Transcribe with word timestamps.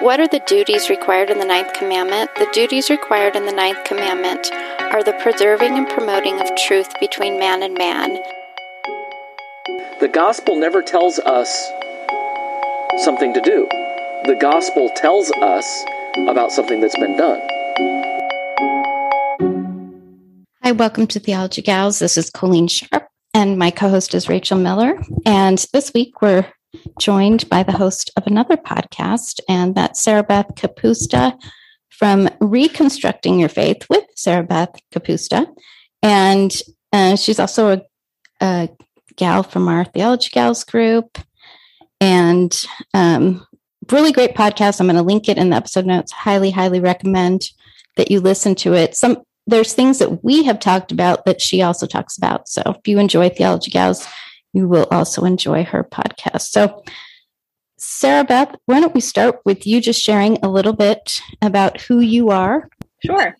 What 0.00 0.20
are 0.20 0.28
the 0.28 0.42
duties 0.46 0.90
required 0.90 1.30
in 1.30 1.38
the 1.38 1.44
ninth 1.44 1.72
commandment? 1.72 2.28
The 2.34 2.48
duties 2.52 2.90
required 2.90 3.36
in 3.36 3.46
the 3.46 3.52
ninth 3.52 3.84
commandment 3.84 4.50
are 4.80 5.04
the 5.04 5.12
preserving 5.22 5.78
and 5.78 5.88
promoting 5.88 6.40
of 6.40 6.54
truth 6.56 6.88
between 7.00 7.38
man 7.38 7.62
and 7.62 7.74
man. 7.74 8.14
The 10.00 10.10
gospel 10.12 10.56
never 10.56 10.82
tells 10.82 11.20
us 11.20 11.70
something 13.04 13.32
to 13.34 13.40
do. 13.40 13.66
The 14.26 14.36
gospel 14.38 14.90
tells 14.96 15.30
us 15.30 15.84
about 16.28 16.50
something 16.50 16.80
that's 16.80 16.98
been 16.98 17.16
done. 17.16 17.40
Hi, 20.64 20.72
welcome 20.72 21.06
to 21.06 21.20
Theology 21.20 21.62
Gals. 21.62 22.00
This 22.00 22.18
is 22.18 22.30
Colleen 22.30 22.66
Sharp, 22.66 23.06
and 23.32 23.58
my 23.58 23.70
co 23.70 23.88
host 23.88 24.14
is 24.14 24.28
Rachel 24.28 24.58
Miller. 24.58 24.98
And 25.24 25.64
this 25.72 25.94
week 25.94 26.20
we're 26.20 26.46
joined 26.98 27.48
by 27.48 27.62
the 27.62 27.72
host 27.72 28.10
of 28.16 28.26
another 28.26 28.56
podcast, 28.56 29.40
and 29.48 29.74
that's 29.74 30.02
Sarah 30.02 30.22
Beth 30.22 30.54
Kapusta 30.54 31.38
from 31.90 32.28
Reconstructing 32.40 33.38
Your 33.38 33.48
Faith 33.48 33.86
with 33.88 34.04
Sarah 34.16 34.42
Beth 34.42 34.74
Kapusta. 34.92 35.46
And 36.02 36.54
uh, 36.92 37.16
she's 37.16 37.38
also 37.38 37.72
a, 37.72 37.82
a, 38.40 38.68
gal 39.16 39.44
from 39.44 39.68
our 39.68 39.84
Theology 39.84 40.28
Gals 40.32 40.64
group. 40.64 41.18
And 42.00 42.52
um, 42.94 43.46
really 43.92 44.12
great 44.12 44.34
podcast. 44.34 44.80
I'm 44.80 44.86
going 44.86 44.96
to 44.96 45.02
link 45.02 45.28
it 45.28 45.38
in 45.38 45.50
the 45.50 45.56
episode 45.56 45.86
notes. 45.86 46.10
Highly, 46.10 46.50
highly 46.50 46.80
recommend 46.80 47.50
that 47.96 48.10
you 48.10 48.20
listen 48.20 48.54
to 48.56 48.74
it. 48.74 48.96
Some 48.96 49.22
there's 49.46 49.74
things 49.74 49.98
that 49.98 50.24
we 50.24 50.42
have 50.44 50.58
talked 50.58 50.90
about 50.90 51.26
that 51.26 51.40
she 51.40 51.60
also 51.62 51.86
talks 51.86 52.16
about. 52.16 52.48
So 52.48 52.62
if 52.66 52.88
you 52.88 52.98
enjoy 52.98 53.28
Theology 53.28 53.70
Gals, 53.70 54.06
you 54.54 54.68
will 54.68 54.86
also 54.90 55.24
enjoy 55.24 55.64
her 55.64 55.84
podcast. 55.84 56.42
So, 56.42 56.82
Sarah 57.76 58.24
Beth, 58.24 58.54
why 58.66 58.80
don't 58.80 58.94
we 58.94 59.00
start 59.00 59.40
with 59.44 59.66
you 59.66 59.80
just 59.80 60.00
sharing 60.00 60.38
a 60.42 60.48
little 60.48 60.72
bit 60.72 61.20
about 61.42 61.80
who 61.82 62.00
you 62.00 62.30
are? 62.30 62.68
Sure. 63.04 63.36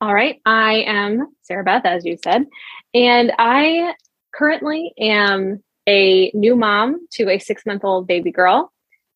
All 0.00 0.12
right. 0.12 0.40
I 0.44 0.84
am 0.86 1.28
Sarah 1.42 1.64
Beth, 1.64 1.86
as 1.86 2.04
you 2.04 2.18
said, 2.22 2.44
and 2.92 3.32
I 3.38 3.94
currently 4.34 4.92
am 4.98 5.62
a 5.88 6.30
new 6.34 6.56
mom 6.56 7.06
to 7.12 7.30
a 7.30 7.38
six 7.38 7.64
month 7.64 7.84
old 7.84 8.06
baby 8.06 8.32
girl. 8.32 8.72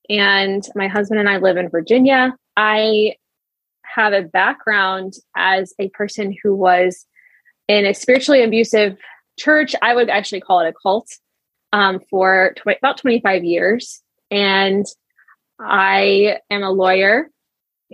And 0.09 0.67
my 0.75 0.89
husband 0.89 1.21
and 1.21 1.29
I 1.29 1.39
live 1.39 1.56
in 1.56 1.69
Virginia. 1.69 2.35
I 2.56 3.17
have 3.83 4.12
a 4.12 4.23
background 4.23 5.15
as 5.37 5.75
a 5.79 5.89
person 5.91 6.35
who 6.43 6.55
was 6.55 7.05
in 7.67 7.85
a 7.85 7.93
spiritually 7.93 8.43
abusive 8.43 8.97
church, 9.38 9.75
I 9.81 9.94
would 9.94 10.10
actually 10.10 10.41
call 10.41 10.60
it 10.60 10.69
a 10.69 10.75
cult, 10.82 11.09
um, 11.72 12.00
for 12.10 12.54
tw- 12.56 12.78
about 12.78 12.99
25 12.99 13.44
years. 13.44 14.03
And 14.31 14.84
I 15.59 16.38
am 16.50 16.62
a 16.62 16.71
lawyer 16.71 17.31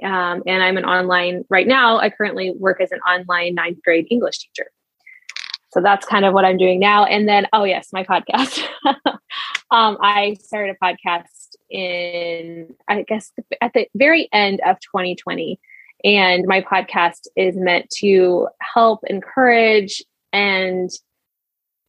um, 0.02 0.42
and 0.46 0.62
I'm 0.62 0.76
an 0.76 0.84
online, 0.84 1.44
right 1.48 1.66
now, 1.66 1.98
I 1.98 2.10
currently 2.10 2.50
work 2.50 2.80
as 2.80 2.90
an 2.90 3.00
online 3.00 3.54
ninth 3.54 3.78
grade 3.84 4.06
English 4.10 4.38
teacher. 4.38 4.70
So 5.70 5.80
that's 5.80 6.06
kind 6.06 6.24
of 6.24 6.34
what 6.34 6.44
I'm 6.44 6.56
doing 6.56 6.80
now. 6.80 7.04
And 7.04 7.28
then, 7.28 7.46
oh, 7.52 7.64
yes, 7.64 7.88
my 7.92 8.04
podcast. 8.04 8.64
um, 9.70 9.98
I 10.00 10.36
started 10.40 10.76
a 10.80 10.84
podcast 10.84 11.56
in, 11.70 12.74
I 12.88 13.02
guess, 13.02 13.32
at 13.60 13.72
the 13.72 13.86
very 13.94 14.28
end 14.32 14.60
of 14.66 14.76
2020. 14.80 15.58
And 16.04 16.44
my 16.46 16.60
podcast 16.60 17.26
is 17.36 17.56
meant 17.56 17.88
to 17.98 18.48
help 18.60 19.00
encourage 19.06 20.02
and 20.32 20.90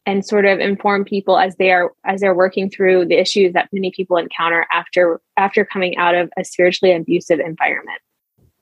and 0.05 0.25
sort 0.25 0.45
of 0.45 0.59
inform 0.59 1.05
people 1.05 1.38
as 1.38 1.55
they 1.57 1.71
are 1.71 1.91
as 2.05 2.21
they're 2.21 2.35
working 2.35 2.69
through 2.69 3.05
the 3.05 3.16
issues 3.16 3.53
that 3.53 3.69
many 3.71 3.91
people 3.91 4.17
encounter 4.17 4.66
after 4.71 5.21
after 5.38 5.66
coming 5.66 5.97
out 5.97 6.16
of 6.16 6.31
a 6.38 6.43
spiritually 6.43 6.93
abusive 6.93 7.39
environment. 7.39 7.99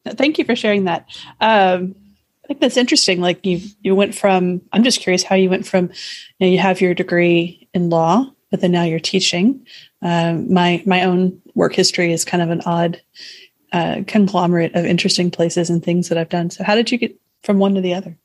Thank 0.06 0.38
you 0.38 0.46
for 0.46 0.56
sharing 0.56 0.86
that. 0.86 1.08
Um, 1.40 1.96
i 2.44 2.48
think 2.48 2.60
that's 2.60 2.76
interesting 2.76 3.22
like 3.22 3.46
you 3.46 3.62
you 3.84 3.96
went 3.96 4.14
from 4.14 4.62
i'm 4.74 4.84
just 4.84 5.00
curious 5.00 5.24
how 5.24 5.34
you 5.34 5.50
went 5.50 5.66
from 5.66 5.86
you 5.86 5.92
know 6.42 6.48
you 6.48 6.60
have 6.60 6.82
your 6.82 6.94
degree 6.94 7.70
in 7.74 7.90
law 7.90 8.30
but 8.54 8.62
then 8.62 8.72
now 8.72 8.84
you're 8.84 9.00
teaching. 9.00 9.66
Um, 10.04 10.54
my 10.54 10.84
my 10.86 11.06
own 11.06 11.42
work 11.56 11.74
history 11.74 12.14
is 12.14 12.24
kind 12.24 12.44
of 12.44 12.52
an 12.52 12.62
odd 12.68 13.02
uh, 13.72 14.04
conglomerate 14.06 14.76
of 14.76 14.86
interesting 14.86 15.32
places 15.32 15.72
and 15.72 15.84
things 15.84 16.10
that 16.10 16.20
i've 16.20 16.30
done. 16.30 16.52
So 16.52 16.64
how 16.64 16.76
did 16.76 16.92
you 16.92 17.00
get 17.00 17.20
from 17.42 17.58
one 17.58 17.74
to 17.74 17.82
the 17.82 17.96
other 17.96 18.16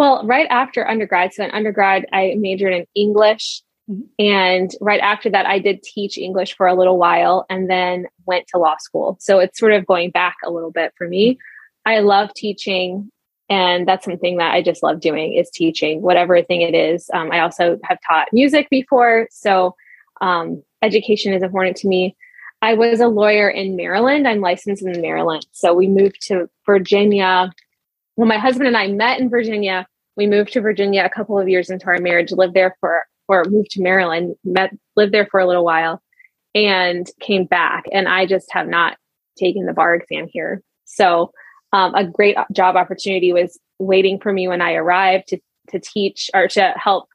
well, 0.00 0.22
right 0.24 0.46
after 0.48 0.88
undergrad, 0.88 1.34
so 1.34 1.44
in 1.44 1.50
undergrad, 1.50 2.06
I 2.10 2.34
majored 2.38 2.72
in 2.72 2.86
English. 2.94 3.62
Mm-hmm. 3.86 4.00
And 4.18 4.70
right 4.80 5.00
after 5.00 5.28
that, 5.28 5.44
I 5.44 5.58
did 5.58 5.82
teach 5.82 6.16
English 6.16 6.56
for 6.56 6.66
a 6.66 6.74
little 6.74 6.96
while 6.96 7.44
and 7.50 7.68
then 7.68 8.06
went 8.24 8.46
to 8.46 8.58
law 8.58 8.76
school. 8.78 9.18
So 9.20 9.40
it's 9.40 9.58
sort 9.58 9.74
of 9.74 9.84
going 9.84 10.10
back 10.10 10.36
a 10.42 10.50
little 10.50 10.70
bit 10.70 10.94
for 10.96 11.06
me. 11.06 11.38
I 11.84 11.98
love 11.98 12.32
teaching. 12.32 13.12
And 13.50 13.86
that's 13.86 14.06
something 14.06 14.38
that 14.38 14.54
I 14.54 14.62
just 14.62 14.82
love 14.82 15.00
doing 15.00 15.34
is 15.34 15.50
teaching, 15.50 16.00
whatever 16.00 16.40
thing 16.40 16.62
it 16.62 16.74
is. 16.74 17.10
Um, 17.12 17.30
I 17.30 17.40
also 17.40 17.78
have 17.84 17.98
taught 18.08 18.28
music 18.32 18.70
before. 18.70 19.28
So 19.30 19.74
um, 20.22 20.62
education 20.80 21.34
is 21.34 21.42
important 21.42 21.76
to 21.76 21.88
me. 21.88 22.16
I 22.62 22.72
was 22.72 23.00
a 23.00 23.08
lawyer 23.08 23.50
in 23.50 23.76
Maryland. 23.76 24.26
I'm 24.26 24.40
licensed 24.40 24.82
in 24.82 24.98
Maryland. 25.02 25.46
So 25.52 25.74
we 25.74 25.88
moved 25.88 26.26
to 26.28 26.48
Virginia 26.64 27.52
when 28.20 28.28
my 28.28 28.36
husband 28.36 28.66
and 28.66 28.76
I 28.76 28.86
met 28.86 29.18
in 29.18 29.30
Virginia, 29.30 29.86
we 30.16 30.26
moved 30.26 30.52
to 30.52 30.60
Virginia 30.60 31.04
a 31.04 31.10
couple 31.10 31.38
of 31.38 31.48
years 31.48 31.70
into 31.70 31.86
our 31.86 31.98
marriage, 31.98 32.32
lived 32.32 32.54
there 32.54 32.76
for, 32.80 33.04
or 33.28 33.44
moved 33.44 33.70
to 33.72 33.82
Maryland, 33.82 34.34
met, 34.44 34.70
lived 34.96 35.12
there 35.12 35.26
for 35.26 35.40
a 35.40 35.46
little 35.46 35.64
while, 35.64 36.02
and 36.54 37.08
came 37.20 37.44
back. 37.44 37.84
And 37.92 38.08
I 38.08 38.26
just 38.26 38.52
have 38.52 38.68
not 38.68 38.96
taken 39.38 39.66
the 39.66 39.72
bar 39.72 39.94
exam 39.94 40.26
here. 40.30 40.62
So, 40.84 41.32
um, 41.72 41.94
a 41.94 42.04
great 42.04 42.36
job 42.52 42.74
opportunity 42.74 43.32
was 43.32 43.58
waiting 43.78 44.18
for 44.18 44.32
me 44.32 44.48
when 44.48 44.60
I 44.60 44.74
arrived 44.74 45.28
to, 45.28 45.38
to 45.68 45.78
teach 45.78 46.28
or 46.34 46.48
to 46.48 46.74
help 46.76 47.08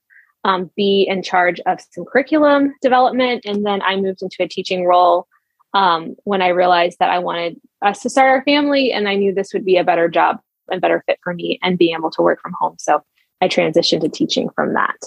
um, 0.45 0.71
be 0.77 1.05
in 1.09 1.23
charge 1.23 1.59
of 1.65 1.79
some 1.91 2.05
curriculum 2.05 2.73
development. 2.81 3.43
And 3.45 3.65
then 3.65 3.81
I 3.81 3.97
moved 3.97 4.21
into 4.21 4.43
a 4.43 4.47
teaching 4.47 4.85
role 4.85 5.27
um, 5.73 6.15
when 6.23 6.41
I 6.41 6.49
realized 6.49 6.99
that 6.99 7.09
I 7.09 7.19
wanted 7.19 7.59
us 7.83 8.01
to 8.01 8.09
start 8.09 8.29
our 8.29 8.43
family 8.43 8.93
and 8.93 9.09
I 9.09 9.15
knew 9.15 9.33
this 9.33 9.53
would 9.53 9.65
be 9.65 9.77
a 9.77 9.83
better 9.83 10.07
job 10.07 10.39
a 10.71 10.79
better 10.79 11.03
fit 11.05 11.19
for 11.23 11.33
me 11.33 11.59
and 11.63 11.77
being 11.77 11.95
able 11.95 12.11
to 12.11 12.21
work 12.21 12.41
from 12.41 12.53
home. 12.59 12.75
So 12.79 13.03
I 13.41 13.47
transitioned 13.47 14.01
to 14.01 14.09
teaching 14.09 14.49
from 14.55 14.73
that. 14.73 14.97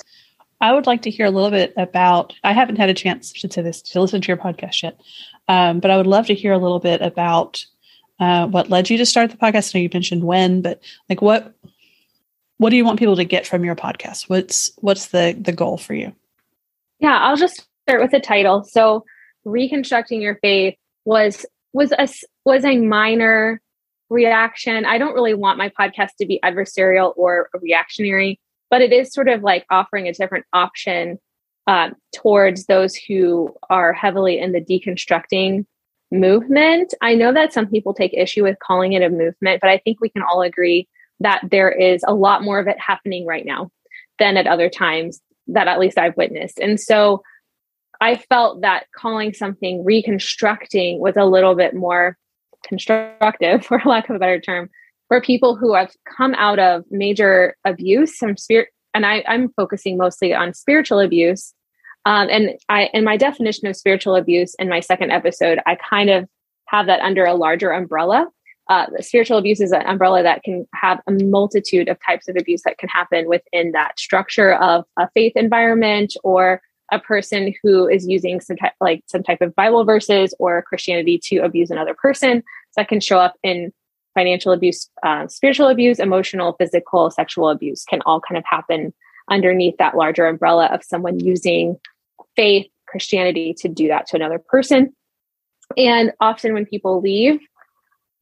I 0.60 0.72
would 0.72 0.87
like 0.87 1.02
to 1.02 1.10
hear 1.10 1.26
a 1.26 1.31
little 1.31 1.50
bit 1.50 1.72
about. 1.76 2.34
I 2.43 2.52
haven't 2.52 2.76
had 2.76 2.88
a 2.88 2.94
chance, 2.94 3.32
to 3.32 3.50
say 3.50 3.62
this, 3.62 3.81
to 3.82 4.00
listen 4.00 4.20
to 4.20 4.28
your 4.28 4.37
podcast 4.37 4.82
yet, 4.82 5.00
um, 5.46 5.78
but 5.81 5.90
I 5.90 5.96
would 5.96 6.06
love 6.06 6.26
to 6.26 6.34
hear 6.34 6.52
a 6.52 6.58
little 6.58 6.81
bit 6.81 7.00
about 7.00 7.64
uh, 8.19 8.46
what 8.49 8.69
led 8.69 8.90
you 8.90 8.99
to 8.99 9.06
start 9.06 9.31
the 9.31 9.37
podcast. 9.37 9.75
I 9.75 9.78
know 9.78 9.82
you 9.84 9.90
mentioned 9.93 10.25
when, 10.25 10.62
but 10.62 10.82
like 11.08 11.22
what 11.22 11.55
what 12.58 12.70
do 12.70 12.76
you 12.76 12.84
want 12.84 12.99
people 12.99 13.16
to 13.16 13.25
get 13.25 13.46
from 13.46 13.64
your 13.64 13.76
podcast? 13.76 14.28
What's 14.28 14.72
what's 14.78 15.06
the 15.06 15.37
the 15.40 15.52
goal 15.52 15.78
for 15.78 15.94
you? 15.94 16.12
Yeah, 16.99 17.16
I'll 17.16 17.37
just 17.37 17.66
start 17.87 18.02
with 18.02 18.11
the 18.11 18.20
title. 18.20 18.64
So, 18.64 19.04
reconstructing 19.44 20.20
your 20.20 20.38
faith 20.43 20.75
was 21.04 21.46
was 21.72 21.93
a 21.93 22.08
was 22.44 22.64
a 22.64 22.76
minor 22.78 23.61
reaction. 24.10 24.84
I 24.84 24.99
don't 24.99 25.14
really 25.14 25.34
want 25.34 25.58
my 25.58 25.69
podcast 25.69 26.16
to 26.19 26.26
be 26.26 26.40
adversarial 26.44 27.12
or 27.16 27.49
reactionary, 27.55 28.40
but 28.70 28.81
it 28.81 28.93
is 28.93 29.12
sort 29.12 29.28
of 29.28 29.43
like 29.43 29.66
offering 29.70 30.08
a 30.08 30.12
different 30.12 30.46
option 30.52 31.19
um, 31.66 31.94
towards 32.14 32.66
those 32.66 32.96
who 32.96 33.55
are 33.69 33.93
heavily 33.93 34.38
in 34.38 34.52
the 34.52 34.60
deconstructing 34.60 35.66
movement. 36.10 36.94
I 37.02 37.14
know 37.14 37.32
that 37.34 37.52
some 37.52 37.66
people 37.66 37.93
take 37.93 38.14
issue 38.14 38.43
with 38.43 38.58
calling 38.60 38.94
it 38.94 39.02
a 39.02 39.10
movement, 39.10 39.60
but 39.60 39.69
I 39.69 39.78
think 39.78 40.00
we 40.00 40.08
can 40.08 40.22
all 40.22 40.43
agree 40.43 40.88
that 41.20 41.43
there 41.50 41.70
is 41.70 42.02
a 42.06 42.14
lot 42.14 42.43
more 42.43 42.58
of 42.58 42.69
it 42.69 42.81
happening 42.81 43.26
right 43.26 43.44
now 43.44 43.70
than 44.19 44.37
at 44.37 44.46
other 44.46 44.70
times 44.70 45.20
that 45.49 45.69
at 45.69 45.78
least 45.78 45.99
I've 45.99 46.16
witnessed. 46.16 46.58
And 46.58 46.81
so 46.81 47.22
I 48.00 48.16
felt 48.16 48.62
that 48.62 48.87
calling 48.94 49.34
something 49.34 49.84
reconstructing 49.84 51.00
was 51.00 51.16
a 51.16 51.25
little 51.25 51.54
bit 51.54 51.75
more 51.75 52.16
constructive, 52.64 53.64
for 53.66 53.81
lack 53.84 54.08
of 54.08 54.16
a 54.16 54.19
better 54.19 54.40
term, 54.40 54.70
for 55.08 55.20
people 55.20 55.56
who 55.56 55.75
have 55.75 55.90
come 56.16 56.34
out 56.34 56.58
of 56.58 56.84
major 56.90 57.56
abuse, 57.64 58.19
some 58.19 58.37
spirit, 58.37 58.69
and 58.94 59.06
I, 59.06 59.25
I'm 59.26 59.50
focusing 59.50 59.96
mostly 59.96 60.34
on 60.34 60.55
spiritual 60.55 61.00
abuse. 61.00 61.55
Um, 62.05 62.28
and 62.31 62.50
I, 62.69 62.88
in 62.94 63.05
my 63.05 63.16
definition 63.16 63.66
of 63.66 63.76
spiritual 63.76 64.16
abuse 64.16 64.55
in 64.58 64.69
my 64.69 64.81
second 64.81 65.10
episode, 65.10 65.60
I 65.66 65.76
kind 65.76 66.10
of 66.10 66.28
have 66.66 66.87
that 66.87 67.00
under 67.00 67.25
a 67.25 67.34
larger 67.34 67.70
umbrella. 67.70 68.28
Uh, 68.69 68.87
spiritual 69.00 69.38
abuse 69.38 69.61
is 69.61 69.72
an 69.72 69.82
umbrella 69.87 70.22
that 70.22 70.43
can 70.43 70.66
have 70.75 71.00
a 71.06 71.12
multitude 71.12 71.88
of 71.88 71.99
types 72.04 72.28
of 72.28 72.37
abuse 72.38 72.62
that 72.64 72.76
can 72.78 72.88
happen 72.88 73.26
within 73.26 73.72
that 73.72 73.99
structure 73.99 74.54
of 74.54 74.84
a 74.99 75.08
faith 75.14 75.32
environment 75.37 76.14
or 76.22 76.61
a 76.90 76.99
person 76.99 77.55
who 77.62 77.87
is 77.87 78.06
using 78.06 78.40
some 78.40 78.56
type 78.56 78.73
like 78.81 79.02
some 79.06 79.23
type 79.23 79.40
of 79.40 79.55
bible 79.55 79.85
verses 79.85 80.35
or 80.38 80.62
christianity 80.62 81.19
to 81.23 81.38
abuse 81.38 81.70
another 81.70 81.94
person. 81.94 82.43
So 82.70 82.81
that 82.81 82.88
can 82.88 83.00
show 83.00 83.19
up 83.19 83.35
in 83.43 83.73
financial 84.14 84.52
abuse 84.52 84.88
uh, 85.02 85.26
spiritual 85.29 85.69
abuse 85.69 85.99
emotional 85.99 86.55
physical 86.58 87.11
sexual 87.11 87.50
abuse 87.50 87.85
can 87.85 88.00
all 88.06 88.20
kind 88.20 88.38
of 88.38 88.44
happen 88.44 88.93
underneath 89.31 89.76
that 89.79 89.96
larger 89.96 90.26
umbrella 90.26 90.67
of 90.67 90.82
someone 90.82 91.20
using 91.20 91.76
faith 92.37 92.67
christianity 92.87 93.55
to 93.58 93.69
do 93.69 93.88
that 93.88 94.06
to 94.06 94.17
another 94.17 94.38
person. 94.38 94.93
And 95.76 96.12
often 96.20 96.55
when 96.55 96.64
people 96.64 97.00
leave 97.00 97.40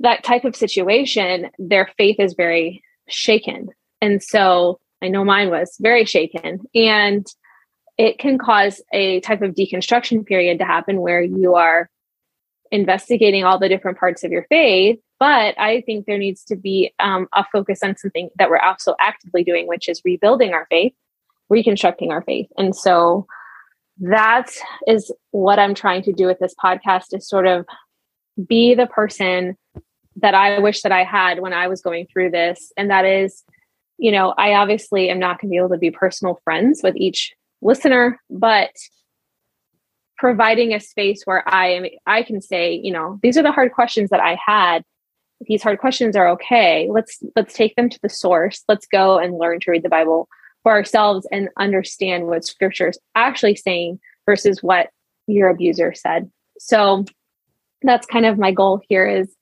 that 0.01 0.25
type 0.25 0.45
of 0.45 0.57
situation 0.57 1.51
their 1.59 1.91
faith 1.97 2.17
is 2.19 2.35
very 2.35 2.83
shaken. 3.09 3.69
And 4.03 4.23
so 4.23 4.81
i 5.03 5.09
know 5.09 5.25
mine 5.25 5.51
was 5.51 5.77
very 5.81 6.05
shaken. 6.05 6.61
And 6.75 7.27
it 7.99 8.19
can 8.19 8.39
cause 8.39 8.83
a 8.93 9.21
type 9.21 9.43
of 9.43 9.55
deconstruction 9.55 10.27
period 10.27 10.59
to 10.59 10.65
happen 10.65 11.01
where 11.01 11.23
you 11.23 11.55
are 11.55 11.89
investigating 12.71 13.45
all 13.45 13.59
the 13.59 13.69
different 13.69 13.99
parts 13.99 14.25
of 14.25 14.31
your 14.31 14.45
faith. 14.49 14.99
But 15.19 15.59
I 15.59 15.81
think 15.83 16.05
there 16.05 16.19
needs 16.19 16.45
to 16.45 16.57
be 16.57 16.93
um, 16.99 17.27
a 17.33 17.45
focus 17.51 17.81
on 17.83 17.97
something 17.97 18.29
that 18.39 18.51
we're 18.51 18.59
also 18.59 18.95
actively 19.01 19.45
doing, 19.45 19.67
which 19.67 19.89
is 19.89 20.03
rebuilding 20.05 20.53
our 20.53 20.67
faith, 20.69 20.93
reconstructing 21.49 22.11
our 22.11 22.23
faith. 22.23 22.49
And 22.59 22.77
so 22.77 23.27
that 23.99 24.51
is 24.87 25.11
what 25.31 25.59
I'm 25.59 25.75
trying 25.75 26.03
to 26.03 26.13
do 26.13 26.27
with 26.27 26.39
this 26.39 26.55
podcast 26.63 27.17
is 27.17 27.27
sort 27.27 27.47
of 27.47 27.67
be 28.47 28.75
the 28.75 28.87
person 28.87 29.57
that 30.17 30.35
I 30.35 30.59
wish 30.59 30.83
that 30.83 30.93
I 30.93 31.05
had 31.05 31.41
when 31.41 31.55
I 31.55 31.69
was 31.69 31.81
going 31.81 32.07
through 32.13 32.31
this. 32.31 32.73
And 32.77 32.91
that 32.91 33.07
is, 33.07 33.43
you 33.97 34.13
know, 34.13 34.35
I 34.37 34.55
obviously 34.55 35.09
am 35.09 35.19
not 35.19 35.41
going 35.41 35.49
to 35.49 35.53
be 35.53 35.59
able 35.59 35.71
to 35.71 35.79
be 35.79 35.91
personal 35.91 36.41
friends 36.45 36.81
with 36.83 36.97
each 36.97 37.35
listener, 37.63 38.21
but 38.31 38.71
providing 40.17 40.73
a 40.73 40.81
space 40.81 41.23
where 41.25 41.47
I 41.49 41.69
am 41.69 41.87
I 42.07 42.23
can 42.23 42.41
say, 42.41 42.73
you 42.73 42.93
know, 42.93 43.19
these 43.23 43.37
are 43.37 43.43
the 43.43 43.53
hard 43.53 43.73
questions 43.73 44.11
that 44.11 44.21
I 44.21 44.39
had. 44.45 44.83
These 45.43 45.63
hard 45.63 45.79
questions 45.79 46.17
are 46.17 46.29
okay. 46.31 46.89
Let's 46.91 47.23
let's 47.35 47.55
take 47.55 47.77
them 47.77 47.91
to 47.91 47.99
the 48.03 48.09
source. 48.09 48.63
Let's 48.69 48.87
go 48.87 49.19
and 49.19 49.39
learn 49.39 49.61
to 49.61 49.71
read 49.71 49.83
the 49.83 49.89
Bible 49.89 50.29
for 50.63 50.73
ourselves 50.73 51.27
and 51.31 51.49
understand 51.59 52.27
what 52.27 52.45
scripture 52.45 52.89
is 52.89 52.99
actually 53.15 53.57
saying 53.57 54.01
versus 54.25 54.63
what 54.63 54.89
your 55.27 55.49
abuser 55.49 55.95
said. 55.95 56.31
So 56.59 57.05
that's 57.83 58.07
kind 58.07 58.27
of 58.27 58.39
my 58.39 58.53
goal 58.53 58.81
here 58.89 59.07
is 59.07 59.35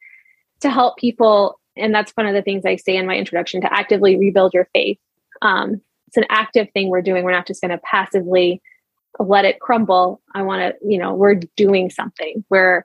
to 0.61 0.70
help 0.70 0.99
people 0.99 1.61
and 1.76 1.94
that's 1.94 2.12
one 2.12 2.26
of 2.26 2.34
the 2.34 2.43
things 2.43 2.64
I 2.64 2.76
say 2.76 2.96
in 2.96 3.06
my 3.06 3.16
introduction 3.16 3.61
to 3.62 3.72
actively 3.72 4.16
rebuild 4.16 4.55
your 4.55 4.69
faith. 4.72 4.99
Um, 5.43 5.81
it's 6.14 6.19
an 6.19 6.26
active 6.31 6.69
thing 6.72 6.88
we're 6.88 7.02
doing. 7.02 7.25
We're 7.25 7.32
not 7.32 7.46
just 7.46 7.61
going 7.61 7.72
to 7.72 7.78
passively 7.78 8.62
let 9.19 9.44
it 9.44 9.58
crumble. 9.58 10.20
I 10.32 10.43
want 10.43 10.61
to, 10.61 10.88
you 10.88 10.96
know, 10.96 11.12
we're 11.12 11.40
doing 11.56 11.90
something. 11.90 12.44
We're 12.50 12.84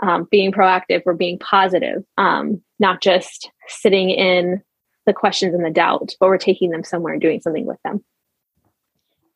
um, 0.00 0.26
being 0.30 0.50
proactive. 0.50 1.02
We're 1.04 1.12
being 1.12 1.38
positive, 1.38 2.02
um, 2.16 2.62
not 2.78 3.02
just 3.02 3.50
sitting 3.68 4.08
in 4.08 4.62
the 5.04 5.12
questions 5.12 5.54
and 5.54 5.64
the 5.64 5.70
doubt, 5.70 6.14
but 6.18 6.28
we're 6.28 6.38
taking 6.38 6.70
them 6.70 6.84
somewhere 6.84 7.12
and 7.12 7.20
doing 7.20 7.42
something 7.42 7.66
with 7.66 7.78
them. 7.84 8.02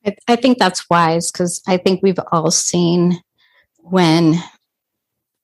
I, 0.03 0.15
I 0.27 0.35
think 0.35 0.57
that's 0.57 0.89
wise 0.89 1.31
because 1.31 1.61
I 1.67 1.77
think 1.77 2.01
we've 2.01 2.19
all 2.31 2.49
seen 2.49 3.21
when 3.77 4.35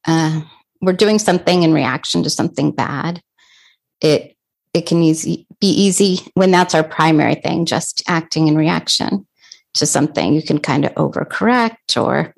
uh, 0.07 0.41
we're 0.81 0.93
doing 0.93 1.19
something 1.19 1.61
in 1.61 1.71
reaction 1.71 2.23
to 2.23 2.31
something 2.31 2.71
bad, 2.71 3.21
it 4.01 4.35
it 4.73 4.85
can 4.85 5.03
easy 5.03 5.45
be 5.59 5.67
easy 5.67 6.19
when 6.33 6.51
that's 6.51 6.73
our 6.73 6.83
primary 6.83 7.35
thing, 7.35 7.65
just 7.65 8.03
acting 8.07 8.47
in 8.47 8.55
reaction 8.55 9.27
to 9.73 9.85
something. 9.85 10.33
You 10.33 10.41
can 10.41 10.59
kind 10.59 10.85
of 10.85 10.93
overcorrect, 10.95 12.01
or 12.01 12.33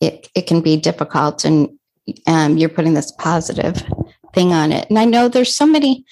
it 0.00 0.28
it 0.34 0.46
can 0.46 0.60
be 0.60 0.76
difficult, 0.76 1.44
and 1.44 1.70
um, 2.26 2.56
you're 2.56 2.68
putting 2.68 2.94
this 2.94 3.12
positive 3.12 3.82
thing 4.34 4.52
on 4.52 4.72
it. 4.72 4.88
And 4.88 4.98
I 4.98 5.04
know 5.04 5.28
there's 5.28 5.54
so 5.54 5.66
many. 5.66 6.04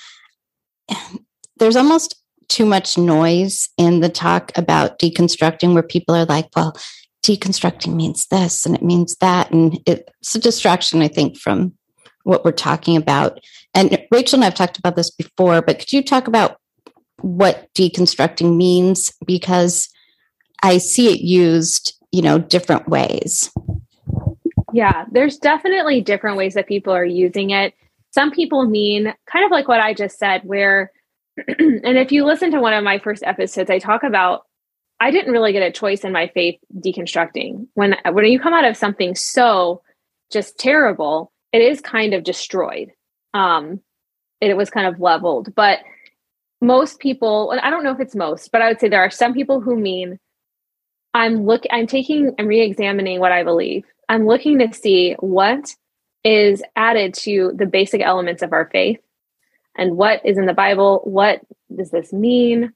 There's 1.59 1.77
almost 1.77 2.15
too 2.49 2.67
much 2.67 2.97
noise 2.97 3.69
in 3.77 4.01
the 4.01 4.09
talk 4.09 4.53
about 4.57 4.99
deconstructing, 4.99 5.75
where 5.75 5.83
people 5.83 6.15
are 6.15 6.27
like, 6.27 6.49
"Well, 6.57 6.77
deconstructing 7.23 7.95
means 7.95 8.27
this 8.27 8.65
and 8.65 8.75
it 8.75 8.83
means 8.83 9.17
that," 9.17 9.51
and 9.51 9.79
it's 9.87 10.35
a 10.35 10.39
distraction, 10.39 11.03
I 11.03 11.09
think, 11.09 11.37
from 11.37 11.75
what 12.25 12.45
we're 12.45 12.53
talking 12.53 12.97
about. 12.97 13.41
And 13.77 14.03
Rachel 14.11 14.39
and 14.39 14.45
I've 14.45 14.55
talked 14.55 14.79
about 14.79 14.97
this 14.97 15.11
before, 15.11 15.61
but 15.61 15.79
could 15.79 15.93
you 15.93 16.03
talk 16.03 16.27
about 16.27 16.59
what 17.21 17.69
deconstructing 17.75 18.57
means? 18.57 19.13
Because 19.27 19.91
I 20.63 20.79
see 20.79 21.13
it 21.13 21.21
used, 21.21 21.95
you 22.11 22.23
know, 22.23 22.39
different 22.39 22.89
ways. 22.89 23.51
Yeah, 24.73 25.05
there's 25.13 25.37
definitely 25.37 26.01
different 26.01 26.39
ways 26.39 26.55
that 26.55 26.67
people 26.67 26.95
are 26.95 27.05
using 27.05 27.51
it. 27.51 27.75
Some 28.13 28.31
people 28.31 28.67
mean 28.67 29.13
kind 29.31 29.45
of 29.45 29.51
like 29.51 29.69
what 29.69 29.81
I 29.81 29.93
just 29.93 30.19
said, 30.19 30.41
where, 30.45 30.91
and 31.37 31.99
if 31.99 32.11
you 32.11 32.25
listen 32.25 32.51
to 32.53 32.61
one 32.61 32.73
of 32.73 32.83
my 32.83 32.99
first 32.99 33.23
episodes, 33.25 33.71
I 33.71 33.79
talk 33.79 34.03
about 34.03 34.43
I 35.01 35.11
didn't 35.11 35.33
really 35.33 35.53
get 35.53 35.63
a 35.63 35.71
choice 35.71 36.01
in 36.01 36.13
my 36.13 36.29
faith 36.29 36.59
deconstructing. 36.79 37.67
When 37.75 37.95
when 38.11 38.25
you 38.25 38.41
come 38.41 38.55
out 38.55 38.65
of 38.65 38.79
something 38.79 39.15
so 39.15 39.83
just 40.33 40.59
terrible, 40.59 41.31
it 41.53 41.61
is 41.61 41.83
kind 41.83 42.15
of 42.15 42.25
destroyed. 42.25 42.93
Um, 43.37 43.81
it 44.41 44.57
was 44.57 44.71
kind 44.71 44.87
of 44.87 45.01
leveled. 45.01 45.55
But 45.55 45.81
most 46.61 47.01
people, 47.01 47.55
I 47.63 47.71
don't 47.71 47.85
know 47.85 47.93
if 47.93 48.01
it's 48.01 48.15
most, 48.15 48.51
but 48.51 48.63
I 48.63 48.69
would 48.69 48.81
say 48.81 48.89
there 48.89 49.05
are 49.05 49.11
some 49.11 49.35
people 49.35 49.61
who 49.61 49.77
mean 49.77 50.19
I'm 51.15 51.45
look 51.47 51.65
I'm 51.71 51.87
taking 51.87 52.35
and 52.39 52.49
re-examining 52.49 53.21
what 53.21 53.33
I 53.33 53.43
believe. 53.43 53.85
I'm 54.09 54.27
looking 54.27 54.59
to 54.59 54.73
see 54.73 55.15
what 55.21 55.75
is 56.25 56.63
added 56.77 57.15
to 57.15 57.53
the 57.55 57.67
basic 57.67 58.03
elements 58.03 58.43
of 58.43 58.53
our 58.53 58.69
faith 58.71 59.01
and 59.77 59.97
what 59.97 60.25
is 60.25 60.39
in 60.39 60.47
the 60.47 60.55
Bible. 60.55 61.01
What 61.05 61.41
does 61.75 61.91
this 61.91 62.13
mean? 62.13 62.73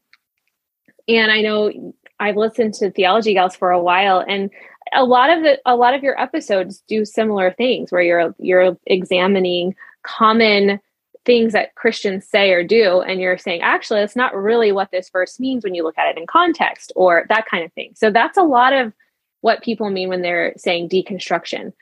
And 1.08 1.32
I 1.32 1.40
know 1.40 1.94
I've 2.18 2.36
listened 2.36 2.74
to 2.74 2.90
theology 2.90 3.34
gals 3.34 3.56
for 3.56 3.70
a 3.70 3.82
while 3.82 4.24
and 4.26 4.50
a 4.92 5.04
lot 5.04 5.30
of 5.30 5.42
the 5.42 5.58
a 5.64 5.76
lot 5.76 5.94
of 5.94 6.02
your 6.02 6.20
episodes 6.20 6.82
do 6.88 7.04
similar 7.04 7.52
things 7.52 7.92
where 7.92 8.02
you're 8.02 8.34
you're 8.38 8.76
examining 8.86 9.74
common 10.02 10.80
things 11.24 11.52
that 11.52 11.74
Christians 11.74 12.26
say 12.26 12.50
or 12.52 12.64
do 12.64 13.00
and 13.00 13.20
you're 13.20 13.36
saying 13.36 13.60
actually 13.60 14.00
that's 14.00 14.16
not 14.16 14.34
really 14.34 14.72
what 14.72 14.90
this 14.90 15.10
verse 15.10 15.38
means 15.38 15.62
when 15.62 15.74
you 15.74 15.84
look 15.84 15.98
at 15.98 16.08
it 16.08 16.18
in 16.18 16.26
context 16.26 16.92
or 16.96 17.26
that 17.28 17.46
kind 17.46 17.64
of 17.64 17.72
thing. 17.74 17.92
So 17.94 18.10
that's 18.10 18.38
a 18.38 18.42
lot 18.42 18.72
of 18.72 18.92
what 19.40 19.62
people 19.62 19.90
mean 19.90 20.08
when 20.08 20.22
they're 20.22 20.54
saying 20.56 20.88
deconstruction. 20.88 21.72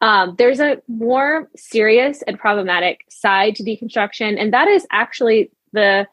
Um, 0.00 0.34
there's 0.38 0.60
a 0.60 0.80
more 0.86 1.48
serious 1.56 2.22
and 2.22 2.38
problematic 2.38 3.04
side 3.08 3.56
to 3.56 3.64
deconstruction, 3.64 4.40
and 4.40 4.52
that 4.52 4.68
is 4.68 4.86
actually 4.92 5.50
the 5.72 6.06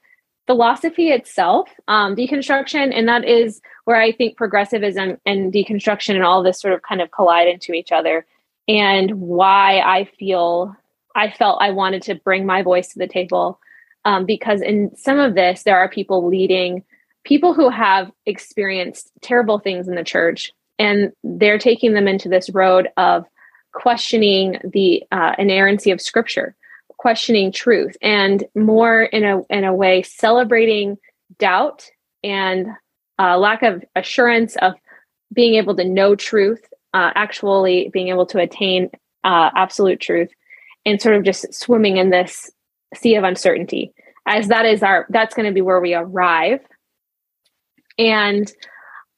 philosophy 0.47 1.09
itself, 1.09 1.69
um, 1.87 2.15
deconstruction, 2.15 2.91
and 2.95 3.07
that 3.07 3.25
is 3.25 3.61
where 3.85 3.99
I 3.99 4.11
think 4.11 4.37
progressivism 4.37 5.17
and 5.25 5.53
deconstruction 5.53 6.15
and 6.15 6.23
all 6.23 6.41
this 6.41 6.59
sort 6.59 6.73
of 6.73 6.81
kind 6.81 7.01
of 7.01 7.11
collide 7.11 7.47
into 7.47 7.73
each 7.73 7.91
other, 7.91 8.25
and 8.67 9.11
why 9.19 9.79
I 9.79 10.05
feel 10.17 10.75
I 11.15 11.31
felt 11.31 11.61
I 11.61 11.71
wanted 11.71 12.01
to 12.03 12.15
bring 12.15 12.45
my 12.45 12.61
voice 12.61 12.89
to 12.89 12.99
the 12.99 13.07
table 13.07 13.59
um, 14.03 14.25
because 14.25 14.61
in 14.61 14.95
some 14.95 15.19
of 15.19 15.33
this, 15.33 15.63
there 15.63 15.77
are 15.77 15.89
people 15.89 16.27
leading 16.27 16.83
people 17.23 17.53
who 17.53 17.69
have 17.69 18.11
experienced 18.25 19.11
terrible 19.21 19.59
things 19.59 19.87
in 19.87 19.95
the 19.95 20.03
church, 20.03 20.51
and 20.77 21.11
they're 21.23 21.57
taking 21.57 21.93
them 21.93 22.07
into 22.07 22.29
this 22.29 22.49
road 22.51 22.87
of 22.97 23.25
questioning 23.73 24.59
the 24.63 25.03
uh, 25.11 25.33
inerrancy 25.39 25.91
of 25.91 25.99
Scripture, 25.99 26.55
questioning 26.97 27.51
truth, 27.51 27.97
and 28.01 28.45
more 28.55 29.03
in 29.03 29.23
a 29.23 29.41
in 29.49 29.63
a 29.63 29.73
way 29.73 30.03
celebrating 30.03 30.97
doubt 31.39 31.89
and 32.23 32.67
uh, 33.19 33.37
lack 33.37 33.63
of 33.63 33.83
assurance 33.95 34.55
of 34.57 34.73
being 35.33 35.55
able 35.55 35.75
to 35.75 35.83
know 35.83 36.15
truth, 36.15 36.61
uh, 36.93 37.11
actually 37.15 37.89
being 37.91 38.09
able 38.09 38.25
to 38.25 38.39
attain 38.39 38.89
uh, 39.23 39.49
absolute 39.55 39.99
truth, 39.99 40.29
and 40.85 41.01
sort 41.01 41.15
of 41.15 41.23
just 41.23 41.53
swimming 41.53 41.97
in 41.97 42.09
this 42.09 42.51
sea 42.93 43.15
of 43.15 43.23
uncertainty. 43.23 43.93
As 44.27 44.47
that 44.47 44.65
is 44.65 44.81
our, 44.81 45.05
that's 45.09 45.35
going 45.35 45.47
to 45.47 45.53
be 45.53 45.61
where 45.61 45.79
we 45.79 45.93
arrive, 45.93 46.59
and 47.97 48.51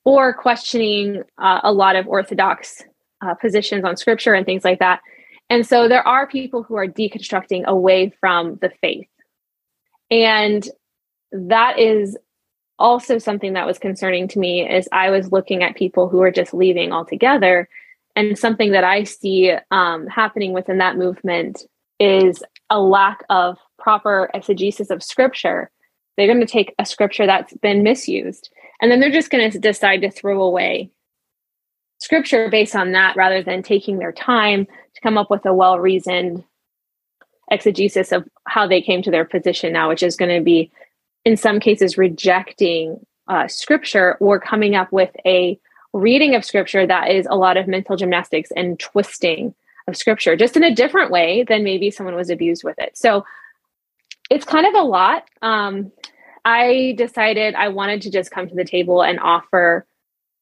or 0.05 0.33
questioning 0.33 1.23
uh, 1.37 1.61
a 1.63 1.73
lot 1.73 1.95
of 1.95 2.07
orthodox 2.07 2.83
uh, 3.21 3.33
positions 3.35 3.83
on 3.83 3.97
scripture 3.97 4.33
and 4.33 4.45
things 4.45 4.63
like 4.63 4.79
that. 4.79 5.01
And 5.49 5.65
so 5.65 5.87
there 5.87 6.05
are 6.07 6.27
people 6.27 6.63
who 6.63 6.75
are 6.75 6.87
deconstructing 6.87 7.65
away 7.65 8.13
from 8.19 8.57
the 8.61 8.69
faith. 8.81 9.07
And 10.11 10.67
that 11.31 11.79
is 11.79 12.17
also 12.79 13.17
something 13.17 13.53
that 13.53 13.65
was 13.65 13.79
concerning 13.79 14.27
to 14.29 14.39
me 14.39 14.69
is 14.69 14.87
I 14.91 15.09
was 15.09 15.31
looking 15.31 15.63
at 15.63 15.75
people 15.75 16.09
who 16.09 16.21
are 16.21 16.31
just 16.31 16.53
leaving 16.53 16.91
altogether. 16.91 17.67
And 18.17 18.37
something 18.37 18.71
that 18.71 18.83
I 18.83 19.03
see 19.03 19.53
um, 19.71 20.07
happening 20.07 20.51
within 20.51 20.79
that 20.79 20.97
movement 20.97 21.63
is 21.99 22.43
a 22.69 22.81
lack 22.81 23.23
of 23.29 23.57
proper 23.79 24.29
exegesis 24.33 24.89
of 24.89 25.01
scripture. 25.01 25.71
They're 26.17 26.27
going 26.27 26.39
to 26.39 26.45
take 26.45 26.73
a 26.79 26.85
scripture 26.85 27.25
that's 27.25 27.53
been 27.53 27.83
misused 27.83 28.49
and 28.81 28.91
then 28.91 28.99
they're 28.99 29.11
just 29.11 29.29
going 29.29 29.49
to 29.49 29.59
decide 29.59 30.01
to 30.01 30.11
throw 30.11 30.41
away 30.41 30.91
scripture 31.99 32.49
based 32.49 32.75
on 32.75 32.91
that 32.91 33.15
rather 33.15 33.41
than 33.41 33.63
taking 33.63 33.97
their 33.97 34.11
time 34.11 34.65
to 34.65 35.01
come 35.01 35.17
up 35.17 35.29
with 35.29 35.45
a 35.45 35.53
well 35.53 35.79
reasoned 35.79 36.43
exegesis 37.49 38.11
of 38.11 38.27
how 38.47 38.67
they 38.67 38.81
came 38.81 39.01
to 39.01 39.11
their 39.11 39.25
position 39.25 39.73
now, 39.73 39.89
which 39.89 40.03
is 40.03 40.15
going 40.15 40.35
to 40.35 40.43
be 40.43 40.71
in 41.25 41.37
some 41.37 41.59
cases 41.59 41.97
rejecting 41.97 42.99
uh, 43.27 43.47
scripture 43.47 44.15
or 44.19 44.39
coming 44.39 44.75
up 44.75 44.91
with 44.91 45.09
a 45.25 45.59
reading 45.93 46.35
of 46.35 46.45
scripture 46.45 46.85
that 46.85 47.11
is 47.11 47.27
a 47.29 47.35
lot 47.35 47.57
of 47.57 47.67
mental 47.67 47.95
gymnastics 47.95 48.51
and 48.55 48.79
twisting 48.79 49.53
of 49.87 49.95
scripture 49.95 50.35
just 50.35 50.57
in 50.57 50.63
a 50.63 50.75
different 50.75 51.11
way 51.11 51.43
than 51.47 51.63
maybe 51.63 51.89
someone 51.91 52.15
was 52.15 52.29
abused 52.29 52.63
with 52.63 52.77
it. 52.77 52.97
So 52.97 53.25
it's 54.29 54.45
kind 54.45 54.67
of 54.67 54.73
a 54.73 54.83
lot. 54.83 55.23
Um, 55.41 55.91
i 56.47 56.93
decided 56.97 57.53
i 57.55 57.67
wanted 57.67 58.01
to 58.01 58.09
just 58.09 58.31
come 58.31 58.47
to 58.47 58.55
the 58.55 58.63
table 58.63 59.03
and 59.03 59.19
offer 59.19 59.85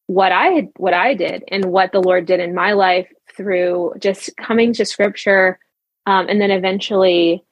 what 0.06 0.32
i 0.32 0.48
had 0.48 0.68
what 0.78 0.94
i 0.94 1.16
did 1.16 1.44
and 1.50 1.66
what 1.66 1.92
the 1.92 2.00
lord 2.00 2.28
did 2.28 2.40
in 2.40 2.54
my 2.54 2.74
life 2.74 3.12
through 3.36 3.92
just 4.00 4.30
coming 4.38 4.72
to 4.72 4.86
scripture 4.86 5.60
um, 6.06 6.28
and 6.30 6.40
then 6.40 6.52
eventually 6.52 7.44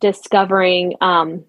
discovering 0.00 0.94
um, 1.00 1.44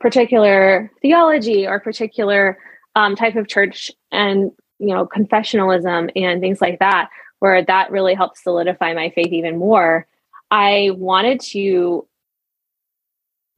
particular 0.00 0.90
theology 1.00 1.68
or 1.68 1.78
particular 1.78 2.58
um, 2.96 3.14
type 3.14 3.36
of 3.36 3.46
church 3.46 3.92
and 4.10 4.50
you 4.80 4.94
know 4.94 5.06
confessionalism 5.06 6.10
and 6.16 6.40
things 6.40 6.60
like 6.60 6.78
that 6.78 7.08
where 7.38 7.64
that 7.64 7.90
really 7.90 8.14
helped 8.14 8.38
solidify 8.38 8.92
my 8.94 9.10
faith 9.10 9.32
even 9.32 9.58
more 9.58 10.06
i 10.50 10.90
wanted 10.94 11.40
to 11.40 12.06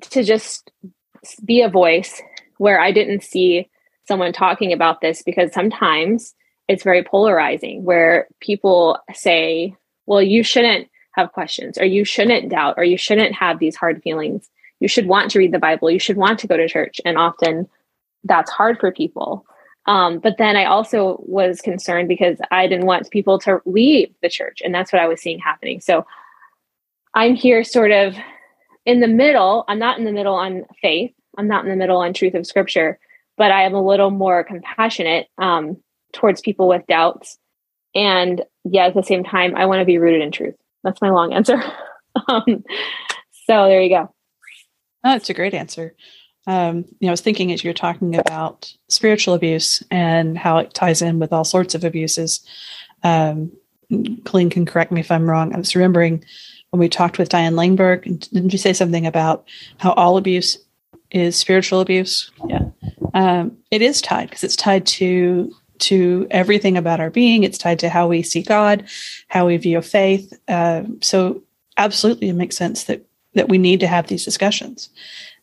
to 0.02 0.22
just 0.22 0.70
be 1.44 1.62
a 1.62 1.68
voice 1.68 2.20
where 2.58 2.80
i 2.80 2.92
didn't 2.92 3.22
see 3.22 3.68
someone 4.06 4.32
talking 4.32 4.72
about 4.72 5.00
this 5.00 5.22
because 5.22 5.52
sometimes 5.52 6.34
it's 6.68 6.82
very 6.84 7.02
polarizing 7.02 7.84
where 7.84 8.26
people 8.40 8.98
say 9.14 9.74
well 10.06 10.22
you 10.22 10.42
shouldn't 10.42 10.88
have 11.12 11.32
questions 11.32 11.78
or 11.78 11.84
you 11.84 12.04
shouldn't 12.04 12.50
doubt 12.50 12.74
or 12.76 12.84
you 12.84 12.96
shouldn't 12.96 13.34
have 13.34 13.58
these 13.58 13.76
hard 13.76 14.02
feelings 14.02 14.48
you 14.82 14.88
should 14.88 15.06
want 15.06 15.30
to 15.30 15.38
read 15.38 15.52
the 15.52 15.60
Bible, 15.60 15.92
you 15.92 16.00
should 16.00 16.16
want 16.16 16.40
to 16.40 16.48
go 16.48 16.56
to 16.56 16.68
church. 16.68 17.00
And 17.04 17.16
often 17.16 17.68
that's 18.24 18.50
hard 18.50 18.80
for 18.80 18.90
people. 18.90 19.46
Um, 19.86 20.20
but 20.20 20.38
then 20.38 20.56
I 20.56 20.64
also 20.64 21.18
was 21.26 21.60
concerned 21.60 22.08
because 22.08 22.38
I 22.50 22.66
didn't 22.66 22.86
want 22.86 23.10
people 23.10 23.38
to 23.40 23.60
leave 23.64 24.14
the 24.22 24.28
church. 24.28 24.62
And 24.64 24.74
that's 24.74 24.92
what 24.92 25.02
I 25.02 25.08
was 25.08 25.20
seeing 25.20 25.38
happening. 25.38 25.80
So 25.80 26.06
I'm 27.14 27.34
here 27.34 27.64
sort 27.64 27.90
of 27.90 28.14
in 28.86 29.00
the 29.00 29.08
middle. 29.08 29.64
I'm 29.68 29.78
not 29.78 29.98
in 29.98 30.04
the 30.04 30.12
middle 30.12 30.34
on 30.34 30.64
faith, 30.80 31.12
I'm 31.36 31.48
not 31.48 31.64
in 31.64 31.70
the 31.70 31.76
middle 31.76 31.98
on 31.98 32.12
truth 32.12 32.34
of 32.34 32.46
scripture, 32.46 32.98
but 33.36 33.50
I 33.50 33.62
am 33.62 33.74
a 33.74 33.84
little 33.84 34.10
more 34.10 34.44
compassionate 34.44 35.28
um, 35.38 35.76
towards 36.12 36.40
people 36.40 36.68
with 36.68 36.86
doubts. 36.86 37.38
And 37.94 38.42
yeah, 38.64 38.86
at 38.86 38.94
the 38.94 39.02
same 39.02 39.24
time, 39.24 39.54
I 39.56 39.66
want 39.66 39.80
to 39.80 39.84
be 39.84 39.98
rooted 39.98 40.22
in 40.22 40.30
truth. 40.30 40.54
That's 40.84 41.02
my 41.02 41.10
long 41.10 41.32
answer. 41.32 41.62
um, 42.28 42.64
so 43.46 43.66
there 43.68 43.82
you 43.82 43.88
go. 43.88 44.14
Oh, 45.04 45.10
that's 45.10 45.30
a 45.30 45.34
great 45.34 45.54
answer. 45.54 45.94
Um, 46.46 46.78
you 46.99 47.06
know, 47.06 47.08
I 47.08 47.12
was 47.12 47.20
thinking 47.20 47.52
as 47.52 47.62
you're 47.62 47.72
talking 47.72 48.16
about 48.16 48.72
spiritual 48.88 49.34
abuse 49.34 49.82
and 49.90 50.37
how 50.37 50.58
it 50.58 50.75
ties 50.75 51.02
in 51.02 51.18
with 51.18 51.32
all 51.32 51.44
sorts 51.44 51.75
of 51.75 51.84
abuses. 51.84 52.44
Um, 53.02 53.52
Colleen 54.25 54.50
can 54.50 54.66
correct 54.66 54.90
me 54.92 55.00
if 55.00 55.11
I'm 55.11 55.28
wrong. 55.28 55.54
I 55.54 55.58
was 55.58 55.76
remembering 55.76 56.25
when 56.70 56.80
we 56.80 56.88
talked 56.88 57.18
with 57.18 57.28
Diane 57.28 57.54
Langberg, 57.54 58.04
didn't 58.30 58.52
you 58.52 58.58
say 58.58 58.72
something 58.72 59.06
about 59.06 59.46
how 59.78 59.92
all 59.92 60.16
abuse 60.16 60.58
is 61.11 61.37
spiritual 61.37 61.80
abuse? 61.80 62.30
Yeah, 62.49 62.70
um, 63.12 63.58
it 63.70 63.82
is 63.82 64.00
tied 64.00 64.30
because 64.30 64.42
it's 64.42 64.56
tied 64.56 64.87
to 64.87 65.54
to 65.80 66.26
everything 66.30 66.76
about 66.78 67.00
our 67.00 67.11
being. 67.11 67.44
It's 67.44 67.58
tied 67.58 67.78
to 67.80 67.90
how 67.90 68.08
we 68.08 68.22
see 68.22 68.42
God, 68.42 68.84
how 69.28 69.46
we 69.46 69.56
view 69.58 69.82
faith. 69.82 70.32
Uh, 70.49 70.84
so, 71.00 71.42
absolutely, 71.76 72.30
it 72.30 72.34
makes 72.34 72.56
sense 72.56 72.84
that 72.84 73.04
that 73.34 73.50
we 73.50 73.58
need 73.58 73.80
to 73.80 73.87
have 73.87 74.06
these 74.06 74.25
discussions. 74.25 74.88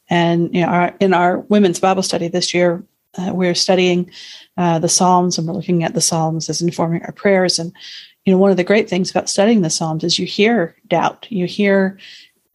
And 0.09 0.53
you 0.53 0.61
know, 0.61 0.67
our, 0.67 0.95
in 0.99 1.13
our 1.13 1.39
women's 1.39 1.79
Bible 1.79 2.03
study 2.03 2.27
this 2.27 2.53
year, 2.53 2.83
uh, 3.17 3.31
we're 3.33 3.55
studying 3.55 4.11
uh, 4.57 4.79
the 4.79 4.89
Psalms 4.89 5.37
and 5.37 5.47
we're 5.47 5.53
looking 5.53 5.83
at 5.83 5.93
the 5.93 6.01
Psalms 6.01 6.49
as 6.49 6.61
informing 6.61 7.03
our 7.03 7.11
prayers. 7.11 7.59
And 7.59 7.73
you 8.25 8.33
know, 8.33 8.39
one 8.39 8.51
of 8.51 8.57
the 8.57 8.63
great 8.63 8.89
things 8.89 9.09
about 9.09 9.29
studying 9.29 9.61
the 9.61 9.69
Psalms 9.69 10.03
is 10.03 10.19
you 10.19 10.25
hear 10.25 10.75
doubt, 10.87 11.27
you 11.29 11.45
hear 11.45 11.97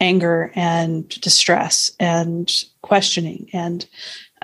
anger 0.01 0.53
and 0.55 1.09
distress 1.09 1.91
and 1.99 2.53
questioning 2.83 3.49
and 3.53 3.87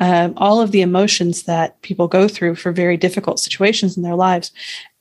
um, 0.00 0.32
all 0.38 0.60
of 0.60 0.72
the 0.72 0.80
emotions 0.80 1.42
that 1.42 1.80
people 1.82 2.08
go 2.08 2.26
through 2.26 2.54
for 2.54 2.72
very 2.72 2.96
difficult 2.96 3.38
situations 3.38 3.96
in 3.96 4.02
their 4.02 4.16
lives, 4.16 4.50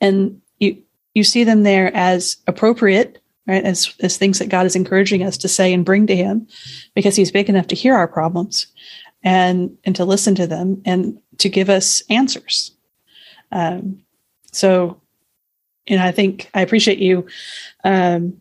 and 0.00 0.40
you 0.58 0.76
you 1.14 1.24
see 1.24 1.42
them 1.42 1.62
there 1.62 1.90
as 1.96 2.36
appropriate 2.46 3.18
right? 3.46 3.64
As, 3.64 3.94
as 4.00 4.16
things 4.16 4.38
that 4.38 4.48
God 4.48 4.66
is 4.66 4.76
encouraging 4.76 5.22
us 5.22 5.36
to 5.38 5.48
say 5.48 5.72
and 5.72 5.84
bring 5.84 6.06
to 6.06 6.16
Him 6.16 6.46
because 6.94 7.16
He's 7.16 7.32
big 7.32 7.48
enough 7.48 7.66
to 7.68 7.74
hear 7.74 7.94
our 7.94 8.08
problems 8.08 8.66
and, 9.22 9.76
and 9.84 9.96
to 9.96 10.04
listen 10.04 10.34
to 10.36 10.46
them 10.46 10.82
and 10.84 11.18
to 11.38 11.48
give 11.48 11.68
us 11.68 12.02
answers. 12.10 12.72
Um, 13.52 14.02
so, 14.52 15.00
you 15.86 15.96
know, 15.96 16.04
I 16.04 16.12
think 16.12 16.50
I 16.54 16.62
appreciate 16.62 16.98
you 16.98 17.26
um, 17.84 18.40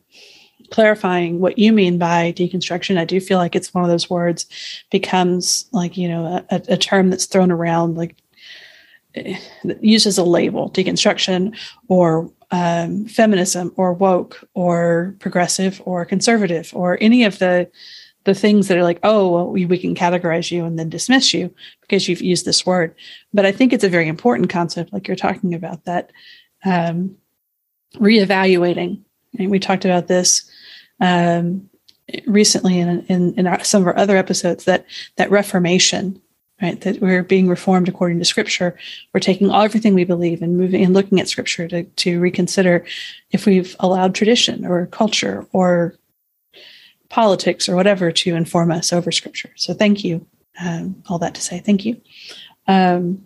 clarifying 0.71 1.39
what 1.39 1.57
you 1.57 1.71
mean 1.71 1.97
by 1.97 2.33
deconstruction. 2.33 2.97
I 2.97 3.05
do 3.05 3.19
feel 3.19 3.37
like 3.37 3.55
it's 3.55 3.73
one 3.73 3.83
of 3.83 3.89
those 3.89 4.09
words 4.09 4.45
becomes 4.91 5.65
like, 5.71 5.97
you 5.97 6.07
know, 6.07 6.45
a, 6.49 6.61
a 6.69 6.77
term 6.77 7.09
that's 7.09 7.25
thrown 7.25 7.51
around 7.51 7.95
like 7.95 8.15
eh, 9.15 9.39
used 9.81 10.07
as 10.07 10.17
a 10.17 10.23
label, 10.23 10.69
deconstruction 10.69 11.57
or 11.87 12.31
um, 12.51 13.05
feminism 13.05 13.73
or 13.75 13.93
woke 13.93 14.43
or 14.53 15.15
progressive 15.19 15.81
or 15.85 16.05
conservative 16.05 16.71
or 16.73 16.97
any 17.01 17.23
of 17.23 17.39
the 17.39 17.69
the 18.25 18.33
things 18.33 18.67
that 18.67 18.77
are 18.77 18.83
like, 18.83 18.99
oh, 19.01 19.29
well, 19.29 19.47
we, 19.47 19.65
we 19.65 19.77
can 19.77 19.95
categorize 19.95 20.51
you 20.51 20.65
and 20.65 20.77
then 20.77 20.89
dismiss 20.89 21.33
you 21.33 21.53
because 21.81 22.07
you've 22.07 22.21
used 22.21 22.45
this 22.45 22.65
word. 22.65 22.93
But 23.33 23.45
I 23.45 23.51
think 23.51 23.71
it's 23.71 23.83
a 23.83 23.89
very 23.89 24.07
important 24.07 24.49
concept, 24.49 24.91
like 24.91 25.07
you're 25.07 25.15
talking 25.15 25.53
about 25.53 25.85
that 25.85 26.11
um, 26.65 27.15
reevaluating. 27.95 29.01
And 29.37 29.49
we 29.49 29.57
talked 29.57 29.85
about 29.85 30.07
this 30.07 30.49
um, 30.99 31.69
recently 32.27 32.79
in, 32.79 33.05
in, 33.05 33.33
in 33.35 33.47
our, 33.47 33.63
some 33.63 33.83
of 33.83 33.87
our 33.87 33.97
other 33.97 34.17
episodes 34.17 34.65
that 34.65 34.85
that 35.15 35.31
reformation 35.31 36.21
right? 36.61 36.79
That 36.81 37.01
we're 37.01 37.23
being 37.23 37.47
reformed 37.47 37.87
according 37.87 38.19
to 38.19 38.25
scripture. 38.25 38.77
We're 39.13 39.19
taking 39.19 39.49
all 39.49 39.61
everything 39.61 39.93
we 39.93 40.03
believe 40.03 40.41
and 40.41 40.57
moving 40.57 40.83
and 40.83 40.93
looking 40.93 41.19
at 41.19 41.29
scripture 41.29 41.67
to, 41.69 41.83
to 41.83 42.19
reconsider 42.19 42.85
if 43.31 43.45
we've 43.45 43.75
allowed 43.79 44.15
tradition 44.15 44.65
or 44.65 44.87
culture 44.87 45.45
or 45.53 45.95
politics 47.09 47.67
or 47.67 47.75
whatever 47.75 48.11
to 48.11 48.35
inform 48.35 48.71
us 48.71 48.93
over 48.93 49.11
scripture. 49.11 49.51
So 49.55 49.73
thank 49.73 50.03
you. 50.03 50.25
Um, 50.61 51.01
all 51.07 51.19
that 51.19 51.35
to 51.35 51.41
say, 51.41 51.59
thank 51.59 51.85
you. 51.85 52.01
Um, 52.67 53.25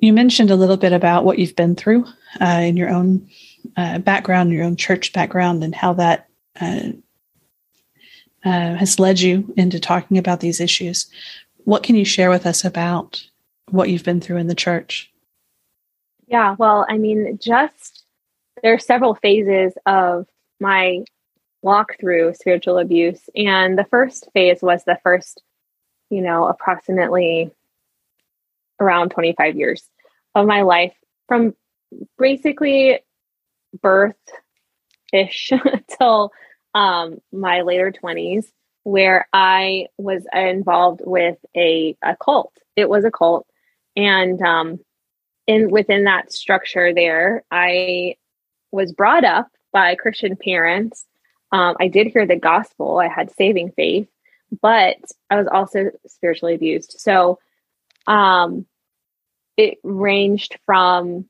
you 0.00 0.12
mentioned 0.12 0.50
a 0.50 0.56
little 0.56 0.76
bit 0.78 0.92
about 0.92 1.24
what 1.24 1.38
you've 1.38 1.56
been 1.56 1.76
through 1.76 2.06
uh, 2.40 2.62
in 2.62 2.76
your 2.76 2.88
own 2.88 3.28
uh, 3.76 3.98
background, 3.98 4.52
your 4.52 4.64
own 4.64 4.76
church 4.76 5.12
background, 5.12 5.62
and 5.62 5.74
how 5.74 5.92
that 5.94 6.28
uh, 6.60 6.92
uh, 8.44 8.74
has 8.74 8.98
led 8.98 9.20
you 9.20 9.52
into 9.56 9.78
talking 9.78 10.16
about 10.16 10.40
these 10.40 10.60
issues. 10.60 11.10
What 11.70 11.84
can 11.84 11.94
you 11.94 12.04
share 12.04 12.30
with 12.30 12.46
us 12.46 12.64
about 12.64 13.24
what 13.68 13.90
you've 13.90 14.02
been 14.02 14.20
through 14.20 14.38
in 14.38 14.48
the 14.48 14.56
church? 14.56 15.08
Yeah, 16.26 16.56
well, 16.58 16.84
I 16.88 16.98
mean, 16.98 17.38
just 17.40 18.02
there 18.60 18.74
are 18.74 18.78
several 18.80 19.14
phases 19.14 19.74
of 19.86 20.26
my 20.58 21.04
walk 21.62 21.90
through 22.00 22.34
spiritual 22.34 22.78
abuse. 22.78 23.20
And 23.36 23.78
the 23.78 23.84
first 23.84 24.28
phase 24.32 24.60
was 24.62 24.82
the 24.82 24.98
first, 25.04 25.44
you 26.10 26.22
know, 26.22 26.48
approximately 26.48 27.52
around 28.80 29.10
25 29.10 29.54
years 29.54 29.88
of 30.34 30.48
my 30.48 30.62
life 30.62 30.96
from 31.28 31.54
basically 32.18 32.98
birth 33.80 34.16
ish 35.12 35.52
till 36.00 36.32
um, 36.74 37.20
my 37.30 37.60
later 37.60 37.92
20s, 37.92 38.46
where 38.84 39.28
I 39.32 39.86
was 39.98 40.26
involved 40.32 41.00
with 41.04 41.38
a, 41.56 41.96
a 42.02 42.16
cult. 42.16 42.52
It 42.76 42.88
was 42.88 43.04
a 43.04 43.10
cult. 43.10 43.46
And 43.96 44.40
um, 44.42 44.80
in 45.46 45.70
within 45.70 46.04
that 46.04 46.32
structure 46.32 46.94
there, 46.94 47.44
I 47.50 48.16
was 48.70 48.92
brought 48.92 49.24
up 49.24 49.48
by 49.72 49.94
Christian 49.94 50.36
parents. 50.36 51.04
Um, 51.52 51.76
I 51.80 51.88
did 51.88 52.06
hear 52.06 52.26
the 52.26 52.36
gospel. 52.36 52.98
I 52.98 53.08
had 53.08 53.34
saving 53.34 53.72
faith, 53.72 54.08
but 54.62 54.96
I 55.28 55.36
was 55.36 55.48
also 55.50 55.90
spiritually 56.06 56.54
abused. 56.54 56.94
So 56.98 57.38
um, 58.06 58.66
it 59.56 59.78
ranged 59.82 60.58
from 60.64 61.28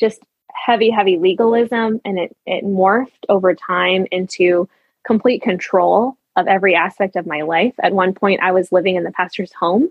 just 0.00 0.20
heavy, 0.52 0.90
heavy 0.90 1.18
legalism, 1.18 2.00
and 2.04 2.18
it, 2.18 2.36
it 2.46 2.64
morphed 2.64 3.10
over 3.28 3.54
time 3.54 4.06
into 4.10 4.68
complete 5.04 5.42
control 5.42 6.16
of 6.36 6.46
every 6.46 6.74
aspect 6.74 7.16
of 7.16 7.26
my 7.26 7.42
life. 7.42 7.74
At 7.82 7.92
one 7.92 8.14
point, 8.14 8.40
I 8.42 8.52
was 8.52 8.72
living 8.72 8.96
in 8.96 9.04
the 9.04 9.12
pastor's 9.12 9.52
home, 9.52 9.90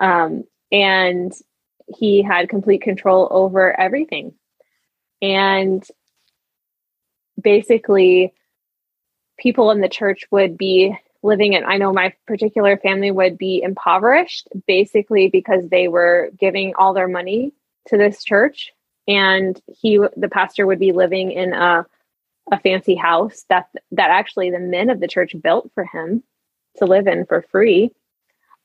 um, 0.00 0.44
and 0.72 1.32
he 1.86 2.22
had 2.22 2.48
complete 2.48 2.82
control 2.82 3.28
over 3.30 3.78
everything. 3.78 4.34
And 5.22 5.86
basically, 7.40 8.34
people 9.38 9.70
in 9.70 9.80
the 9.80 9.88
church 9.88 10.26
would 10.30 10.58
be 10.58 10.96
living 11.22 11.54
in, 11.54 11.64
I 11.64 11.78
know 11.78 11.92
my 11.92 12.14
particular 12.26 12.76
family 12.76 13.10
would 13.10 13.38
be 13.38 13.62
impoverished 13.62 14.48
basically 14.66 15.28
because 15.28 15.68
they 15.68 15.88
were 15.88 16.30
giving 16.38 16.74
all 16.76 16.94
their 16.94 17.08
money 17.08 17.52
to 17.88 17.96
this 17.96 18.22
church 18.22 18.72
and 19.08 19.60
he 19.80 19.98
the 20.16 20.28
pastor 20.28 20.66
would 20.66 20.78
be 20.78 20.92
living 20.92 21.32
in 21.32 21.54
a 21.54 21.86
a 22.50 22.58
fancy 22.60 22.94
house 22.94 23.44
that 23.48 23.68
that 23.92 24.10
actually 24.10 24.50
the 24.50 24.58
men 24.58 24.90
of 24.90 25.00
the 25.00 25.08
church 25.08 25.34
built 25.42 25.70
for 25.74 25.84
him 25.84 26.22
to 26.76 26.84
live 26.84 27.06
in 27.06 27.26
for 27.26 27.42
free 27.50 27.90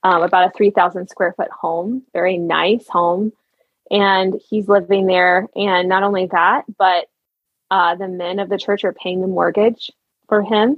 um, 0.04 0.24
about 0.24 0.48
a 0.48 0.58
3000 0.58 1.08
square 1.08 1.34
foot 1.34 1.52
home 1.52 2.04
very 2.14 2.38
nice 2.38 2.88
home 2.88 3.32
and 3.92 4.40
he's 4.50 4.68
living 4.68 5.08
there 5.08 5.48
and 5.56 5.90
not 5.90 6.04
only 6.04 6.28
that 6.28 6.64
but 6.78 7.08
uh, 7.72 7.96
the 7.96 8.08
men 8.08 8.40
of 8.40 8.50
the 8.50 8.58
church 8.58 8.84
are 8.84 8.94
paying 8.94 9.22
the 9.22 9.28
mortgage 9.28 9.92
for 10.28 10.42
him 10.42 10.78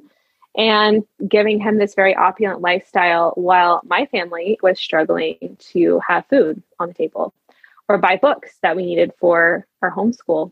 and 0.58 1.04
giving 1.28 1.60
him 1.60 1.78
this 1.78 1.96
very 1.96 2.16
opulent 2.16 2.62
lifestyle 2.62 3.32
while 3.36 3.82
my 3.86 4.06
family 4.08 4.58
was 4.62 4.80
struggling 4.80 5.58
to 5.60 6.00
have 6.08 6.26
food 6.28 6.62
on 6.80 6.88
the 6.88 6.94
table 6.94 7.34
or 7.88 7.98
buy 7.98 8.16
books 8.16 8.58
that 8.62 8.76
we 8.76 8.86
needed 8.86 9.12
for 9.20 9.68
our 9.82 9.92
homeschool. 9.92 10.52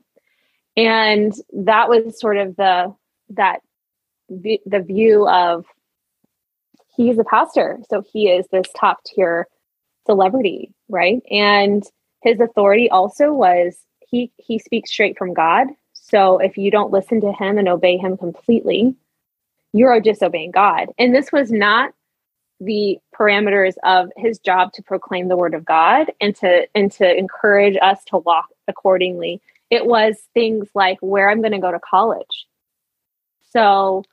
And 0.75 1.33
that 1.53 1.89
was 1.89 2.19
sort 2.19 2.37
of 2.37 2.55
the 2.55 2.93
that 3.29 3.59
the 4.29 4.79
view 4.79 5.27
of 5.27 5.65
he's 6.95 7.17
a 7.17 7.23
pastor, 7.23 7.79
so 7.89 8.01
he 8.01 8.29
is 8.29 8.47
this 8.51 8.67
top 8.75 9.03
tier 9.03 9.47
celebrity, 10.05 10.73
right? 10.89 11.21
And 11.29 11.83
his 12.21 12.39
authority 12.39 12.89
also 12.89 13.31
was 13.31 13.77
he 14.07 14.31
he 14.37 14.59
speaks 14.59 14.91
straight 14.91 15.17
from 15.17 15.33
God. 15.33 15.67
So 15.93 16.37
if 16.39 16.57
you 16.57 16.71
don't 16.71 16.91
listen 16.91 17.21
to 17.21 17.31
him 17.31 17.57
and 17.57 17.67
obey 17.67 17.97
him 17.97 18.17
completely, 18.17 18.95
you're 19.73 19.99
disobeying 19.99 20.51
God. 20.51 20.89
And 20.97 21.15
this 21.15 21.31
was 21.31 21.51
not 21.51 21.93
the 22.59 22.99
parameters 23.17 23.73
of 23.83 24.09
his 24.15 24.39
job 24.39 24.71
to 24.73 24.83
proclaim 24.83 25.27
the 25.27 25.37
word 25.37 25.53
of 25.53 25.65
God 25.65 26.11
and 26.21 26.35
to 26.37 26.67
and 26.75 26.91
to 26.93 27.17
encourage 27.17 27.77
us 27.81 28.03
to 28.05 28.17
walk 28.17 28.47
accordingly. 28.67 29.41
It 29.73 29.87
was 29.87 30.15
things 30.35 30.67
like 30.75 30.99
where 31.01 31.31
I'm 31.31 31.41
going 31.41 31.53
to 31.53 31.57
go 31.57 31.71
to 31.71 31.79
college. 31.79 32.45
So 33.49 34.03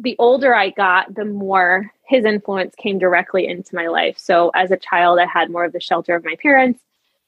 the 0.00 0.16
older 0.18 0.52
I 0.52 0.70
got, 0.70 1.14
the 1.14 1.24
more 1.24 1.92
his 2.08 2.24
influence 2.24 2.74
came 2.74 2.98
directly 2.98 3.46
into 3.46 3.76
my 3.76 3.86
life. 3.86 4.18
So 4.18 4.50
as 4.52 4.72
a 4.72 4.76
child, 4.76 5.20
I 5.20 5.26
had 5.26 5.48
more 5.48 5.64
of 5.64 5.72
the 5.72 5.80
shelter 5.80 6.16
of 6.16 6.24
my 6.24 6.34
parents, 6.42 6.80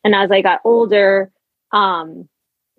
and 0.02 0.12
as 0.12 0.32
I 0.32 0.42
got 0.42 0.60
older, 0.64 1.30
um, 1.70 2.28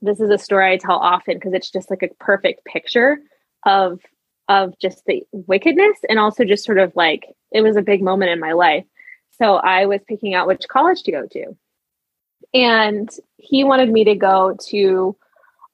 this 0.01 0.19
is 0.19 0.29
a 0.29 0.38
story 0.38 0.73
I 0.73 0.77
tell 0.77 0.97
often 0.97 1.35
because 1.35 1.53
it's 1.53 1.71
just 1.71 1.89
like 1.89 2.03
a 2.03 2.13
perfect 2.19 2.65
picture 2.65 3.19
of 3.65 4.01
of 4.49 4.77
just 4.79 5.05
the 5.05 5.23
wickedness 5.31 5.97
and 6.09 6.19
also 6.19 6.43
just 6.43 6.65
sort 6.65 6.79
of 6.79 6.93
like 6.95 7.23
it 7.51 7.62
was 7.62 7.77
a 7.77 7.81
big 7.81 8.01
moment 8.01 8.31
in 8.31 8.39
my 8.39 8.53
life. 8.53 8.85
So 9.38 9.55
I 9.55 9.85
was 9.85 10.01
picking 10.07 10.33
out 10.33 10.47
which 10.47 10.67
college 10.67 11.03
to 11.03 11.12
go 11.12 11.25
to. 11.27 11.55
And 12.53 13.09
he 13.38 13.63
wanted 13.63 13.89
me 13.89 14.03
to 14.05 14.15
go 14.15 14.57
to 14.69 15.15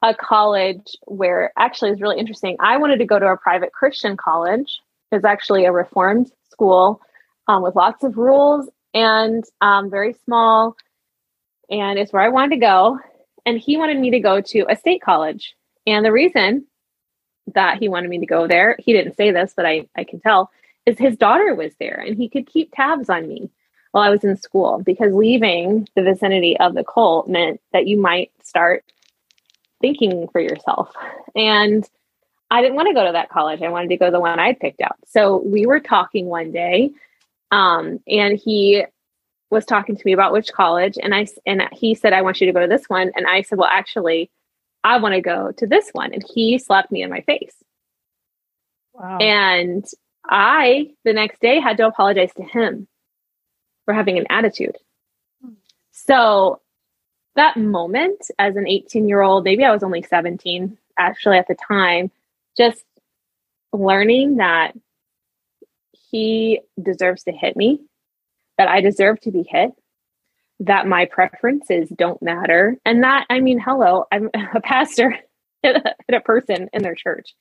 a 0.02 0.14
college 0.14 0.96
where 1.06 1.52
actually 1.56 1.90
is 1.90 2.00
really 2.00 2.18
interesting. 2.18 2.56
I 2.60 2.76
wanted 2.76 2.98
to 2.98 3.06
go 3.06 3.18
to 3.18 3.26
a 3.26 3.36
private 3.36 3.72
Christian 3.72 4.16
college. 4.16 4.78
It's 5.10 5.24
actually 5.24 5.64
a 5.64 5.72
reformed 5.72 6.30
school 6.50 7.00
um, 7.48 7.62
with 7.62 7.76
lots 7.76 8.04
of 8.04 8.16
rules 8.16 8.68
and 8.92 9.44
um, 9.60 9.90
very 9.90 10.14
small. 10.24 10.76
And 11.70 11.98
it's 11.98 12.12
where 12.12 12.22
I 12.22 12.28
wanted 12.28 12.56
to 12.56 12.60
go. 12.60 12.98
And 13.44 13.58
he 13.58 13.76
wanted 13.76 13.98
me 13.98 14.10
to 14.10 14.20
go 14.20 14.40
to 14.40 14.66
a 14.68 14.76
state 14.76 15.02
college. 15.02 15.54
And 15.86 16.04
the 16.04 16.12
reason 16.12 16.66
that 17.54 17.78
he 17.78 17.88
wanted 17.88 18.10
me 18.10 18.18
to 18.18 18.26
go 18.26 18.46
there, 18.46 18.76
he 18.78 18.92
didn't 18.92 19.16
say 19.16 19.30
this, 19.30 19.54
but 19.56 19.64
I, 19.64 19.86
I 19.96 20.04
can 20.04 20.20
tell, 20.20 20.50
is 20.84 20.98
his 20.98 21.16
daughter 21.16 21.54
was 21.54 21.72
there 21.78 22.02
and 22.06 22.16
he 22.16 22.28
could 22.28 22.46
keep 22.46 22.72
tabs 22.74 23.08
on 23.08 23.28
me 23.28 23.50
while 23.96 24.04
I 24.04 24.10
was 24.10 24.24
in 24.24 24.36
school 24.36 24.82
because 24.84 25.14
leaving 25.14 25.88
the 25.96 26.02
vicinity 26.02 26.54
of 26.60 26.74
the 26.74 26.84
cult 26.84 27.30
meant 27.30 27.62
that 27.72 27.86
you 27.86 27.98
might 27.98 28.30
start 28.44 28.84
thinking 29.80 30.28
for 30.28 30.38
yourself. 30.38 30.92
And 31.34 31.82
I 32.50 32.60
didn't 32.60 32.76
want 32.76 32.88
to 32.88 32.94
go 32.94 33.06
to 33.06 33.12
that 33.12 33.30
college. 33.30 33.62
I 33.62 33.70
wanted 33.70 33.88
to 33.88 33.96
go 33.96 34.04
to 34.04 34.12
the 34.12 34.20
one 34.20 34.38
I'd 34.38 34.60
picked 34.60 34.82
out. 34.82 34.96
So 35.06 35.38
we 35.38 35.64
were 35.64 35.80
talking 35.80 36.26
one 36.26 36.52
day, 36.52 36.90
um, 37.50 37.98
and 38.06 38.38
he 38.38 38.84
was 39.48 39.64
talking 39.64 39.96
to 39.96 40.02
me 40.04 40.12
about 40.12 40.34
which 40.34 40.52
college, 40.52 40.98
and 41.02 41.14
I 41.14 41.26
and 41.46 41.62
he 41.72 41.94
said, 41.94 42.12
"I 42.12 42.20
want 42.20 42.38
you 42.38 42.46
to 42.48 42.52
go 42.52 42.60
to 42.60 42.68
this 42.68 42.84
one," 42.88 43.12
and 43.16 43.26
I 43.26 43.40
said, 43.40 43.56
"Well, 43.56 43.70
actually, 43.72 44.30
I 44.84 44.98
want 44.98 45.14
to 45.14 45.22
go 45.22 45.52
to 45.52 45.66
this 45.66 45.88
one," 45.92 46.12
and 46.12 46.22
he 46.34 46.58
slapped 46.58 46.92
me 46.92 47.02
in 47.02 47.08
my 47.08 47.22
face. 47.22 47.54
Wow. 48.92 49.16
And 49.18 49.86
I, 50.28 50.90
the 51.04 51.14
next 51.14 51.40
day, 51.40 51.60
had 51.60 51.78
to 51.78 51.86
apologize 51.86 52.34
to 52.34 52.42
him 52.42 52.88
for 53.86 53.94
having 53.94 54.18
an 54.18 54.26
attitude. 54.28 54.76
So 55.92 56.60
that 57.36 57.56
moment 57.56 58.30
as 58.38 58.56
an 58.56 58.68
18 58.68 59.08
year 59.08 59.22
old, 59.22 59.44
maybe 59.44 59.64
I 59.64 59.72
was 59.72 59.82
only 59.82 60.02
17 60.02 60.76
actually 60.98 61.38
at 61.38 61.48
the 61.48 61.54
time, 61.54 62.10
just 62.56 62.84
learning 63.72 64.36
that 64.36 64.72
he 66.10 66.60
deserves 66.80 67.24
to 67.24 67.32
hit 67.32 67.56
me, 67.56 67.80
that 68.58 68.68
I 68.68 68.80
deserve 68.80 69.20
to 69.20 69.30
be 69.30 69.42
hit, 69.48 69.70
that 70.60 70.86
my 70.86 71.06
preferences 71.06 71.88
don't 71.90 72.22
matter. 72.22 72.76
And 72.84 73.02
that, 73.02 73.26
I 73.30 73.40
mean, 73.40 73.60
hello, 73.60 74.04
I'm 74.10 74.30
a 74.54 74.60
pastor 74.60 75.18
a 75.64 76.20
person 76.20 76.68
in 76.72 76.82
their 76.82 76.94
church. 76.94 77.34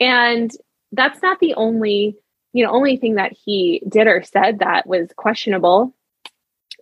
And 0.00 0.50
that's 0.92 1.22
not 1.22 1.38
the 1.40 1.54
only 1.54 2.16
you 2.52 2.64
know 2.64 2.72
only 2.72 2.96
thing 2.96 3.14
that 3.16 3.32
he 3.32 3.82
did 3.88 4.06
or 4.06 4.22
said 4.22 4.58
that 4.60 4.86
was 4.86 5.08
questionable. 5.16 5.94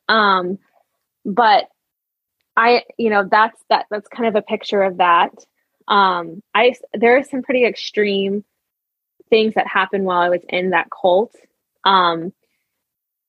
Um 0.08 0.58
but 1.24 1.68
i 2.56 2.82
you 2.96 3.10
know 3.10 3.26
that's 3.30 3.62
that 3.68 3.86
that's 3.90 4.08
kind 4.08 4.28
of 4.28 4.34
a 4.36 4.42
picture 4.42 4.82
of 4.82 4.98
that. 4.98 5.32
Um 5.88 6.42
i 6.54 6.74
there 6.94 7.16
are 7.18 7.24
some 7.24 7.42
pretty 7.42 7.64
extreme 7.64 8.44
things 9.30 9.54
that 9.54 9.66
happened 9.66 10.04
while 10.04 10.20
i 10.20 10.28
was 10.30 10.42
in 10.48 10.70
that 10.70 10.88
cult. 10.90 11.34
Um 11.84 12.32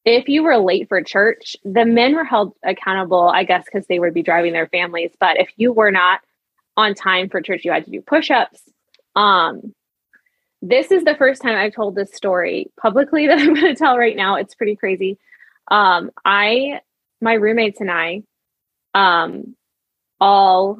if 0.05 0.29
you 0.29 0.43
were 0.43 0.57
late 0.57 0.87
for 0.87 1.01
church 1.03 1.57
the 1.65 1.85
men 1.85 2.15
were 2.15 2.23
held 2.23 2.53
accountable 2.63 3.29
i 3.29 3.43
guess 3.43 3.65
because 3.65 3.85
they 3.87 3.99
would 3.99 4.13
be 4.13 4.23
driving 4.23 4.53
their 4.53 4.67
families. 4.67 5.11
But 5.19 5.39
if 5.39 5.49
you 5.57 5.73
were 5.73 5.91
not 5.91 6.21
on 6.77 6.95
time 6.95 7.29
for 7.29 7.41
church 7.41 7.65
you 7.65 7.71
had 7.71 7.85
to 7.85 7.91
do 7.91 8.01
push-ups. 8.01 8.61
Um 9.15 9.73
this 10.61 10.91
is 10.91 11.03
the 11.03 11.15
first 11.15 11.41
time 11.41 11.55
I've 11.55 11.73
told 11.73 11.95
this 11.95 12.13
story 12.13 12.71
publicly 12.79 13.27
that 13.27 13.39
I'm 13.39 13.53
going 13.53 13.73
to 13.73 13.75
tell 13.75 13.97
right 13.97 14.15
now. 14.15 14.35
It's 14.35 14.55
pretty 14.55 14.75
crazy. 14.75 15.17
Um, 15.69 16.11
I, 16.25 16.81
my 17.21 17.33
roommates 17.33 17.79
and 17.81 17.91
I, 17.91 18.23
um, 18.93 19.55
all 20.19 20.79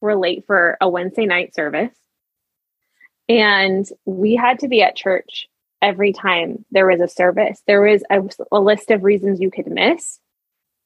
were 0.00 0.16
late 0.16 0.44
for 0.46 0.76
a 0.80 0.88
Wednesday 0.88 1.26
night 1.26 1.54
service. 1.54 1.94
And 3.28 3.86
we 4.04 4.36
had 4.36 4.60
to 4.60 4.68
be 4.68 4.82
at 4.82 4.96
church 4.96 5.48
every 5.80 6.12
time 6.12 6.64
there 6.70 6.86
was 6.86 7.00
a 7.00 7.08
service. 7.08 7.62
There 7.66 7.80
was 7.80 8.02
a, 8.10 8.22
a 8.52 8.60
list 8.60 8.90
of 8.90 9.02
reasons 9.02 9.40
you 9.40 9.50
could 9.50 9.66
miss. 9.66 10.18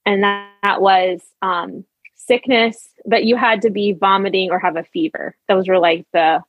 And 0.06 0.22
that, 0.22 0.50
that 0.62 0.80
was 0.80 1.20
um, 1.42 1.84
sickness, 2.14 2.88
but 3.04 3.24
you 3.24 3.36
had 3.36 3.62
to 3.62 3.70
be 3.70 3.92
vomiting 3.92 4.50
or 4.50 4.58
have 4.58 4.76
a 4.76 4.84
fever. 4.84 5.36
Those 5.48 5.68
were 5.68 5.78
like 5.78 6.06
the 6.12 6.42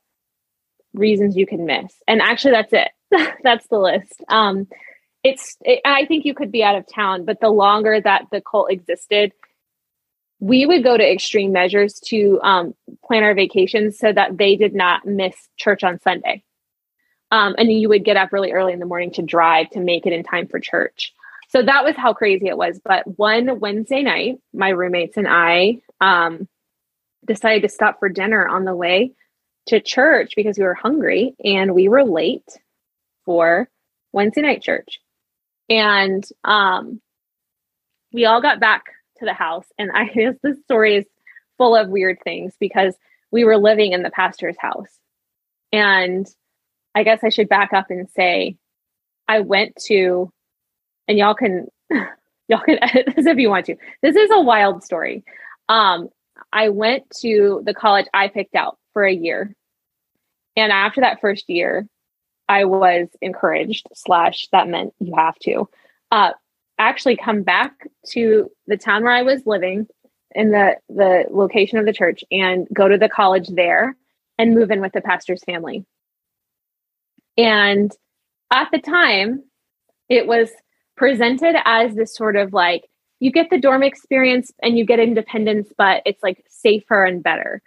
reasons 0.94 1.36
you 1.36 1.46
can 1.46 1.64
miss. 1.64 1.94
And 2.06 2.20
actually, 2.20 2.52
that's 2.52 2.72
it. 2.72 2.90
that's 3.42 3.66
the 3.68 3.78
list. 3.78 4.22
Um, 4.28 4.68
it's, 5.22 5.56
it, 5.62 5.80
I 5.84 6.06
think 6.06 6.24
you 6.24 6.34
could 6.34 6.50
be 6.50 6.64
out 6.64 6.76
of 6.76 6.86
town, 6.92 7.24
but 7.24 7.40
the 7.40 7.50
longer 7.50 8.00
that 8.00 8.26
the 8.32 8.40
cult 8.40 8.70
existed, 8.70 9.32
we 10.38 10.64
would 10.64 10.82
go 10.82 10.96
to 10.96 11.12
extreme 11.12 11.52
measures 11.52 12.00
to 12.06 12.40
um, 12.42 12.74
plan 13.04 13.22
our 13.22 13.34
vacations 13.34 13.98
so 13.98 14.12
that 14.12 14.38
they 14.38 14.56
did 14.56 14.74
not 14.74 15.04
miss 15.04 15.34
church 15.56 15.84
on 15.84 16.00
Sunday. 16.00 16.42
Um, 17.30 17.54
and 17.58 17.70
you 17.70 17.88
would 17.88 18.04
get 18.04 18.16
up 18.16 18.32
really 18.32 18.52
early 18.52 18.72
in 18.72 18.80
the 18.80 18.86
morning 18.86 19.12
to 19.12 19.22
drive 19.22 19.70
to 19.70 19.80
make 19.80 20.06
it 20.06 20.12
in 20.12 20.24
time 20.24 20.48
for 20.48 20.58
church. 20.58 21.12
So 21.50 21.62
that 21.62 21.84
was 21.84 21.96
how 21.96 22.14
crazy 22.14 22.46
it 22.46 22.56
was. 22.56 22.80
But 22.82 23.18
one 23.18 23.60
Wednesday 23.60 24.02
night, 24.02 24.38
my 24.52 24.70
roommates 24.70 25.16
and 25.16 25.28
I 25.28 25.80
um, 26.00 26.48
decided 27.26 27.62
to 27.62 27.68
stop 27.68 27.98
for 27.98 28.08
dinner 28.08 28.48
on 28.48 28.64
the 28.64 28.74
way 28.74 29.12
to 29.66 29.80
church 29.80 30.32
because 30.36 30.58
we 30.58 30.64
were 30.64 30.74
hungry 30.74 31.34
and 31.44 31.74
we 31.74 31.88
were 31.88 32.04
late 32.04 32.58
for 33.24 33.68
Wednesday 34.12 34.42
night 34.42 34.62
church. 34.62 35.00
And 35.68 36.24
um, 36.44 37.00
we 38.12 38.24
all 38.24 38.42
got 38.42 38.60
back 38.60 38.84
to 39.18 39.24
the 39.24 39.32
house. 39.32 39.66
And 39.78 39.90
I 39.92 40.04
guess 40.14 40.34
this 40.42 40.60
story 40.64 40.96
is 40.96 41.06
full 41.58 41.76
of 41.76 41.88
weird 41.88 42.18
things 42.24 42.54
because 42.58 42.94
we 43.30 43.44
were 43.44 43.58
living 43.58 43.92
in 43.92 44.02
the 44.02 44.10
pastor's 44.10 44.56
house. 44.58 44.98
And 45.72 46.26
I 46.94 47.04
guess 47.04 47.20
I 47.22 47.28
should 47.28 47.48
back 47.48 47.72
up 47.72 47.86
and 47.90 48.08
say 48.10 48.56
I 49.28 49.40
went 49.40 49.76
to, 49.86 50.32
and 51.06 51.16
y'all 51.16 51.34
can 51.34 51.68
y'all 52.48 52.60
can 52.60 52.78
edit 52.82 53.14
this 53.14 53.26
if 53.26 53.38
you 53.38 53.48
want 53.48 53.66
to. 53.66 53.76
This 54.02 54.16
is 54.16 54.30
a 54.32 54.40
wild 54.40 54.82
story. 54.82 55.24
Um, 55.68 56.08
I 56.52 56.70
went 56.70 57.08
to 57.20 57.62
the 57.64 57.74
college 57.74 58.06
I 58.12 58.26
picked 58.26 58.56
out 58.56 58.78
for 58.92 59.04
a 59.04 59.14
year. 59.14 59.54
And 60.56 60.72
after 60.72 61.00
that 61.00 61.20
first 61.20 61.48
year, 61.48 61.86
I 62.48 62.64
was 62.64 63.08
encouraged, 63.22 63.86
slash, 63.94 64.48
that 64.52 64.68
meant 64.68 64.92
you 64.98 65.14
have 65.14 65.38
to. 65.40 65.68
Uh, 66.10 66.32
actually 66.78 67.16
come 67.16 67.42
back 67.42 67.86
to 68.08 68.50
the 68.66 68.76
town 68.76 69.04
where 69.04 69.12
I 69.12 69.22
was 69.22 69.46
living 69.46 69.86
in 70.34 70.50
the 70.50 70.76
the 70.88 71.24
location 71.30 71.78
of 71.78 71.86
the 71.86 71.92
church 71.92 72.24
and 72.30 72.66
go 72.72 72.88
to 72.88 72.96
the 72.96 73.08
college 73.08 73.48
there 73.48 73.96
and 74.38 74.54
move 74.54 74.70
in 74.70 74.80
with 74.80 74.92
the 74.92 75.00
pastor's 75.00 75.44
family. 75.44 75.84
And 77.36 77.92
at 78.50 78.70
the 78.72 78.80
time, 78.80 79.44
it 80.08 80.26
was 80.26 80.50
presented 80.96 81.56
as 81.64 81.94
this 81.94 82.14
sort 82.14 82.36
of 82.36 82.52
like 82.52 82.88
you 83.20 83.30
get 83.30 83.50
the 83.50 83.60
dorm 83.60 83.82
experience 83.82 84.50
and 84.62 84.78
you 84.78 84.84
get 84.84 84.98
independence, 84.98 85.72
but 85.76 86.02
it's 86.06 86.22
like 86.22 86.44
safer 86.48 87.04
and 87.04 87.22
better. 87.22 87.62